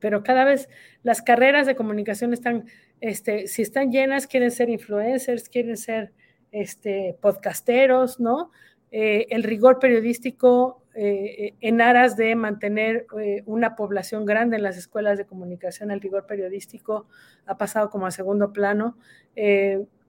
pero 0.00 0.22
cada 0.22 0.44
vez 0.44 0.68
las 1.02 1.22
carreras 1.22 1.66
de 1.66 1.76
comunicación 1.76 2.32
están, 2.32 2.64
este, 3.00 3.46
si 3.46 3.62
están 3.62 3.92
llenas, 3.92 4.26
quieren 4.26 4.50
ser 4.50 4.68
influencers, 4.68 5.48
quieren 5.48 5.76
ser 5.76 6.12
este, 6.52 7.16
podcasteros, 7.20 8.18
¿no? 8.18 8.50
Eh, 8.92 9.28
el 9.30 9.44
rigor 9.44 9.78
periodístico 9.78 10.82
eh, 10.96 11.54
en 11.60 11.80
aras 11.80 12.16
de 12.16 12.34
mantener 12.34 13.06
eh, 13.20 13.44
una 13.46 13.76
población 13.76 14.24
grande 14.24 14.56
en 14.56 14.64
las 14.64 14.76
escuelas 14.76 15.16
de 15.16 15.26
comunicación, 15.26 15.92
el 15.92 16.00
rigor 16.00 16.26
periodístico 16.26 17.06
ha 17.46 17.56
pasado 17.56 17.88
como 17.90 18.06
a 18.06 18.10
segundo 18.10 18.52
plano 18.52 18.96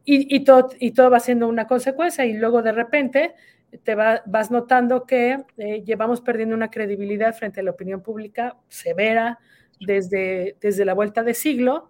y, 0.03 0.43
todo, 0.43 0.69
y 0.79 0.91
todo 0.91 1.11
va 1.11 1.19
siendo 1.19 1.47
una 1.47 1.67
consecuencia 1.67 2.25
y 2.25 2.33
luego 2.33 2.63
de 2.63 2.71
repente 2.71 3.35
te 3.83 3.95
vas 3.95 4.51
notando 4.51 5.05
que 5.05 5.43
llevamos 5.85 6.21
perdiendo 6.21 6.55
una 6.55 6.69
credibilidad 6.69 7.33
frente 7.35 7.59
a 7.61 7.63
la 7.63 7.71
opinión 7.71 8.01
pública 8.01 8.57
severa, 8.67 9.39
desde, 9.81 10.57
desde 10.61 10.85
la 10.85 10.93
vuelta 10.93 11.23
de 11.23 11.33
siglo, 11.33 11.89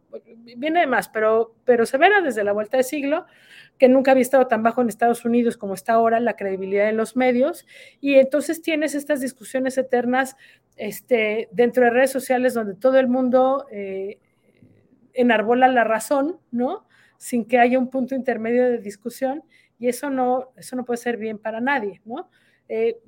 viene 0.56 0.80
de 0.80 0.88
más, 0.88 1.10
pero, 1.10 1.56
pero 1.65 1.86
severa 1.86 2.22
desde 2.22 2.44
la 2.44 2.54
vuelta 2.54 2.78
de 2.78 2.84
siglo, 2.84 3.26
que 3.78 3.89
nunca 3.89 4.12
había 4.12 4.22
estado 4.22 4.48
tan 4.48 4.63
bajo 4.63 4.82
en 4.82 4.88
Estados 4.88 5.26
Unidos 5.26 5.58
como 5.58 5.74
está 5.74 5.94
ahora 5.94 6.20
la 6.20 6.36
credibilidad 6.36 6.88
en 6.88 6.98
los 6.98 7.15
medios, 7.15 7.65
y 8.00 8.15
entonces 8.15 8.62
tienes 8.62 8.96
estas 8.96 9.20
discusiones 9.20 9.78
eternas 9.78 10.38
este, 10.78 11.50
dentro 11.52 11.84
de 11.84 11.89
redes 11.89 12.12
sociales 12.12 12.54
donde 12.54 12.76
todo 12.76 12.98
el 12.98 13.08
mundo 13.08 13.65
eh, 13.72 14.20
enarbola 15.13 15.67
la 15.67 15.84
razón, 15.84 16.39
¿no? 16.52 16.88
Sin 17.17 17.46
que 17.46 17.60
haya 17.60 17.78
un 17.78 17.89
punto 17.89 18.15
intermedio 18.15 18.63
de 18.63 18.78
discusión, 18.78 19.44
y 19.82 19.89
eso 19.89 20.12
no, 20.12 20.54
eso 20.56 20.76
no 20.76 20.86
puede 20.86 20.98
ser 20.98 21.17
bien 21.17 21.39
para 21.39 21.60
nadie, 21.60 22.02
¿no? 22.06 22.30
Eh, 22.70 23.00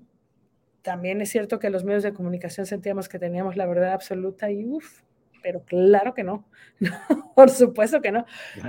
también 0.81 1.21
es 1.21 1.29
cierto 1.29 1.59
que 1.59 1.69
los 1.69 1.83
medios 1.83 2.01
de 2.01 2.13
comunicación 2.13 2.65
sentíamos 2.65 3.07
que 3.07 3.19
teníamos 3.19 3.55
la 3.55 3.67
verdad 3.67 3.93
absoluta 3.93 4.49
y 4.49 4.65
uff, 4.65 5.01
pero 5.43 5.63
claro 5.63 6.15
que 6.15 6.23
no, 6.23 6.45
por 7.35 7.51
supuesto 7.51 8.01
que 8.01 8.11
no. 8.11 8.25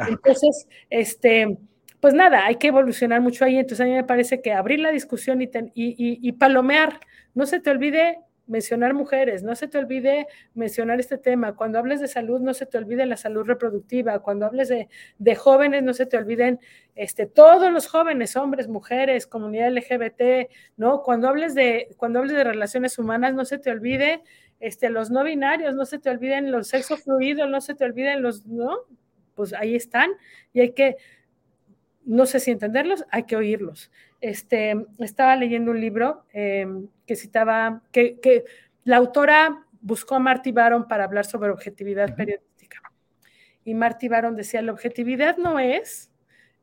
Entonces, 0.06 0.68
este, 0.90 1.56
pues 1.98 2.12
nada, 2.12 2.44
hay 2.44 2.56
que 2.56 2.66
evolucionar 2.66 3.22
mucho 3.22 3.46
ahí. 3.46 3.56
Entonces 3.56 3.80
a 3.80 3.88
mí 3.88 3.94
me 3.94 4.04
parece 4.04 4.42
que 4.42 4.52
abrir 4.52 4.80
la 4.80 4.90
discusión 4.90 5.40
y, 5.40 5.46
y, 5.46 5.72
y, 5.74 6.32
palomear, 6.32 7.00
no 7.32 7.46
se 7.46 7.58
te 7.58 7.70
olvide 7.70 8.18
mencionar 8.46 8.92
mujeres, 8.92 9.42
no 9.42 9.54
se 9.56 9.68
te 9.68 9.78
olvide 9.78 10.26
mencionar 10.54 11.00
este 11.00 11.18
tema. 11.18 11.54
Cuando 11.54 11.78
hables 11.78 12.00
de 12.00 12.08
salud, 12.08 12.40
no 12.40 12.52
se 12.54 12.66
te 12.66 12.78
olvide 12.78 13.06
la 13.06 13.16
salud 13.16 13.44
reproductiva. 13.44 14.18
Cuando 14.18 14.46
hables 14.46 14.68
de, 14.68 15.34
jóvenes, 15.34 15.82
no 15.82 15.94
se 15.94 16.06
te 16.06 16.16
olviden 16.16 16.60
este, 16.94 17.26
todos 17.26 17.72
los 17.72 17.86
jóvenes, 17.86 18.36
hombres, 18.36 18.68
mujeres, 18.68 19.26
comunidad 19.26 19.72
LGBT, 19.72 20.50
¿no? 20.76 21.02
Cuando 21.02 21.28
hables 21.28 21.54
de, 21.54 21.88
cuando 21.96 22.18
hables 22.18 22.36
de 22.36 22.44
relaciones 22.44 22.98
humanas, 22.98 23.34
no 23.34 23.44
se 23.44 23.58
te 23.58 23.70
olvide 23.70 24.22
este, 24.60 24.90
los 24.90 25.10
no 25.10 25.24
binarios, 25.24 25.74
no 25.74 25.86
se 25.86 25.98
te 25.98 26.10
olviden 26.10 26.52
los 26.52 26.68
sexo 26.68 26.96
fluidos, 26.96 27.48
no 27.48 27.60
se 27.60 27.74
te 27.74 27.84
olviden 27.84 28.22
los, 28.22 28.46
¿no? 28.46 28.78
Pues 29.34 29.52
ahí 29.54 29.74
están 29.74 30.10
y 30.52 30.60
hay 30.60 30.72
que, 30.72 30.96
no 32.04 32.26
sé 32.26 32.40
si 32.40 32.50
entenderlos, 32.50 33.04
hay 33.10 33.24
que 33.24 33.36
oírlos. 33.36 33.90
Este, 34.24 34.74
estaba 35.00 35.36
leyendo 35.36 35.70
un 35.70 35.78
libro 35.78 36.24
em, 36.32 36.88
que 37.06 37.14
citaba, 37.14 37.82
que, 37.92 38.18
que, 38.20 38.44
la 38.84 38.96
autora 38.96 39.66
buscó 39.82 40.14
a 40.14 40.18
Marty 40.18 40.50
Baron 40.50 40.88
para 40.88 41.04
hablar 41.04 41.26
sobre 41.26 41.50
objetividad 41.50 42.16
periodística. 42.16 42.80
Y 43.66 43.74
Marty 43.74 44.08
Baron 44.08 44.34
decía, 44.34 44.62
la 44.62 44.72
objetividad 44.72 45.36
no 45.36 45.58
es, 45.58 46.10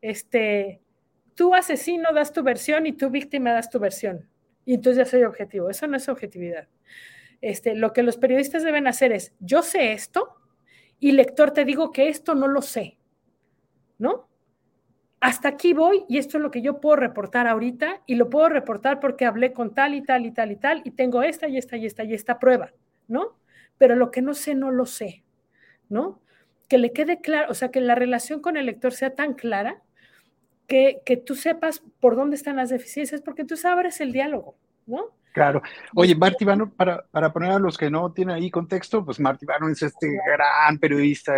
este, 0.00 0.80
tú 1.36 1.54
asesino 1.54 2.12
das 2.12 2.32
tu 2.32 2.42
versión 2.42 2.84
y 2.84 2.94
tú 2.94 3.10
víctima 3.10 3.52
das 3.52 3.70
tu 3.70 3.78
versión. 3.78 4.28
Y 4.64 4.74
entonces 4.74 5.04
ya 5.04 5.08
soy 5.08 5.22
objetivo. 5.22 5.70
Eso 5.70 5.86
no 5.86 5.96
es 5.96 6.08
objetividad. 6.08 6.66
Este, 7.40 7.76
lo 7.76 7.92
que 7.92 8.02
los 8.02 8.16
periodistas 8.16 8.64
deben 8.64 8.88
hacer 8.88 9.12
es, 9.12 9.34
yo 9.38 9.62
sé 9.62 9.92
esto 9.92 10.34
y 10.98 11.12
lector 11.12 11.52
te 11.52 11.64
digo 11.64 11.92
que 11.92 12.08
esto 12.08 12.34
no 12.34 12.48
lo 12.48 12.60
sé, 12.60 12.98
¿no? 13.98 14.31
Hasta 15.22 15.48
aquí 15.48 15.72
voy 15.72 16.04
y 16.08 16.18
esto 16.18 16.36
es 16.36 16.42
lo 16.42 16.50
que 16.50 16.62
yo 16.62 16.80
puedo 16.80 16.96
reportar 16.96 17.46
ahorita 17.46 18.02
y 18.06 18.16
lo 18.16 18.28
puedo 18.28 18.48
reportar 18.48 18.98
porque 18.98 19.24
hablé 19.24 19.52
con 19.52 19.72
tal 19.72 19.94
y 19.94 20.02
tal 20.02 20.26
y 20.26 20.32
tal 20.32 20.50
y 20.50 20.56
tal 20.56 20.82
y 20.84 20.90
tengo 20.90 21.22
esta 21.22 21.46
y 21.46 21.58
esta 21.58 21.76
y 21.76 21.86
esta 21.86 22.02
y 22.02 22.12
esta 22.12 22.40
prueba, 22.40 22.72
¿no? 23.06 23.38
Pero 23.78 23.94
lo 23.94 24.10
que 24.10 24.20
no 24.20 24.34
sé, 24.34 24.56
no 24.56 24.72
lo 24.72 24.84
sé, 24.84 25.22
¿no? 25.88 26.20
Que 26.68 26.76
le 26.76 26.92
quede 26.92 27.20
claro, 27.20 27.52
o 27.52 27.54
sea, 27.54 27.70
que 27.70 27.80
la 27.80 27.94
relación 27.94 28.40
con 28.40 28.56
el 28.56 28.66
lector 28.66 28.92
sea 28.92 29.14
tan 29.14 29.34
clara 29.34 29.80
que, 30.66 31.02
que 31.06 31.16
tú 31.16 31.36
sepas 31.36 31.84
por 32.00 32.16
dónde 32.16 32.34
están 32.34 32.56
las 32.56 32.70
deficiencias, 32.70 33.22
porque 33.22 33.44
tú 33.44 33.56
sabes 33.56 34.00
el 34.00 34.10
diálogo, 34.10 34.56
¿no? 34.86 35.10
Claro. 35.34 35.62
Oye, 35.94 36.16
Marty 36.16 36.44
Bano, 36.44 36.68
para, 36.72 37.06
para 37.12 37.32
poner 37.32 37.52
a 37.52 37.58
los 37.60 37.78
que 37.78 37.90
no 37.90 38.12
tienen 38.12 38.34
ahí 38.34 38.50
contexto, 38.50 39.04
pues 39.04 39.20
Marty 39.20 39.46
Bano 39.46 39.68
es 39.68 39.82
este 39.82 40.18
gran 40.26 40.78
periodista 40.78 41.34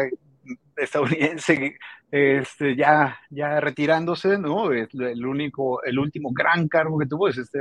estadounidense 0.76 1.76
este, 2.10 2.76
ya, 2.76 3.18
ya 3.30 3.58
retirándose, 3.60 4.38
¿no? 4.38 4.70
El 4.70 5.26
único, 5.26 5.82
el 5.82 5.98
último 5.98 6.30
gran 6.32 6.68
cargo 6.68 6.96
que 6.96 7.06
tuvo 7.06 7.28
es 7.28 7.38
este, 7.38 7.58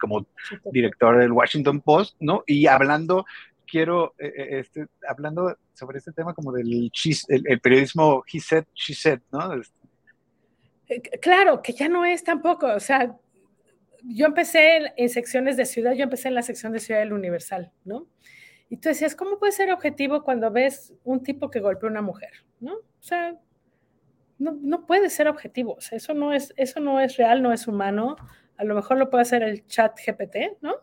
como 0.00 0.26
director 0.72 1.18
del 1.18 1.30
Washington 1.30 1.80
Post, 1.80 2.16
¿no? 2.18 2.42
Y 2.46 2.66
hablando, 2.66 3.24
quiero, 3.64 4.14
eh, 4.18 4.32
eh, 4.36 4.58
este, 4.58 4.86
hablando 5.08 5.56
sobre 5.72 5.98
este 5.98 6.10
tema 6.10 6.34
como 6.34 6.50
del 6.50 6.90
el, 7.28 7.60
periodismo 7.60 8.24
he 8.32 8.40
said, 8.40 8.64
she 8.74 8.92
said, 8.92 9.20
¿no? 9.30 9.54
Este. 9.54 9.76
Eh, 10.88 11.00
claro, 11.20 11.62
que 11.62 11.72
ya 11.72 11.88
no 11.88 12.04
es 12.04 12.24
tampoco, 12.24 12.66
o 12.74 12.80
sea, 12.80 13.16
yo 14.04 14.26
empecé 14.26 14.92
en 14.96 15.08
secciones 15.10 15.56
de 15.56 15.64
ciudad, 15.64 15.92
yo 15.92 16.02
empecé 16.02 16.26
en 16.26 16.34
la 16.34 16.42
sección 16.42 16.72
de 16.72 16.80
Ciudad 16.80 17.00
del 17.00 17.12
Universal, 17.12 17.70
¿no? 17.84 18.08
Y 18.72 18.78
tú 18.78 18.88
decías, 18.88 19.14
¿cómo 19.14 19.38
puede 19.38 19.52
ser 19.52 19.70
objetivo 19.70 20.24
cuando 20.24 20.50
ves 20.50 20.94
un 21.04 21.22
tipo 21.22 21.50
que 21.50 21.60
golpea 21.60 21.88
a 21.88 21.90
una 21.90 22.00
mujer? 22.00 22.30
¿No? 22.58 22.72
O 22.76 23.02
sea, 23.02 23.38
no, 24.38 24.56
no 24.62 24.86
puede 24.86 25.10
ser 25.10 25.28
objetivo. 25.28 25.76
Eso 25.90 26.14
no, 26.14 26.32
es, 26.32 26.54
eso 26.56 26.80
no 26.80 26.98
es 26.98 27.18
real, 27.18 27.42
no 27.42 27.52
es 27.52 27.68
humano. 27.68 28.16
A 28.56 28.64
lo 28.64 28.74
mejor 28.74 28.96
lo 28.96 29.10
puede 29.10 29.22
hacer 29.22 29.42
el 29.42 29.66
chat 29.66 30.00
GPT, 30.00 30.62
¿no? 30.62 30.76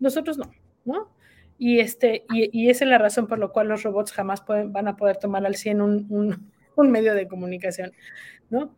Nosotros 0.00 0.36
no, 0.36 0.50
¿no? 0.84 1.14
Y, 1.56 1.80
este, 1.80 2.26
y, 2.28 2.50
y 2.52 2.68
esa 2.68 2.84
es 2.84 2.90
la 2.90 2.98
razón 2.98 3.26
por 3.26 3.38
la 3.38 3.48
cual 3.48 3.68
los 3.68 3.84
robots 3.84 4.12
jamás 4.12 4.42
pueden, 4.42 4.74
van 4.74 4.88
a 4.88 4.98
poder 4.98 5.16
tomar 5.16 5.46
al 5.46 5.54
100 5.54 5.80
un, 5.80 6.06
un, 6.10 6.52
un 6.76 6.90
medio 6.90 7.14
de 7.14 7.26
comunicación, 7.26 7.92
¿no? 8.50 8.76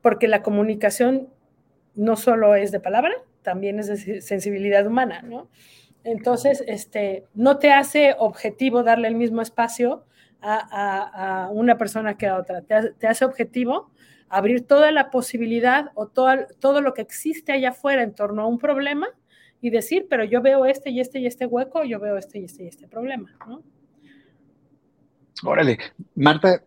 Porque 0.00 0.28
la 0.28 0.44
comunicación 0.44 1.28
no 1.96 2.14
solo 2.14 2.54
es 2.54 2.70
de 2.70 2.78
palabra, 2.78 3.14
también 3.42 3.80
es 3.80 3.88
de 3.88 4.20
sensibilidad 4.20 4.86
humana, 4.86 5.22
¿no? 5.22 5.48
Entonces, 6.08 6.64
este, 6.66 7.26
no 7.34 7.58
te 7.58 7.70
hace 7.70 8.14
objetivo 8.18 8.82
darle 8.82 9.08
el 9.08 9.14
mismo 9.14 9.42
espacio 9.42 10.04
a, 10.40 11.50
una 11.52 11.76
persona 11.76 12.16
que 12.16 12.26
a 12.26 12.38
otra. 12.38 12.62
Te, 12.62 13.06
hace 13.06 13.24
objetivo 13.26 13.90
abrir 14.30 14.66
toda 14.66 14.90
la 14.90 15.10
posibilidad 15.10 15.90
o 15.94 16.06
todo, 16.06 16.46
todo 16.60 16.80
lo 16.80 16.94
que 16.94 17.02
existe 17.02 17.52
allá 17.52 17.70
afuera 17.70 18.02
en 18.02 18.14
torno 18.14 18.42
a 18.42 18.46
un 18.46 18.58
problema 18.58 19.08
y 19.60 19.68
decir, 19.68 20.06
pero 20.08 20.24
yo 20.24 20.40
veo 20.40 20.64
este 20.64 20.90
y 20.90 21.00
este 21.00 21.18
y 21.18 21.26
este 21.26 21.44
hueco, 21.44 21.84
yo 21.84 22.00
veo 22.00 22.16
este 22.16 22.38
y 22.38 22.44
este 22.44 22.64
y 22.64 22.68
este 22.68 22.88
problema, 22.88 23.36
¿no? 23.46 23.62
Órale, 25.44 25.78
Marta, 26.14 26.62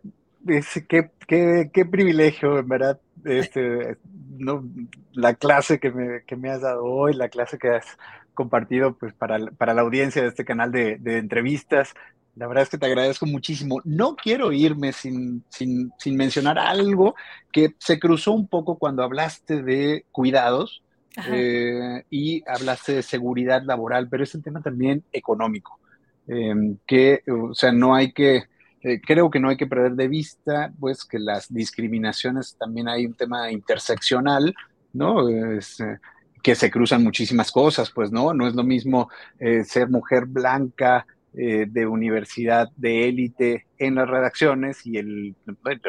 qué, 0.88 1.10
qué, 1.26 1.70
qué 1.72 1.84
privilegio, 1.84 2.58
en 2.58 2.68
verdad, 2.68 3.00
este, 3.24 3.96
no, 4.38 4.64
la 5.12 5.34
clase 5.34 5.78
que 5.78 5.90
me, 5.90 6.22
que 6.24 6.36
me 6.36 6.50
has 6.50 6.62
dado 6.62 6.84
hoy, 6.84 7.14
la 7.14 7.28
clase 7.28 7.58
que 7.58 7.68
has 7.68 7.98
compartido 8.34 8.96
pues, 8.96 9.12
para, 9.14 9.38
para 9.52 9.74
la 9.74 9.82
audiencia 9.82 10.22
de 10.22 10.28
este 10.28 10.44
canal 10.44 10.72
de, 10.72 10.96
de, 10.98 11.18
entrevistas. 11.18 11.94
La 12.34 12.46
verdad 12.46 12.64
es 12.64 12.70
que 12.70 12.78
te 12.78 12.86
agradezco 12.86 13.26
muchísimo. 13.26 13.80
No 13.84 14.16
quiero 14.16 14.52
irme 14.52 14.92
sin, 14.92 15.44
sin, 15.48 15.92
sin, 15.98 16.16
mencionar 16.16 16.58
algo 16.58 17.14
que 17.52 17.74
se 17.78 17.98
cruzó 17.98 18.32
un 18.32 18.48
poco 18.48 18.78
cuando 18.78 19.02
hablaste 19.02 19.62
de 19.62 20.06
cuidados 20.10 20.82
eh, 21.30 22.04
y 22.08 22.42
hablaste 22.48 22.94
de 22.94 23.02
seguridad 23.02 23.62
laboral, 23.64 24.08
pero 24.08 24.24
es 24.24 24.34
un 24.34 24.42
tema 24.42 24.62
también 24.62 25.04
económico, 25.12 25.78
em, 26.26 26.78
que, 26.86 27.22
o 27.30 27.54
sea, 27.54 27.70
no 27.70 27.94
hay 27.94 28.12
que, 28.12 28.44
eh, 28.82 29.00
creo 29.06 29.30
que 29.30 29.38
no 29.38 29.50
hay 29.50 29.58
que 29.58 29.66
perder 29.66 29.92
de 29.92 30.08
vista, 30.08 30.72
pues, 30.80 31.04
que 31.04 31.18
las 31.18 31.52
discriminaciones 31.52 32.56
también 32.58 32.88
hay 32.88 33.04
un 33.04 33.14
tema 33.14 33.50
interseccional, 33.50 34.54
¿no? 34.94 35.28
Es, 35.28 35.80
eh, 35.80 35.98
que 36.42 36.54
se 36.54 36.70
cruzan 36.70 37.02
muchísimas 37.02 37.52
cosas, 37.52 37.90
pues, 37.90 38.10
¿no? 38.10 38.34
No 38.34 38.46
es 38.46 38.54
lo 38.54 38.64
mismo 38.64 39.08
eh, 39.38 39.64
ser 39.64 39.88
mujer 39.88 40.26
blanca 40.26 41.06
eh, 41.34 41.66
de 41.68 41.86
universidad 41.86 42.68
de 42.76 43.08
élite 43.08 43.66
en 43.78 43.94
las 43.94 44.08
redacciones 44.08 44.84
y 44.84 44.98
el, 44.98 45.34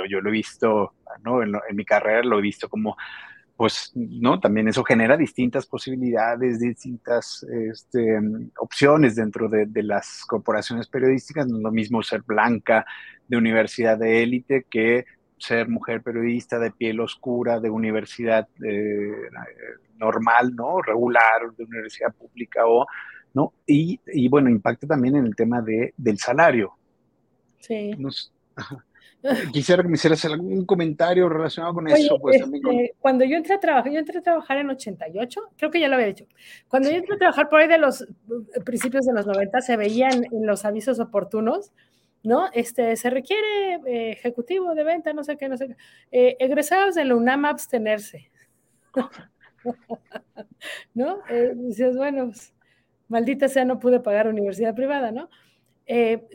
yo 0.09 0.21
lo 0.21 0.29
he 0.29 0.31
visto, 0.31 0.93
¿no? 1.23 1.41
En, 1.41 1.53
mi 1.73 1.83
carrera 1.83 2.23
lo 2.23 2.39
he 2.39 2.41
visto 2.41 2.69
como, 2.69 2.95
pues, 3.57 3.91
¿no? 3.95 4.39
También 4.39 4.67
eso 4.67 4.83
genera 4.83 5.17
distintas 5.17 5.65
posibilidades, 5.65 6.59
distintas 6.59 7.45
este, 7.71 8.19
opciones 8.59 9.15
dentro 9.15 9.49
de, 9.49 9.65
de, 9.65 9.83
las 9.83 10.23
corporaciones 10.27 10.87
periodísticas. 10.87 11.47
No 11.47 11.57
es 11.57 11.63
lo 11.63 11.71
mismo 11.71 12.03
ser 12.03 12.21
blanca 12.21 12.85
de 13.27 13.37
universidad 13.37 13.97
de 13.97 14.23
élite 14.23 14.65
que 14.69 15.05
ser 15.43 15.67
mujer 15.67 16.01
periodista 16.01 16.57
de 16.57 16.71
piel 16.71 17.01
oscura, 17.01 17.59
de 17.59 17.69
universidad 17.69 18.47
eh, 18.65 19.11
normal, 19.97 20.55
¿no? 20.55 20.81
Regular, 20.81 21.51
de 21.57 21.65
universidad 21.65 22.13
pública 22.13 22.65
o, 22.65 22.85
¿no? 23.33 23.53
Y, 23.67 23.99
y 24.07 24.29
bueno, 24.29 24.49
impacta 24.49 24.87
también 24.87 25.17
en 25.17 25.25
el 25.25 25.35
tema 25.35 25.61
de, 25.61 25.93
del 25.97 26.17
salario. 26.17 26.73
Sí. 27.59 27.91
Quisiera 29.53 29.81
que 29.83 29.89
me 29.89 29.95
hicieras 29.95 30.23
algún 30.25 30.65
comentario 30.65 31.29
relacionado 31.29 31.73
con 31.73 31.87
eso. 31.87 32.17
Pues, 32.19 32.41
este, 32.41 32.93
Cuando 32.99 33.23
yo 33.23 33.37
entré 33.37 33.55
a 33.55 33.59
trabajar, 33.59 33.91
yo 33.91 33.99
entré 33.99 34.19
a 34.19 34.21
trabajar 34.21 34.57
en 34.57 34.69
88, 34.69 35.41
creo 35.57 35.71
que 35.71 35.79
ya 35.79 35.87
lo 35.87 35.95
había 35.95 36.07
dicho. 36.07 36.25
Cuando 36.67 36.89
yo 36.89 36.97
entré 36.97 37.15
a 37.15 37.19
trabajar 37.19 37.49
por 37.49 37.61
ahí 37.61 37.67
de 37.67 37.77
los 37.77 38.05
principios 38.65 39.05
de 39.05 39.13
los 39.13 39.25
90, 39.25 39.61
se 39.61 39.77
veían 39.77 40.25
en 40.25 40.45
los 40.45 40.65
avisos 40.65 40.99
oportunos 40.99 41.71
¿no? 42.24 42.49
Este, 42.53 42.95
se 42.95 43.09
requiere 43.09 43.76
eh, 43.86 44.11
ejecutivo 44.11 44.74
de 44.74 44.84
venta, 44.84 45.13
no 45.13 45.24
sé 45.24 45.38
qué, 45.38 45.49
no 45.49 45.57
sé 45.57 45.67
qué. 45.67 45.76
Eh, 46.11 46.38
egresados 46.39 46.95
de 46.95 47.05
la 47.05 47.15
UNAM 47.15 47.45
abstenerse. 47.45 48.32
¿No? 50.93 51.19
Eh, 51.30 51.53
dices, 51.55 51.95
bueno, 51.95 52.28
pues, 52.28 52.53
maldita 53.09 53.47
sea, 53.49 53.65
no 53.65 53.80
pude 53.80 53.99
pagar 53.99 54.28
universidad 54.28 54.74
privada, 54.74 55.11
¿no? 55.11 55.30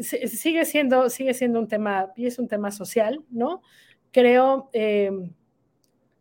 sigue, 0.01 0.66
siendo, 0.66 1.09
sigue 1.09 1.32
siendo 1.32 1.59
un 1.59 1.68
tema, 1.68 2.12
y 2.16 2.26
es 2.26 2.39
un 2.39 2.49
tema 2.49 2.70
social, 2.70 3.24
¿no? 3.30 3.62
Creo, 4.12 4.70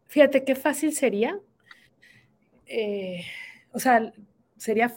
fíjate 0.08 0.46
qué 0.46 0.56
fácil 0.56 0.94
sería, 0.94 1.38
o 3.74 3.80
sea, 3.80 4.14
sería 4.56 4.96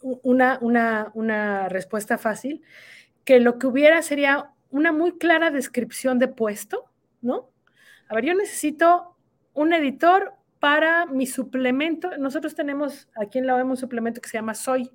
una, 0.00 0.58
una, 0.60 1.10
una 1.14 1.68
respuesta 1.68 2.18
fácil 2.18 2.62
que 3.24 3.40
lo 3.40 3.58
que 3.58 3.66
hubiera 3.66 4.02
sería 4.02 4.50
una 4.70 4.92
muy 4.92 5.18
clara 5.18 5.50
descripción 5.50 6.18
de 6.18 6.28
puesto, 6.28 6.90
¿no? 7.20 7.50
A 8.08 8.14
ver, 8.14 8.24
yo 8.24 8.34
necesito 8.34 9.16
un 9.54 9.72
editor 9.72 10.34
para 10.58 11.06
mi 11.06 11.26
suplemento. 11.26 12.16
Nosotros 12.18 12.54
tenemos 12.54 13.08
aquí 13.16 13.38
en 13.38 13.46
la 13.46 13.56
OEM 13.56 13.70
un 13.70 13.76
suplemento 13.76 14.20
que 14.20 14.28
se 14.28 14.38
llama 14.38 14.54
Soy, 14.54 14.90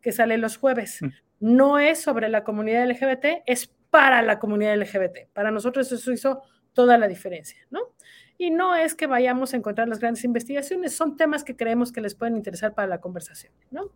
que 0.00 0.12
sale 0.12 0.38
los 0.38 0.56
jueves. 0.56 1.02
Mm. 1.02 1.08
No 1.40 1.78
es 1.78 2.00
sobre 2.00 2.28
la 2.28 2.44
comunidad 2.44 2.88
LGBT, 2.88 3.42
es 3.46 3.70
para 3.90 4.22
la 4.22 4.38
comunidad 4.38 4.76
LGBT. 4.76 5.28
Para 5.32 5.50
nosotros 5.50 5.90
eso 5.90 6.12
hizo 6.12 6.42
toda 6.72 6.98
la 6.98 7.08
diferencia, 7.08 7.66
¿no? 7.70 7.94
Y 8.38 8.50
no 8.50 8.74
es 8.74 8.94
que 8.94 9.06
vayamos 9.06 9.54
a 9.54 9.56
encontrar 9.56 9.88
las 9.88 9.98
grandes 9.98 10.24
investigaciones, 10.24 10.94
son 10.94 11.16
temas 11.16 11.42
que 11.42 11.56
creemos 11.56 11.90
que 11.90 12.02
les 12.02 12.14
pueden 12.14 12.36
interesar 12.36 12.74
para 12.74 12.86
la 12.86 13.00
conversación, 13.00 13.52
¿no? 13.70 13.92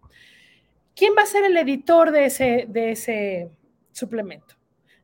¿quién 1.01 1.15
va 1.17 1.23
a 1.23 1.27
ser 1.27 1.45
el 1.45 1.57
editor 1.57 2.11
de 2.11 2.27
ese, 2.27 2.67
de 2.69 2.93
ese 2.93 3.51
suplemento? 3.93 4.57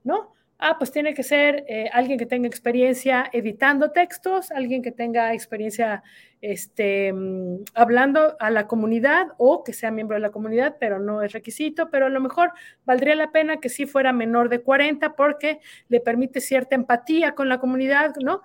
¿No? 0.05 0.37
Ah, 0.59 0.78
pues 0.78 0.91
tiene 0.91 1.12
que 1.12 1.22
ser 1.22 1.66
eh, 1.68 1.91
alguien 1.93 2.18
que 2.18 2.24
tenga 2.24 2.49
experiencia 2.49 3.28
editando 3.30 3.91
textos, 3.91 4.51
alguien 4.51 4.80
que 4.82 4.91
tenga 4.91 5.34
experiencia 5.34 6.03
este, 6.41 7.12
mm, 7.12 7.64
hablando 7.74 8.37
a 8.41 8.49
la 8.51 8.66
comunidad 8.66 9.28
o 9.37 9.62
que 9.64 9.74
sea 9.74 9.91
miembro 9.91 10.14
de 10.14 10.22
la 10.22 10.30
comunidad, 10.30 10.76
pero 10.80 10.99
no 10.99 11.20
es 11.20 11.32
requisito, 11.32 11.91
pero 11.91 12.07
a 12.07 12.09
lo 12.09 12.20
mejor 12.22 12.53
valdría 12.87 13.14
la 13.16 13.32
pena 13.32 13.59
que 13.59 13.68
sí 13.68 13.84
fuera 13.84 14.14
menor 14.14 14.49
de 14.49 14.62
40 14.62 15.14
porque 15.14 15.61
le 15.89 16.01
permite 16.01 16.41
cierta 16.41 16.74
empatía 16.74 17.34
con 17.34 17.51
la 17.51 17.61
comunidad, 17.61 18.14
¿no? 18.22 18.41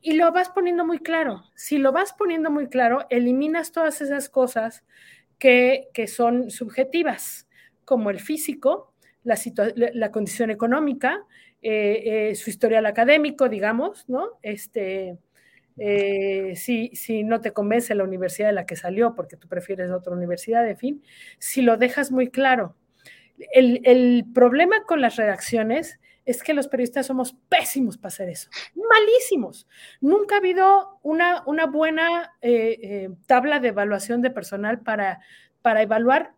Y 0.00 0.14
lo 0.14 0.32
vas 0.32 0.48
poniendo 0.48 0.86
muy 0.86 0.98
claro. 0.98 1.44
Si 1.54 1.76
lo 1.76 1.92
vas 1.92 2.14
poniendo 2.14 2.50
muy 2.50 2.68
claro, 2.68 3.06
eliminas 3.10 3.70
todas 3.70 4.00
esas 4.00 4.30
cosas 4.30 4.82
que, 5.38 5.88
que 5.92 6.06
son 6.06 6.50
subjetivas, 6.50 7.48
como 7.84 8.08
el 8.08 8.20
físico, 8.20 8.93
la, 9.24 9.36
la 9.94 10.10
condición 10.10 10.50
económica, 10.50 11.24
eh, 11.66 12.28
eh, 12.30 12.34
su 12.34 12.50
historial 12.50 12.84
académico, 12.84 13.48
digamos, 13.48 14.06
¿no? 14.06 14.38
Este, 14.42 15.16
eh, 15.78 16.52
si, 16.56 16.90
si, 16.94 17.24
no 17.24 17.40
te 17.40 17.52
convence 17.52 17.94
la 17.94 18.04
universidad 18.04 18.48
de 18.48 18.52
la 18.52 18.66
que 18.66 18.76
salió, 18.76 19.14
porque 19.14 19.38
tú 19.38 19.48
prefieres 19.48 19.90
otra 19.90 20.12
universidad, 20.12 20.68
en 20.68 20.76
fin, 20.76 21.02
si 21.38 21.62
lo 21.62 21.78
dejas 21.78 22.12
muy 22.12 22.28
claro. 22.28 22.76
El, 23.52 23.80
el 23.84 24.26
problema 24.32 24.84
con 24.86 25.00
las 25.00 25.16
redacciones 25.16 25.98
es 26.26 26.42
que 26.42 26.54
los 26.54 26.68
periodistas 26.68 27.06
somos 27.06 27.34
pésimos 27.48 27.96
para 27.96 28.08
hacer 28.08 28.28
eso, 28.28 28.50
malísimos. 28.74 29.66
Nunca 30.02 30.36
ha 30.36 30.38
habido 30.38 30.98
una, 31.02 31.42
una 31.46 31.66
buena 31.66 32.32
tabla 33.26 33.58
de 33.58 33.68
evaluación 33.68 34.20
de 34.22 34.30
personal 34.30 34.80
para, 34.80 35.20
para 35.62 35.82
evaluar 35.82 36.34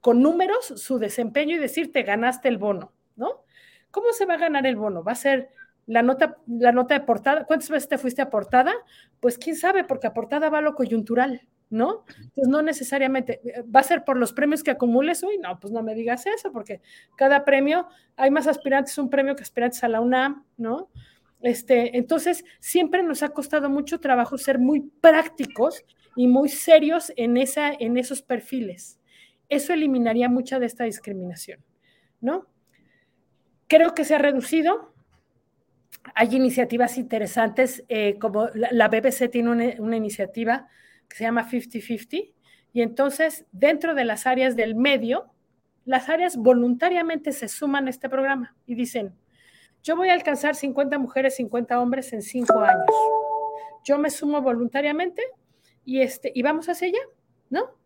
con 0.00 0.22
números 0.22 0.66
su 0.76 0.98
desempeño 0.98 1.56
y 1.56 1.58
decir, 1.58 1.92
te 1.92 2.02
ganaste 2.02 2.48
el 2.48 2.58
bono, 2.58 2.92
¿no? 3.16 3.44
¿Cómo 3.90 4.12
se 4.12 4.26
va 4.26 4.34
a 4.34 4.38
ganar 4.38 4.66
el 4.66 4.76
bono? 4.76 5.02
¿Va 5.02 5.12
a 5.12 5.16
ser 5.16 5.48
la 5.86 6.02
nota, 6.02 6.36
la 6.46 6.72
nota 6.72 6.94
de 6.94 7.04
portada? 7.04 7.44
¿Cuántas 7.44 7.70
veces 7.70 7.88
te 7.88 7.98
fuiste 7.98 8.22
a 8.22 8.30
portada? 8.30 8.72
Pues 9.20 9.38
quién 9.38 9.56
sabe, 9.56 9.84
porque 9.84 10.06
a 10.06 10.14
portada 10.14 10.50
va 10.50 10.60
lo 10.60 10.74
coyuntural, 10.74 11.46
¿no? 11.70 12.04
Entonces 12.08 12.48
no 12.48 12.62
necesariamente, 12.62 13.40
¿va 13.74 13.80
a 13.80 13.84
ser 13.84 14.04
por 14.04 14.18
los 14.18 14.32
premios 14.32 14.62
que 14.62 14.70
acumules 14.70 15.24
hoy? 15.24 15.38
No, 15.38 15.58
pues 15.58 15.72
no 15.72 15.82
me 15.82 15.94
digas 15.94 16.26
eso, 16.26 16.52
porque 16.52 16.82
cada 17.16 17.44
premio, 17.44 17.88
hay 18.16 18.30
más 18.30 18.46
aspirantes 18.46 18.98
a 18.98 19.02
un 19.02 19.10
premio 19.10 19.34
que 19.34 19.42
aspirantes 19.42 19.82
a 19.82 19.88
la 19.88 20.00
UNAM, 20.00 20.44
¿no? 20.56 20.90
Este, 21.40 21.96
entonces, 21.96 22.44
siempre 22.60 23.02
nos 23.02 23.22
ha 23.22 23.28
costado 23.30 23.70
mucho 23.70 24.00
trabajo 24.00 24.36
ser 24.38 24.58
muy 24.58 24.80
prácticos 25.00 25.84
y 26.16 26.26
muy 26.26 26.48
serios 26.48 27.12
en, 27.16 27.36
esa, 27.36 27.70
en 27.70 27.96
esos 27.96 28.22
perfiles 28.22 28.98
eso 29.48 29.72
eliminaría 29.72 30.28
mucha 30.28 30.58
de 30.58 30.66
esta 30.66 30.84
discriminación, 30.84 31.64
¿no? 32.20 32.46
Creo 33.66 33.94
que 33.94 34.04
se 34.04 34.14
ha 34.14 34.18
reducido. 34.18 34.92
Hay 36.14 36.34
iniciativas 36.34 36.98
interesantes, 36.98 37.84
eh, 37.88 38.18
como 38.18 38.48
la, 38.54 38.88
BBC 38.88 39.28
tiene 39.30 39.76
una, 39.78 39.96
iniciativa 39.96 40.68
que 41.08 41.16
se 41.16 41.24
llama 41.24 41.48
50-50, 41.48 42.32
y 42.72 42.82
entonces 42.82 43.46
dentro 43.52 43.94
de 43.94 44.04
las 44.04 44.26
áreas 44.26 44.56
del 44.56 44.74
medio, 44.74 45.30
las 45.84 46.08
áreas 46.08 46.36
voluntariamente 46.36 47.32
se 47.32 47.48
suman 47.48 47.86
a 47.86 47.90
este 47.90 48.08
programa 48.08 48.54
y 48.66 48.74
dicen, 48.74 49.14
yo 49.82 49.96
voy 49.96 50.10
a 50.10 50.14
alcanzar 50.14 50.54
50 50.54 50.98
mujeres, 50.98 51.36
50 51.36 51.80
hombres 51.80 52.12
en 52.12 52.22
5 52.22 52.58
años. 52.60 52.86
Yo 53.84 53.98
me 53.98 54.10
sumo 54.10 54.42
voluntariamente 54.42 55.22
y, 55.84 56.02
este, 56.02 56.30
y 56.34 56.42
vamos 56.42 56.68
hacia 56.68 56.88
allá, 56.88 57.00
¿no? 57.48 57.77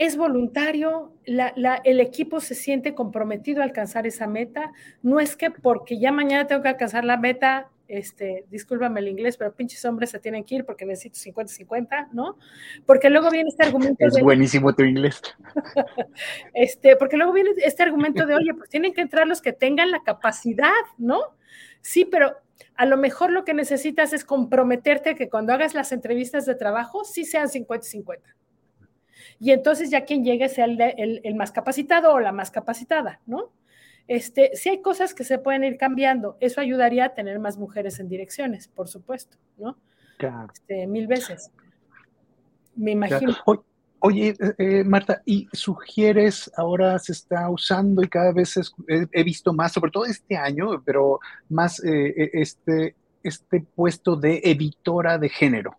Es 0.00 0.16
voluntario, 0.16 1.12
el 1.26 2.00
equipo 2.00 2.40
se 2.40 2.54
siente 2.54 2.94
comprometido 2.94 3.60
a 3.60 3.64
alcanzar 3.64 4.06
esa 4.06 4.26
meta. 4.26 4.72
No 5.02 5.20
es 5.20 5.36
que 5.36 5.50
porque 5.50 5.98
ya 5.98 6.10
mañana 6.10 6.46
tengo 6.46 6.62
que 6.62 6.70
alcanzar 6.70 7.04
la 7.04 7.18
meta, 7.18 7.68
este, 7.86 8.46
discúlpame 8.48 9.00
el 9.00 9.08
inglés, 9.08 9.36
pero 9.36 9.54
pinches 9.54 9.84
hombres 9.84 10.08
se 10.08 10.18
tienen 10.18 10.44
que 10.44 10.54
ir 10.54 10.64
porque 10.64 10.86
necesito 10.86 11.18
50-50, 11.18 12.12
¿no? 12.14 12.38
Porque 12.86 13.10
luego 13.10 13.30
viene 13.30 13.50
este 13.50 13.66
argumento. 13.66 14.06
Es 14.06 14.18
buenísimo 14.22 14.74
tu 14.74 14.84
inglés. 14.84 15.20
este, 16.54 16.96
porque 16.96 17.18
luego 17.18 17.34
viene 17.34 17.50
este 17.58 17.82
argumento 17.82 18.24
de, 18.24 18.36
oye, 18.36 18.54
pues 18.54 18.70
tienen 18.70 18.94
que 18.94 19.02
entrar 19.02 19.26
los 19.26 19.42
que 19.42 19.52
tengan 19.52 19.90
la 19.90 20.02
capacidad, 20.02 20.70
¿no? 20.96 21.20
Sí, 21.82 22.06
pero 22.06 22.36
a 22.74 22.86
lo 22.86 22.96
mejor 22.96 23.32
lo 23.32 23.44
que 23.44 23.52
necesitas 23.52 24.14
es 24.14 24.24
comprometerte 24.24 25.14
que 25.14 25.28
cuando 25.28 25.52
hagas 25.52 25.74
las 25.74 25.92
entrevistas 25.92 26.46
de 26.46 26.54
trabajo 26.54 27.04
sí 27.04 27.26
sean 27.26 27.48
50-50 27.48 28.39
y 29.40 29.52
entonces 29.52 29.90
ya 29.90 30.04
quien 30.04 30.22
llegue 30.22 30.50
sea 30.50 30.66
el, 30.66 31.34
más 31.34 31.50
capacitado 31.50 32.12
o 32.12 32.20
la 32.20 32.30
más 32.30 32.50
capacitada, 32.50 33.20
¿no? 33.26 33.50
Este, 34.06 34.50
sí 34.54 34.68
hay 34.68 34.82
cosas 34.82 35.14
que 35.14 35.24
se 35.24 35.38
pueden 35.38 35.64
ir 35.64 35.78
cambiando. 35.78 36.36
Eso 36.40 36.60
ayudaría 36.60 37.06
a 37.06 37.14
tener 37.14 37.38
más 37.38 37.56
mujeres 37.56 38.00
en 38.00 38.08
direcciones, 38.08 38.68
por 38.68 38.88
supuesto, 38.88 39.38
¿no? 39.56 39.78
Claro. 40.18 40.48
Este, 40.52 40.86
mil 40.86 41.06
veces. 41.06 41.50
Me 42.76 42.90
imagino. 42.90 43.34
Oye, 44.00 44.34
eh, 44.38 44.54
eh, 44.58 44.84
Marta, 44.84 45.22
¿y 45.24 45.48
sugieres 45.52 46.50
ahora 46.56 46.98
se 46.98 47.12
está 47.12 47.48
usando 47.48 48.02
y 48.02 48.08
cada 48.08 48.32
vez 48.32 48.58
he, 48.88 49.22
visto 49.22 49.52
más, 49.52 49.72
sobre 49.72 49.90
todo 49.90 50.04
este 50.04 50.36
año, 50.36 50.82
pero 50.84 51.20
más 51.48 51.82
eh, 51.84 52.30
este, 52.34 52.96
este 53.22 53.64
puesto 53.74 54.16
de 54.16 54.40
editora 54.44 55.18
de 55.18 55.28
género? 55.30 55.76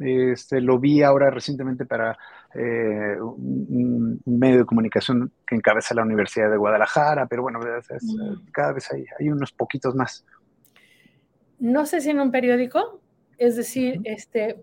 Este, 0.00 0.60
lo 0.60 0.78
vi 0.78 1.02
ahora 1.02 1.30
recientemente 1.30 1.86
para 1.86 2.16
eh, 2.58 3.20
un, 3.20 4.20
medio 4.24 4.58
de 4.58 4.64
comunicación 4.64 5.32
que 5.46 5.54
encabeza 5.54 5.94
la 5.94 6.02
Universidad 6.02 6.50
de 6.50 6.56
Guadalajara, 6.56 7.26
pero 7.26 7.42
bueno, 7.42 7.58
mm. 7.60 8.50
cada 8.52 8.72
vez 8.72 8.90
hay, 8.92 9.04
hay, 9.18 9.28
unos 9.28 9.52
poquitos 9.52 9.94
más. 9.94 10.24
No 11.58 11.86
sé 11.86 12.00
si 12.00 12.10
en 12.10 12.20
un 12.20 12.30
periódico, 12.30 13.00
es 13.38 13.56
decir, 13.56 14.00
este, 14.04 14.60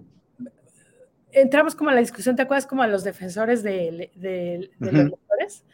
entramos 1.32 1.76
como 1.76 1.90
a 1.90 1.94
la 1.94 2.00
discusión, 2.00 2.36
¿te 2.36 2.44
acuerdas 2.44 2.68
como 2.68 2.84
a 2.84 2.88
los 2.88 3.04
defensores 3.04 3.64
de, 3.64 4.12
los 4.80 4.94
lectores? 4.94 5.66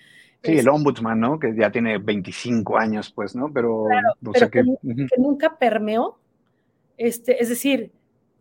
Sí, 0.41 0.57
el 0.57 0.69
ombudsman, 0.69 1.19
¿no? 1.19 1.37
Que 1.37 1.53
ya 1.55 1.69
tiene 1.69 1.97
25 1.97 2.77
años, 2.77 3.11
pues, 3.13 3.35
¿no? 3.35 3.51
Pero, 3.53 3.87
que, 4.51 4.63
nunca 5.17 5.57
permeó, 5.57 6.17
este, 6.97 7.41
es 7.41 7.49
decir, 7.49 7.91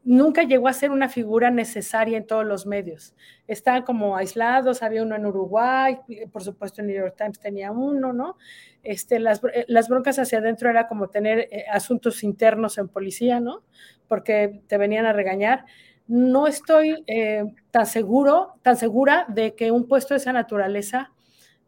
nunca 0.08 0.42
llegó 0.42 0.68
a 0.68 0.72
ser 0.72 0.90
una 0.90 1.10
figura 1.10 1.50
necesaria 1.50 2.16
en 2.16 2.26
todos 2.26 2.46
los 2.46 2.64
medios. 2.64 3.14
Estaban 3.46 3.82
como 3.82 4.16
aislados, 4.16 4.82
había 4.82 5.02
uno 5.02 5.14
en 5.14 5.26
Uruguay, 5.26 5.98
por 6.32 6.42
supuesto 6.42 6.80
en 6.80 6.86
New 6.86 6.96
York 6.96 7.14
Times 7.14 7.38
tenía 7.38 7.70
uno, 7.72 8.14
¿no? 8.14 8.38
Este, 8.82 9.18
las, 9.18 9.42
eh, 9.52 9.66
las 9.68 9.90
broncas 9.90 10.18
hacia 10.18 10.38
adentro 10.38 10.70
era 10.70 10.88
como 10.88 11.08
tener 11.08 11.40
eh, 11.50 11.66
asuntos 11.70 12.24
internos 12.24 12.78
en 12.78 12.88
policía, 12.88 13.38
¿no? 13.38 13.64
Porque 14.08 14.62
te 14.66 14.78
venían 14.78 15.04
a 15.04 15.12
regañar. 15.12 15.66
No 16.06 16.46
estoy 16.46 17.04
eh, 17.06 17.44
tan 17.70 17.84
seguro, 17.84 18.54
tan 18.62 18.78
segura 18.78 19.26
de 19.28 19.54
que 19.54 19.70
un 19.70 19.86
puesto 19.86 20.14
de 20.14 20.18
esa 20.18 20.32
naturaleza 20.32 21.12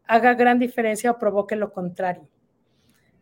haga 0.07 0.33
gran 0.33 0.57
diferencia 0.57 1.11
o 1.11 1.19
provoque 1.19 1.55
lo 1.55 1.71
contrario. 1.71 2.27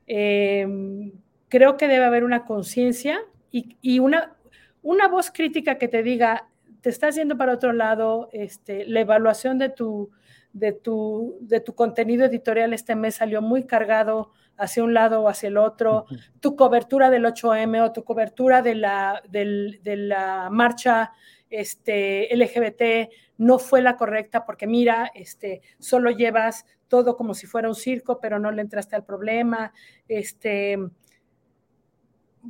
Em, 0.07 1.11
creo 1.49 1.75
que 1.75 1.89
debe 1.89 2.05
haber 2.05 2.23
una 2.23 2.45
conciencia 2.45 3.19
y, 3.51 3.75
y, 3.81 3.99
una, 3.99 4.37
una 4.81 5.07
voz 5.07 5.31
crítica 5.31 5.77
que 5.77 5.87
te 5.87 6.03
diga, 6.03 6.47
te 6.81 6.89
estás 6.89 7.15
yendo 7.15 7.37
para 7.37 7.53
otro 7.53 7.73
lado, 7.73 8.29
este, 8.31 8.85
la 8.85 9.01
evaluación 9.01 9.57
de 9.57 9.69
tu, 9.69 10.11
de, 10.53 10.71
tu, 10.71 11.37
de 11.41 11.59
tu 11.59 11.75
contenido 11.75 12.25
editorial 12.25 12.73
este 12.73 12.95
mes 12.95 13.15
salió 13.15 13.41
muy 13.41 13.65
cargado 13.65 14.31
hacia 14.57 14.83
un 14.83 14.93
lado 14.93 15.21
o 15.21 15.29
hacia 15.29 15.47
el 15.47 15.57
otro, 15.57 16.05
tu 16.39 16.55
cobertura 16.55 17.09
del 17.09 17.25
8M 17.25 17.81
o 17.81 17.93
tu 17.93 18.03
cobertura 18.03 18.61
de 18.61 18.75
la, 18.75 19.21
de 19.29 19.95
la 19.95 20.49
marcha 20.51 21.11
este, 21.49 22.27
LGBT 22.35 23.11
no 23.37 23.57
fue 23.57 23.81
la 23.81 23.95
correcta 23.95 24.45
porque 24.45 24.67
mira, 24.67 25.11
este, 25.15 25.61
solo 25.79 26.11
llevas 26.11 26.65
todo 26.87 27.15
como 27.15 27.33
si 27.33 27.47
fuera 27.47 27.69
un 27.69 27.75
circo, 27.75 28.19
pero 28.19 28.39
no 28.39 28.51
le 28.51 28.61
entraste 28.61 28.95
al 28.95 29.05
problema, 29.05 29.73
este, 30.07 30.77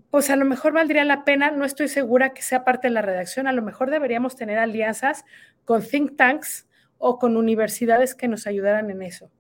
pues 0.10 0.30
a 0.30 0.36
lo 0.36 0.46
mejor 0.46 0.74
valdría 0.74 1.04
la 1.06 1.24
pena, 1.24 1.52
no 1.52 1.66
estoy 1.66 1.88
segura 1.88 2.34
que 2.34 2.42
sea 2.42 2.64
parte 2.64 2.88
de 2.88 2.94
la 2.94 3.02
redacción, 3.02 3.48
a 3.48 3.52
lo 3.52 3.62
mejor 3.62 3.90
deberíamos 3.90 4.36
tener 4.36 4.58
alianzas 4.58 5.26
con 5.66 5.84
think 5.84 6.16
tanks 6.16 6.68
o 6.98 7.18
con 7.20 7.38
universidades 7.38 8.16
que 8.16 8.28
nos 8.28 8.48
ayudaran 8.48 8.90
en 8.90 9.02
eso, 9.02 9.32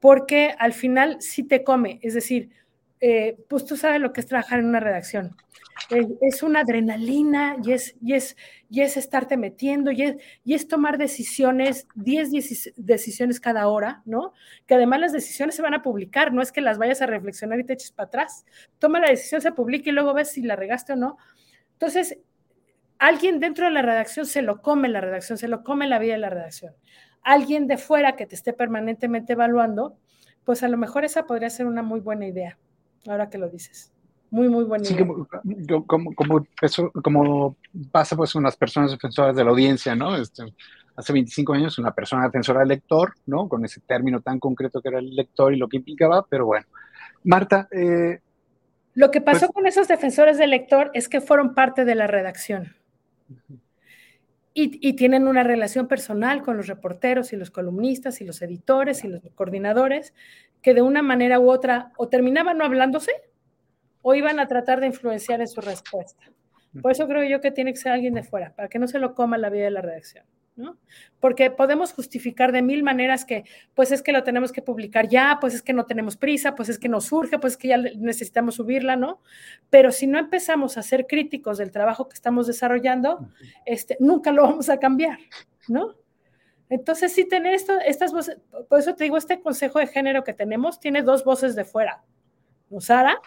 porque 0.00 0.54
al 0.58 0.72
final 0.72 1.18
sí 1.20 1.44
te 1.44 1.64
come, 1.64 1.98
es 2.02 2.14
decir, 2.14 2.50
eh, 3.00 3.36
pues 3.48 3.66
tú 3.66 3.76
sabes 3.76 4.00
lo 4.00 4.12
que 4.12 4.20
es 4.20 4.26
trabajar 4.26 4.58
en 4.60 4.66
una 4.66 4.80
redacción. 4.80 5.36
Es, 6.20 6.42
una 6.42 6.60
adrenalina 6.60 7.56
y 7.62 7.72
es, 7.72 7.96
y, 8.00 8.14
es, 8.14 8.36
y 8.70 8.80
es 8.80 8.96
estarte 8.96 9.36
metiendo 9.36 9.90
y 9.90 10.02
es, 10.02 10.16
y 10.44 10.54
es 10.54 10.68
tomar 10.68 10.98
decisiones, 10.98 11.86
10 11.94 12.30
decisiones 12.76 13.40
cada 13.40 13.68
hora, 13.68 14.02
¿no? 14.04 14.32
Que 14.66 14.74
además 14.74 15.00
las 15.00 15.12
decisiones 15.12 15.54
se 15.54 15.62
van 15.62 15.74
a 15.74 15.82
publicar, 15.82 16.32
no 16.32 16.42
es 16.42 16.52
que 16.52 16.60
las 16.60 16.78
vayas 16.78 17.02
a 17.02 17.06
reflexionar 17.06 17.60
y 17.60 17.64
te 17.64 17.74
eches 17.74 17.92
para 17.92 18.06
atrás. 18.06 18.46
Toma 18.78 19.00
la 19.00 19.10
decisión, 19.10 19.40
se 19.40 19.52
publica 19.52 19.90
y 19.90 19.92
luego 19.92 20.14
ves 20.14 20.30
si 20.30 20.42
la 20.42 20.56
regaste 20.56 20.94
o 20.94 20.96
no. 20.96 21.18
Entonces, 21.72 22.18
alguien 22.98 23.40
dentro 23.40 23.66
de 23.66 23.72
la 23.72 23.82
redacción 23.82 24.26
se 24.26 24.42
lo 24.42 24.62
come 24.62 24.88
la 24.88 25.00
redacción, 25.00 25.38
se 25.38 25.48
lo 25.48 25.62
come 25.62 25.86
la 25.88 25.98
vida 25.98 26.14
de 26.14 26.20
la 26.20 26.30
redacción. 26.30 26.74
alguien 27.22 27.66
de 27.66 27.78
fuera 27.78 28.16
que 28.16 28.26
te 28.26 28.34
esté 28.34 28.52
permanentemente 28.52 29.32
evaluando, 29.32 29.98
pues 30.44 30.62
a 30.62 30.68
lo 30.68 30.76
mejor 30.76 31.04
esa 31.06 31.26
podría 31.26 31.50
ser 31.50 31.66
una 31.66 31.82
muy 31.82 32.00
buena 32.00 32.26
idea, 32.26 32.58
ahora 33.08 33.30
que 33.30 33.38
lo 33.38 33.48
dices. 33.48 33.93
Muy, 34.34 34.48
muy 34.48 34.64
buena 34.64 34.84
idea. 34.84 35.06
Como, 35.86 36.12
como, 36.16 36.44
como, 37.04 37.56
pasa 37.92 38.16
pues 38.16 38.32
con 38.32 38.42
las 38.42 38.56
personas 38.56 38.90
defensoras 38.90 39.36
de 39.36 39.44
la 39.44 39.50
audiencia, 39.50 39.94
¿no? 39.94 40.16
Este, 40.16 40.42
hace 40.96 41.12
25 41.12 41.52
años 41.52 41.78
una 41.78 41.94
persona 41.94 42.24
defensora 42.24 42.58
del 42.58 42.70
lector, 42.70 43.14
¿no? 43.26 43.48
Con 43.48 43.64
ese 43.64 43.80
término 43.82 44.22
tan 44.22 44.40
concreto 44.40 44.82
que 44.82 44.88
era 44.88 44.98
el 44.98 45.14
lector 45.14 45.54
y 45.54 45.56
lo 45.56 45.68
que 45.68 45.76
implicaba, 45.76 46.26
pero 46.28 46.46
bueno. 46.46 46.66
Marta. 47.22 47.68
Eh, 47.70 48.18
lo 48.94 49.12
que 49.12 49.20
pasó 49.20 49.46
pues 49.46 49.52
con 49.52 49.66
esos 49.68 49.86
defensores 49.86 50.36
del 50.36 50.50
lector 50.50 50.90
es 50.94 51.08
que 51.08 51.20
fueron 51.20 51.54
parte 51.54 51.84
de 51.84 51.94
la 51.94 52.08
redacción. 52.08 52.74
Y, 54.52 54.94
tienen 54.94 55.28
una 55.28 55.44
relación 55.44 55.86
personal 55.86 56.42
con 56.42 56.56
los 56.56 56.66
reporteros 56.66 57.32
y 57.32 57.36
los 57.36 57.52
columnistas 57.52 58.20
y 58.20 58.24
los 58.24 58.42
editores 58.42 59.04
y 59.04 59.08
los 59.08 59.22
coordinadores 59.36 60.12
que 60.60 60.74
de 60.74 60.82
una 60.82 61.02
manera 61.02 61.38
u 61.38 61.50
otra 61.50 61.92
o 61.96 62.08
terminaban 62.08 62.58
no 62.58 62.64
hablándose 62.64 63.12
o 64.06 64.14
iban 64.14 64.38
a 64.38 64.46
tratar 64.46 64.80
de 64.80 64.86
influenciar 64.86 65.40
en 65.40 65.48
su 65.48 65.62
respuesta. 65.62 66.22
Por 66.82 66.92
eso 66.92 67.08
creo 67.08 67.24
yo 67.24 67.40
que 67.40 67.50
tiene 67.50 67.72
que 67.72 67.78
ser 67.78 67.92
alguien 67.92 68.12
de 68.12 68.22
fuera, 68.22 68.54
para 68.54 68.68
que 68.68 68.78
no 68.78 68.86
se 68.86 68.98
lo 68.98 69.14
coma 69.14 69.38
la 69.38 69.48
vida 69.48 69.64
de 69.64 69.70
la 69.70 69.80
redacción. 69.80 70.26
¿no? 70.56 70.76
Porque 71.20 71.50
podemos 71.50 71.92
justificar 71.94 72.52
de 72.52 72.60
mil 72.60 72.82
maneras 72.82 73.24
que, 73.24 73.44
pues 73.74 73.90
es 73.92 74.02
que 74.02 74.12
lo 74.12 74.22
tenemos 74.22 74.52
que 74.52 74.60
publicar 74.60 75.08
ya, 75.08 75.38
pues 75.40 75.54
es 75.54 75.62
que 75.62 75.72
no 75.72 75.86
tenemos 75.86 76.16
prisa, 76.16 76.54
pues 76.54 76.68
es 76.68 76.78
que 76.78 76.90
no 76.90 77.00
surge, 77.00 77.38
pues 77.38 77.54
es 77.54 77.56
que 77.56 77.68
ya 77.68 77.78
necesitamos 77.78 78.56
subirla, 78.56 78.94
¿no? 78.94 79.20
Pero 79.70 79.90
si 79.90 80.06
no 80.06 80.18
empezamos 80.18 80.76
a 80.76 80.82
ser 80.82 81.06
críticos 81.06 81.56
del 81.56 81.72
trabajo 81.72 82.08
que 82.08 82.14
estamos 82.14 82.46
desarrollando, 82.46 83.26
este, 83.64 83.96
nunca 84.00 84.32
lo 84.32 84.42
vamos 84.42 84.68
a 84.68 84.78
cambiar, 84.78 85.18
¿no? 85.66 85.94
Entonces, 86.68 87.12
sí, 87.12 87.26
tener 87.26 87.54
esto, 87.54 87.72
estas 87.80 88.12
voces, 88.12 88.38
por 88.68 88.78
eso 88.78 88.94
te 88.94 89.04
digo, 89.04 89.16
este 89.16 89.40
consejo 89.40 89.78
de 89.78 89.86
género 89.86 90.24
que 90.24 90.34
tenemos 90.34 90.78
tiene 90.78 91.02
dos 91.02 91.24
voces 91.24 91.56
de 91.56 91.64
fuera. 91.64 92.04
Sara, 92.80 93.20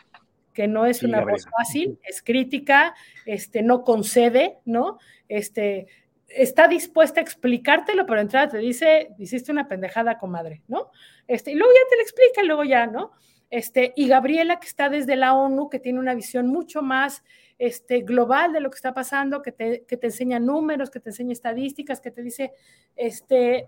que 0.57 0.67
no 0.67 0.87
es 0.87 1.03
una 1.03 1.23
voz 1.23 1.45
fácil, 1.55 1.99
es 2.01 2.23
crítica, 2.23 2.95
este, 3.27 3.61
no 3.61 3.83
concede, 3.83 4.57
¿no? 4.65 4.97
Este, 5.29 5.85
está 6.29 6.67
dispuesta 6.67 7.19
a 7.19 7.23
explicártelo, 7.23 8.07
pero 8.07 8.21
entrada 8.21 8.49
te 8.49 8.57
dice, 8.57 9.09
hiciste 9.19 9.51
una 9.51 9.67
pendejada, 9.67 10.17
comadre, 10.17 10.63
¿no? 10.67 10.89
Este, 11.27 11.51
y 11.51 11.53
luego 11.53 11.71
ya 11.71 11.87
te 11.91 11.95
lo 11.97 12.01
explica, 12.01 12.41
y 12.41 12.47
luego 12.47 12.63
ya, 12.63 12.87
¿no? 12.87 13.11
Este, 13.51 13.93
y 13.95 14.07
Gabriela, 14.07 14.59
que 14.59 14.65
está 14.65 14.89
desde 14.89 15.15
la 15.15 15.35
ONU, 15.35 15.69
que 15.69 15.77
tiene 15.77 15.99
una 15.99 16.15
visión 16.15 16.47
mucho 16.47 16.81
más 16.81 17.23
este, 17.59 18.01
global 18.01 18.51
de 18.51 18.59
lo 18.59 18.71
que 18.71 18.77
está 18.77 18.95
pasando, 18.95 19.43
que 19.43 19.51
te, 19.51 19.85
que 19.85 19.95
te 19.95 20.07
enseña 20.07 20.39
números, 20.39 20.89
que 20.89 20.99
te 20.99 21.11
enseña 21.11 21.33
estadísticas, 21.33 22.01
que 22.01 22.09
te 22.09 22.23
dice 22.23 22.51
este, 22.95 23.67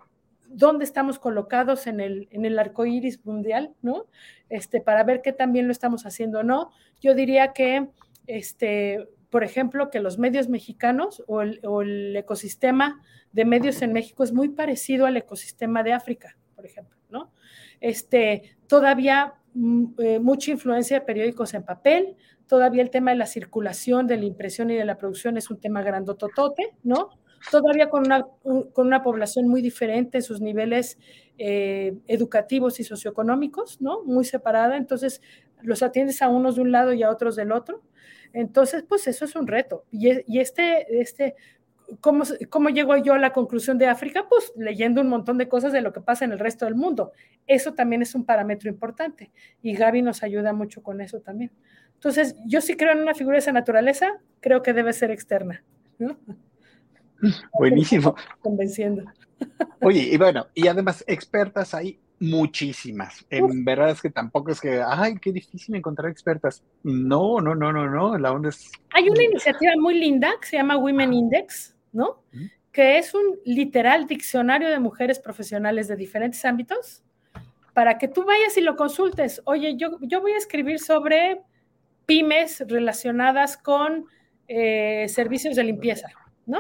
dónde 0.50 0.84
estamos 0.84 1.20
colocados 1.20 1.88
en 1.88 2.00
el, 2.00 2.28
en 2.32 2.46
el 2.46 2.60
arco 2.60 2.86
iris 2.86 3.26
mundial, 3.26 3.74
¿no? 3.82 4.08
Este, 4.50 4.82
para 4.82 5.04
ver 5.04 5.22
qué 5.22 5.32
también 5.32 5.68
lo 5.68 5.72
estamos 5.72 6.06
haciendo 6.06 6.40
o 6.40 6.44
no. 6.44 6.72
Yo 7.02 7.16
diría 7.16 7.54
que 7.54 7.88
este, 8.28 9.08
por 9.30 9.44
ejemplo, 9.44 9.90
que 9.90 10.00
los 10.00 10.18
medios 10.18 10.50
mexicanos 10.50 11.24
o 11.28 11.42
el, 11.42 12.16
ecosistema 12.16 13.02
de 13.32 13.46
medios 13.46 13.82
en 13.82 13.94
México 13.94 14.24
es 14.24 14.34
muy 14.34 14.50
parecido 14.50 15.06
al 15.06 15.18
ecosistema 15.18 15.84
de 15.84 15.94
África, 15.94 16.38
por 16.56 16.66
ejemplo, 16.66 16.98
¿no? 17.10 17.32
Este, 17.80 18.58
todavía 18.68 19.36
mm, 19.54 19.86
eh, 20.00 20.20
mucha 20.20 20.52
influencia 20.52 21.00
de 21.00 21.06
periódicos 21.06 21.54
en 21.54 21.64
papel, 21.64 22.16
todavía 22.48 22.82
el 22.82 22.90
tema 22.90 23.12
de 23.12 23.18
la 23.18 23.28
circulación, 23.28 24.08
de 24.08 24.18
la 24.18 24.26
impresión 24.26 24.72
y 24.72 24.76
de 24.76 24.86
la 24.86 24.98
producción 24.98 25.38
es 25.38 25.50
un 25.52 25.60
tema 25.60 25.84
grandototote, 25.84 26.76
¿no? 26.84 27.10
Todavía 27.52 27.90
con 27.90 28.06
una, 28.06 28.26
con 28.44 28.88
una 28.88 29.02
población 29.02 29.48
muy 29.48 29.62
diferente 29.62 30.18
en 30.18 30.24
sus 30.24 30.42
niveles 30.42 30.98
eh, 31.38 31.98
educativos 32.08 32.80
y 32.80 32.84
socioeconómicos, 32.84 33.80
¿no? 33.82 34.04
Muy 34.04 34.26
separada, 34.26 34.76
entonces 34.76 35.22
los 35.62 35.84
atiendes 35.84 36.22
a 36.22 36.30
unos 36.30 36.56
de 36.56 36.62
un 36.62 36.72
lado 36.72 36.94
y 36.94 37.04
a 37.04 37.10
otros 37.10 37.36
del 37.36 37.52
otro. 37.52 37.82
Entonces, 38.34 38.84
pues 38.88 39.08
eso 39.08 39.26
es 39.26 39.36
un 39.36 39.48
reto. 39.48 39.86
Y, 39.92 40.40
este, 40.40 41.02
este, 41.02 41.36
¿cómo, 42.02 42.24
¿cómo 42.50 42.70
llego 42.70 42.96
yo 42.98 43.14
a 43.14 43.20
la 43.20 43.34
conclusión 43.34 43.78
de 43.78 43.88
África? 43.88 44.26
Pues 44.30 44.52
leyendo 44.56 45.02
un 45.02 45.10
montón 45.10 45.38
de 45.38 45.48
cosas 45.48 45.74
de 45.74 45.82
lo 45.82 45.94
que 45.94 46.02
pasa 46.02 46.26
en 46.26 46.32
el 46.32 46.40
resto 46.40 46.66
del 46.66 46.76
mundo. 46.76 47.12
Eso 47.48 47.74
también 47.74 48.02
es 48.02 48.16
un 48.16 48.26
parámetro 48.26 48.70
importante. 48.70 49.32
Y 49.62 49.74
Gaby 49.74 50.02
nos 50.02 50.24
ayuda 50.24 50.54
mucho 50.54 50.84
con 50.84 51.02
eso 51.02 51.22
también. 51.22 51.52
Entonces, 51.96 52.36
yo 52.46 52.62
sí 52.62 52.78
creo 52.78 52.94
en 52.94 53.00
una 53.00 53.14
figura 53.14 53.36
de 53.36 53.40
esa 53.40 53.52
naturaleza, 53.52 54.22
creo 54.40 54.62
que 54.62 54.74
debe 54.74 54.94
ser 54.94 55.12
externa. 55.12 55.64
Buenísimo. 57.60 58.16
Convenciendo. 58.42 59.04
Oye, 59.82 60.10
y 60.12 60.18
bueno, 60.18 60.48
y 60.54 60.68
además 60.68 61.04
expertas 61.08 61.74
hay 61.74 62.00
muchísimas. 62.20 63.26
En 63.30 63.64
verdad 63.64 63.92
es 63.92 64.02
que 64.02 64.10
tampoco 64.10 64.52
es 64.52 64.60
que, 64.60 64.82
ay, 64.86 65.16
qué 65.22 65.32
difícil 65.32 65.76
encontrar 65.76 66.12
expertas. 66.12 66.64
No, 66.84 67.40
no, 67.40 67.56
no, 67.56 67.72
no, 67.72 67.90
no. 67.90 68.18
La 68.18 68.32
onda 68.32 68.50
es. 68.50 68.72
Hay 68.94 69.10
una 69.10 69.24
iniciativa 69.24 69.74
muy 69.80 69.98
linda 69.98 70.32
que 70.42 70.48
se 70.48 70.58
llama 70.58 70.78
Women 70.78 71.14
Index, 71.14 71.76
¿no? 71.92 72.22
Que 72.72 72.98
es 72.98 73.14
un 73.14 73.40
literal 73.46 74.06
diccionario 74.08 74.70
de 74.70 74.80
mujeres 74.80 75.20
profesionales 75.20 75.88
de 75.88 75.96
diferentes 75.96 76.44
ámbitos 76.46 77.04
para 77.74 77.98
que 77.98 78.08
tú 78.08 78.26
vayas 78.26 78.58
y 78.58 78.62
lo 78.62 78.76
consultes. 78.76 79.42
Oye, 79.46 79.78
yo, 79.78 79.98
yo 80.02 80.22
voy 80.22 80.34
a 80.34 80.38
escribir 80.38 80.80
sobre 80.80 81.42
pymes 82.06 82.64
relacionadas 82.68 83.56
con 83.56 84.06
eh, 84.48 85.08
servicios 85.08 85.56
de 85.56 85.64
limpieza, 85.64 86.10
¿no? 86.46 86.60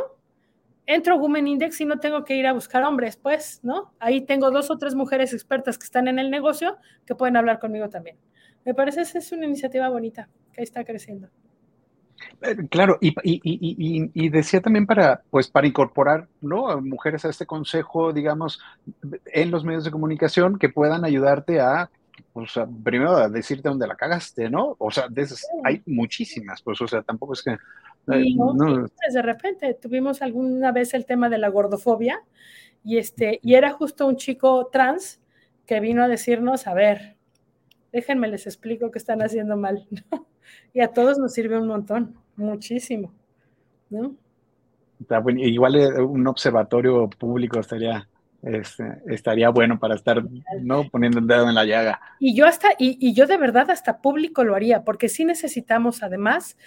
Entro 0.89 1.13
a 1.13 1.17
Women 1.17 1.47
Index 1.47 1.79
y 1.81 1.85
no 1.85 1.99
tengo 1.99 2.25
que 2.25 2.35
ir 2.35 2.47
a 2.47 2.53
buscar 2.53 2.83
hombres, 2.83 3.15
pues, 3.15 3.59
¿no? 3.61 3.93
Ahí 3.99 4.21
tengo 4.21 4.49
dos 4.49 4.71
o 4.71 4.77
tres 4.77 4.95
mujeres 4.95 5.33
expertas 5.33 5.77
que 5.77 5.85
están 5.85 6.07
en 6.07 6.17
el 6.17 6.31
negocio 6.31 6.77
que 7.05 7.13
pueden 7.13 7.37
hablar 7.37 7.59
conmigo 7.59 7.89
también. 7.89 8.17
Me 8.65 8.73
parece 8.73 9.03
que 9.09 9.19
es 9.19 9.31
una 9.31 9.45
iniciativa 9.45 9.87
bonita 9.87 10.29
que 10.51 10.63
está 10.63 10.83
creciendo. 10.83 11.29
Eh, 12.41 12.55
claro, 12.69 12.97
y, 13.01 14.29
decía 14.29 14.61
también 14.61 14.87
para, 14.87 15.21
pues, 15.29 15.47
para 15.47 15.67
incorporar 15.67 16.27
¿no? 16.41 16.67
a 16.67 16.81
mujeres 16.81 17.23
a 17.23 17.29
este 17.29 17.45
consejo, 17.45 18.11
digamos, 18.11 18.59
en 19.27 19.51
los 19.51 19.63
medios 19.63 19.83
de 19.83 19.91
comunicación 19.91 20.57
que 20.57 20.69
puedan 20.69 21.05
ayudarte 21.05 21.59
a, 21.59 21.91
pues, 22.33 22.53
primero 22.83 23.15
a 23.15 23.29
decirte 23.29 23.69
dónde 23.69 23.85
la 23.85 23.95
cagaste, 23.95 24.49
¿no? 24.49 24.75
O 24.79 24.89
sea, 24.89 25.07
de 25.07 25.21
esas, 25.21 25.45
hay 25.63 25.83
muchísimas, 25.85 26.63
pues, 26.63 26.81
o 26.81 26.87
sea, 26.87 27.03
tampoco 27.03 27.33
es 27.33 27.43
que 27.43 27.57
y, 28.07 28.37
pues, 28.37 29.13
de 29.13 29.21
repente 29.21 29.73
tuvimos 29.75 30.21
alguna 30.21 30.71
vez 30.71 30.93
el 30.93 31.05
tema 31.05 31.29
de 31.29 31.37
la 31.37 31.49
gordofobia 31.49 32.23
y, 32.83 32.97
este, 32.97 33.39
y 33.43 33.55
era 33.55 33.71
justo 33.71 34.07
un 34.07 34.15
chico 34.15 34.67
trans 34.71 35.19
que 35.65 35.79
vino 35.79 36.03
a 36.03 36.07
decirnos, 36.07 36.65
a 36.65 36.73
ver, 36.73 37.15
déjenme 37.91 38.27
les 38.27 38.47
explico 38.47 38.89
qué 38.91 38.97
están 38.97 39.21
haciendo 39.21 39.57
mal. 39.57 39.87
y 40.73 40.81
a 40.81 40.87
todos 40.87 41.17
nos 41.19 41.33
sirve 41.33 41.59
un 41.59 41.67
montón, 41.67 42.15
muchísimo. 42.35 43.13
¿no? 43.89 44.15
Igual 45.37 45.75
eh, 45.75 46.01
un 46.01 46.27
observatorio 46.27 47.09
público 47.09 47.59
estaría, 47.59 48.07
este, 48.41 49.01
estaría 49.07 49.49
bueno 49.49 49.79
para 49.79 49.95
estar 49.95 50.23
no 50.61 50.89
poniendo 50.89 51.19
el 51.19 51.27
dedo 51.27 51.49
en 51.49 51.55
la 51.55 51.65
llaga. 51.65 51.99
Y 52.19 52.35
yo 52.35 52.45
hasta, 52.45 52.69
y, 52.77 52.97
y, 52.99 53.13
yo 53.13 53.27
de 53.27 53.37
verdad 53.37 53.69
hasta 53.69 54.01
público 54.01 54.43
lo 54.43 54.55
haría, 54.55 54.83
porque 54.83 55.09
sí 55.09 55.25
necesitamos 55.25 56.03
además 56.03 56.57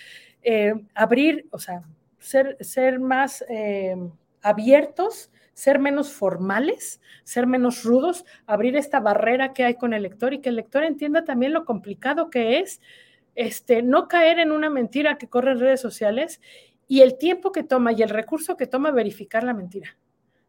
eh, 0.43 0.75
abrir, 0.95 1.47
o 1.51 1.59
sea, 1.59 1.83
ser, 2.19 2.57
ser 2.61 2.99
más 2.99 3.45
eh, 3.49 3.97
abiertos, 4.43 5.31
ser 5.55 5.79
menos 5.79 6.13
formales, 6.13 7.01
ser 7.25 7.47
menos 7.47 7.85
rudos, 7.85 8.25
abrir 8.47 8.77
esta 8.77 9.01
barrera 9.01 9.53
que 9.53 9.65
hay 9.65 9.75
con 9.75 9.93
el 9.93 10.03
lector 10.03 10.33
y 10.35 10.41
que 10.41 10.49
el 10.49 10.57
lector 10.57 10.83
entienda 10.83 11.25
también 11.25 11.53
lo 11.53 11.65
complicado 11.65 12.31
que 12.31 12.59
es 12.59 12.81
este, 13.35 13.83
no 13.83 14.09
caer 14.09 14.39
en 14.39 14.51
una 14.51 14.71
mentira 14.71 15.17
que 15.19 15.29
corre 15.29 15.53
en 15.53 15.61
redes 15.61 15.81
sociales 15.81 16.41
y 16.89 17.03
el 17.03 17.19
tiempo 17.19 17.53
que 17.53 17.63
toma 17.63 17.93
y 17.93 18.03
el 18.03 18.09
recurso 18.09 18.57
que 18.57 18.67
toma 18.67 18.91
verificar 18.91 19.45
la 19.45 19.55
mentira, 19.55 19.97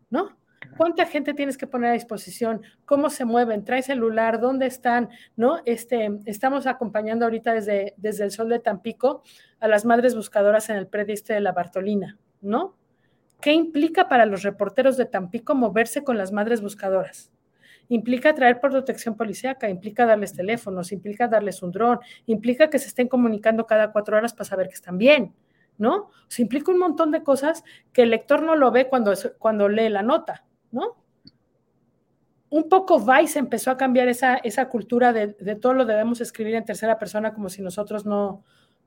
¿no? 0.09 0.36
¿Cuánta 0.78 1.05
gente 1.05 1.34
tienes 1.34 1.57
que 1.57 1.68
poner 1.68 1.91
a 1.91 1.93
disposición? 1.93 2.61
¿Cómo 2.86 3.09
se 3.09 3.26
mueven? 3.26 3.64
¿Trae 3.64 3.82
celular? 3.82 4.39
¿Dónde 4.39 4.66
están? 4.66 5.09
¿No? 5.36 5.59
Este, 5.66 6.20
estamos 6.26 6.68
acompañando 6.68 7.26
ahorita 7.26 7.53
desde, 7.53 7.93
desde 7.97 8.24
el 8.24 8.32
Sol 8.32 8.49
de 8.49 8.59
Tampico 8.59 9.24
a 9.59 9.68
las 9.68 9.86
madres 9.86 10.16
buscadoras 10.16 10.70
en 10.70 10.78
el 10.78 10.88
predio 10.88 11.14
este 11.14 11.34
de 11.34 11.41
la 11.41 11.51
Bartolina, 11.51 12.18
¿no? 12.41 12.78
¿Qué 13.41 13.51
implica 13.51 14.07
para 14.07 14.26
los 14.26 14.43
reporteros 14.43 14.95
de 14.95 15.05
Tampico 15.05 15.53
moverse 15.53 16.03
con 16.03 16.18
las 16.18 16.32
madres 16.32 16.61
buscadoras? 16.61 17.32
Implica 17.89 18.34
traer 18.34 18.61
protección 18.61 19.18
policíaca, 19.18 19.70
implica 19.70 20.05
darles 20.05 20.34
teléfonos, 20.34 20.91
implica 20.91 21.28
darles 21.28 21.61
un 21.61 21.72
dron, 21.72 21.99
implica 22.26 22.70
que 22.70 22.80
se 22.80 22.88
estén 22.88 23.09
comunicando 23.09 23.66
cada 23.66 23.91
cuatro 23.91 24.16
horas 24.16 24.34
para 24.34 24.45
saber 24.45 24.68
que 24.70 24.76
están 24.76 24.97
bien, 24.97 25.36
¿no? 25.78 26.09
Se 26.30 26.41
implica 26.41 26.72
un 26.72 26.80
montón 26.80 27.11
de 27.11 27.24
cosas 27.24 27.64
que 27.91 28.03
el 28.03 28.11
lector 28.11 28.41
no 28.41 28.55
lo 28.55 28.72
ve 28.72 28.88
cuando, 28.88 29.14
cuando 29.39 29.68
lee 29.68 29.89
la 29.89 30.03
nota. 30.03 30.45
¿No? 30.74 30.97
Un 32.49 32.67
poco 32.69 32.99
Vice 32.99 33.39
empezó 33.39 33.71
a 33.71 33.78
cambiar 33.78 34.09
esa, 34.09 34.36
esa 34.36 34.69
cultura 34.69 35.13
de, 35.13 35.28
todo 35.55 35.74
lo 35.74 35.86
debemos 35.86 36.21
escribir 36.21 36.55
en 36.55 36.65
tercera 36.65 36.99
persona 36.99 37.34
como 37.34 37.49
si 37.49 37.61
nosotros 37.61 38.05
no 38.05 38.43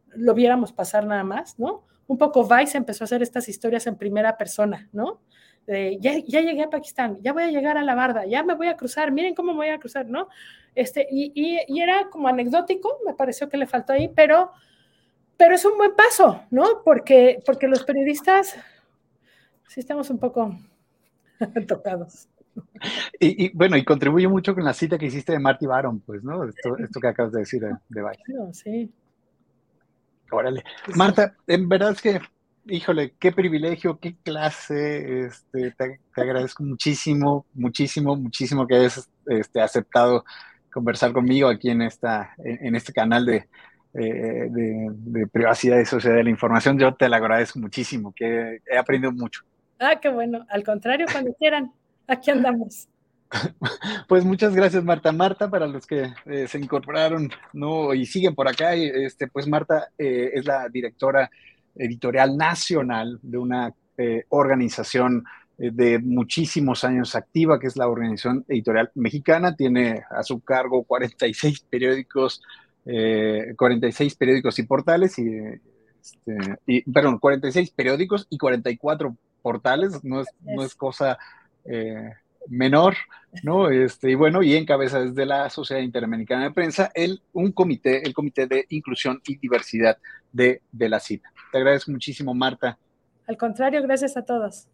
lo 0.09 0.35
viéramos 0.35 0.73
pasar 0.73 1.07
nada 1.07 1.25
más, 1.25 1.59
¿no? 1.59 1.85
Un 2.07 2.19
poco 2.19 2.47
Vice 2.47 2.79
empezó 2.79 3.05
a 3.05 3.07
hacer 3.07 3.23
estas 3.23 3.49
historias 3.49 3.87
en 3.87 3.97
primera 3.97 4.37
persona, 4.37 4.89
¿no? 4.93 5.21
ya, 5.67 6.13
ya, 6.25 6.41
llegué 6.43 6.63
a 6.63 6.71
Pakistán, 6.71 7.19
ya 7.23 7.33
voy 7.33 7.43
a 7.43 7.51
llegar 7.51 7.77
a 7.77 7.83
la 7.83 7.97
barda, 7.97 8.25
ya 8.25 8.45
me 8.45 8.55
voy 8.55 8.69
a 8.69 8.77
cruzar, 8.77 9.11
miren 9.11 9.35
cómo 9.35 9.51
me 9.51 9.59
voy 9.59 9.69
a 9.71 9.81
cruzar, 9.81 10.07
¿no? 10.07 10.29
Este, 10.77 11.09
y, 11.11 11.33
y, 11.35 11.81
era 11.81 12.09
como 12.09 12.29
anecdótico, 12.29 13.01
me 13.05 13.15
pareció 13.15 13.49
que 13.49 13.57
le 13.57 13.67
faltó 13.67 13.93
ahí, 13.93 14.09
pero, 14.15 14.53
pero 15.37 15.57
es 15.57 15.65
un 15.65 15.77
buen 15.77 15.97
paso, 15.97 16.43
¿no? 16.51 16.83
Porque, 16.85 17.43
porque 17.45 17.67
los 17.67 17.83
periodistas 17.83 18.55
sí 19.67 19.81
estamos 19.81 20.09
un 20.11 20.19
poco 20.19 20.57
tocados. 21.69 22.29
Y, 23.21 23.55
bueno, 23.55 23.77
y 23.77 23.85
contribuye 23.85 24.29
mucho 24.29 24.55
con 24.55 24.65
la 24.65 24.73
cita 24.73 24.97
que 24.97 25.07
hiciste 25.07 25.33
de 25.33 25.39
Marty 25.39 25.67
Baron, 25.67 26.01
pues, 26.01 26.25
¿no? 26.25 26.45
Esto, 26.45 26.77
esto 26.79 27.01
que 27.01 27.09
acabas 27.09 27.33
de 27.33 27.41
decir 27.41 27.61
de, 27.61 27.77
de 27.89 28.03
Sí. 28.53 28.91
Órale. 30.31 30.65
Marta, 30.95 31.37
en 31.47 31.69
verdad 31.69 31.93
es 31.93 32.01
que 32.01 32.21
híjole, 32.69 33.15
qué 33.19 33.33
privilegio, 33.33 33.99
qué 33.99 34.17
clase, 34.23 35.27
este, 35.27 35.73
te, 35.73 36.01
agradezco 36.15 36.65
muchísimo, 36.65 37.47
muchísimo, 37.55 38.17
muchísimo 38.17 38.67
que 38.67 38.77
hayas 38.77 39.09
este, 39.27 39.61
aceptado 39.61 40.25
conversar 40.73 41.13
conmigo 41.13 41.49
aquí 41.49 41.71
en, 41.71 41.83
esta, 41.83 42.35
en, 42.39 42.75
este 42.75 42.93
canal 42.93 43.29
eh, 43.29 43.47
de, 43.95 44.89
de, 44.91 45.27
privacidad 45.27 45.79
y 45.79 45.87
sociedad 45.87 46.17
de 46.17 46.25
la 46.25 46.31
información. 46.31 46.79
Yo 46.79 46.95
te 46.95 47.09
lo 47.09 47.17
agradezco 47.17 47.59
muchísimo, 47.59 48.13
que 48.15 48.61
he 48.71 48.77
aprendido 48.77 49.13
mucho. 49.13 49.43
Ah, 49.79 49.99
qué 50.01 50.09
bueno. 50.09 50.47
Al 50.49 50.65
contrario, 50.65 51.07
cuando 51.11 51.35
quieran, 51.35 51.73
aquí 52.07 52.31
andamos. 52.31 52.89
Pues 54.09 54.25
muchas 54.25 54.55
gracias, 54.55 54.85
Marta. 54.85 55.11
Marta, 55.11 55.51
para 55.51 55.67
los 55.67 55.85
que 55.85 56.13
eh, 56.27 56.47
se 56.47 56.59
incorporaron 56.59 57.29
¿no? 57.53 57.93
y 57.93 58.07
siguen 58.07 58.37
por 58.37 58.47
acá, 58.47 58.75
este, 58.75 59.27
pues 59.27 59.49
Marta 59.49 59.89
eh, 59.99 60.31
es 60.35 60.45
la 60.47 60.69
directora 60.69 61.29
editorial 61.75 62.37
nacional 62.37 63.19
de 63.23 63.39
una 63.39 63.75
eh, 63.99 64.25
organización 64.29 65.25
de 65.59 65.99
muchísimos 65.99 66.85
años 66.85 67.15
activa, 67.15 67.59
que 67.59 67.67
es 67.67 67.77
la 67.77 67.89
Organización 67.89 68.45
Editorial 68.49 68.91
Mexicana. 68.95 69.57
Tiene 69.57 70.05
a 70.11 70.23
su 70.23 70.41
cargo 70.41 70.85
46 70.85 71.61
periódicos, 71.71 72.43
46 72.85 74.13
eh, 74.13 74.17
periódicos 74.19 74.59
y 74.59 74.63
portales, 74.65 75.19
y, 75.19 75.31
este, 76.01 76.59
y, 76.67 76.91
perdón, 76.91 77.19
46 77.19 77.71
periódicos 77.71 78.27
y 78.29 78.39
44 78.39 79.17
portales. 79.47 80.03
No 80.03 80.21
es, 80.21 80.29
no 80.41 80.63
es 80.65 80.75
cosa 80.75 81.19
menor, 82.49 82.95
¿no? 83.43 83.69
Este, 83.69 84.11
y 84.11 84.15
bueno, 84.15 84.43
y 84.43 84.55
encabeza 84.55 85.01
desde 85.01 85.27
la 85.27 85.51
Sociedad 85.51 85.83
Interamericana 85.83 86.45
de 86.45 86.51
Prensa 86.53 86.91
el, 86.95 87.23
un 87.33 87.53
comité, 87.53 88.07
el 88.07 88.15
Comité 88.15 88.47
de 88.47 88.67
Inclusión 88.71 89.21
y 89.27 89.37
Diversidad 89.37 89.99
de, 90.33 90.63
de 90.73 90.89
la 90.89 91.01
cita. 91.01 91.33
Te 91.53 91.59
agradezco 91.59 91.91
muchísimo, 91.91 92.35
Marta. 92.35 92.79
Al 93.27 93.37
contrario, 93.37 93.83
gracias 93.83 94.17
a 94.17 94.25
todos. 94.25 94.67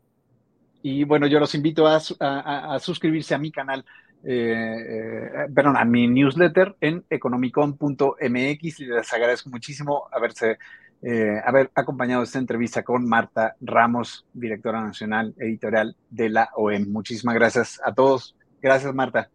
Y 0.83 1.05
bueno, 1.05 1.27
yo 1.27 1.39
los 1.39 1.55
invito 1.55 1.87
a, 1.87 1.97
a, 1.97 2.79
suscribirse 2.81 3.35
a 3.35 3.39
mi 3.39 3.53
canal, 3.53 3.85
eh, 4.25 4.77
eh, 4.89 5.31
perdón, 5.55 5.77
a 5.77 5.85
mi 5.85 6.09
newsletter 6.09 6.75
en 6.81 7.05
economicon.mx 7.09 8.81
y 8.81 8.87
les 8.87 9.13
agradezco 9.13 9.49
muchísimo 9.49 10.09
haberse 10.11 10.59
eh, 11.03 11.41
haber 11.45 11.71
acompañado 11.75 12.23
esta 12.23 12.39
entrevista 12.39 12.83
con 12.85 13.05
Marta 13.09 13.57
Ramos, 13.61 14.25
directora 14.33 14.81
nacional 14.81 15.35
editorial 15.37 15.97
de 16.09 16.31
la 16.31 16.51
OEM. 16.55 16.91
Muchísimas 16.91 17.35
gracias 17.35 17.81
a 17.85 17.93
todos. 17.93 18.37
Gracias, 18.61 18.95
Marta. 18.95 19.29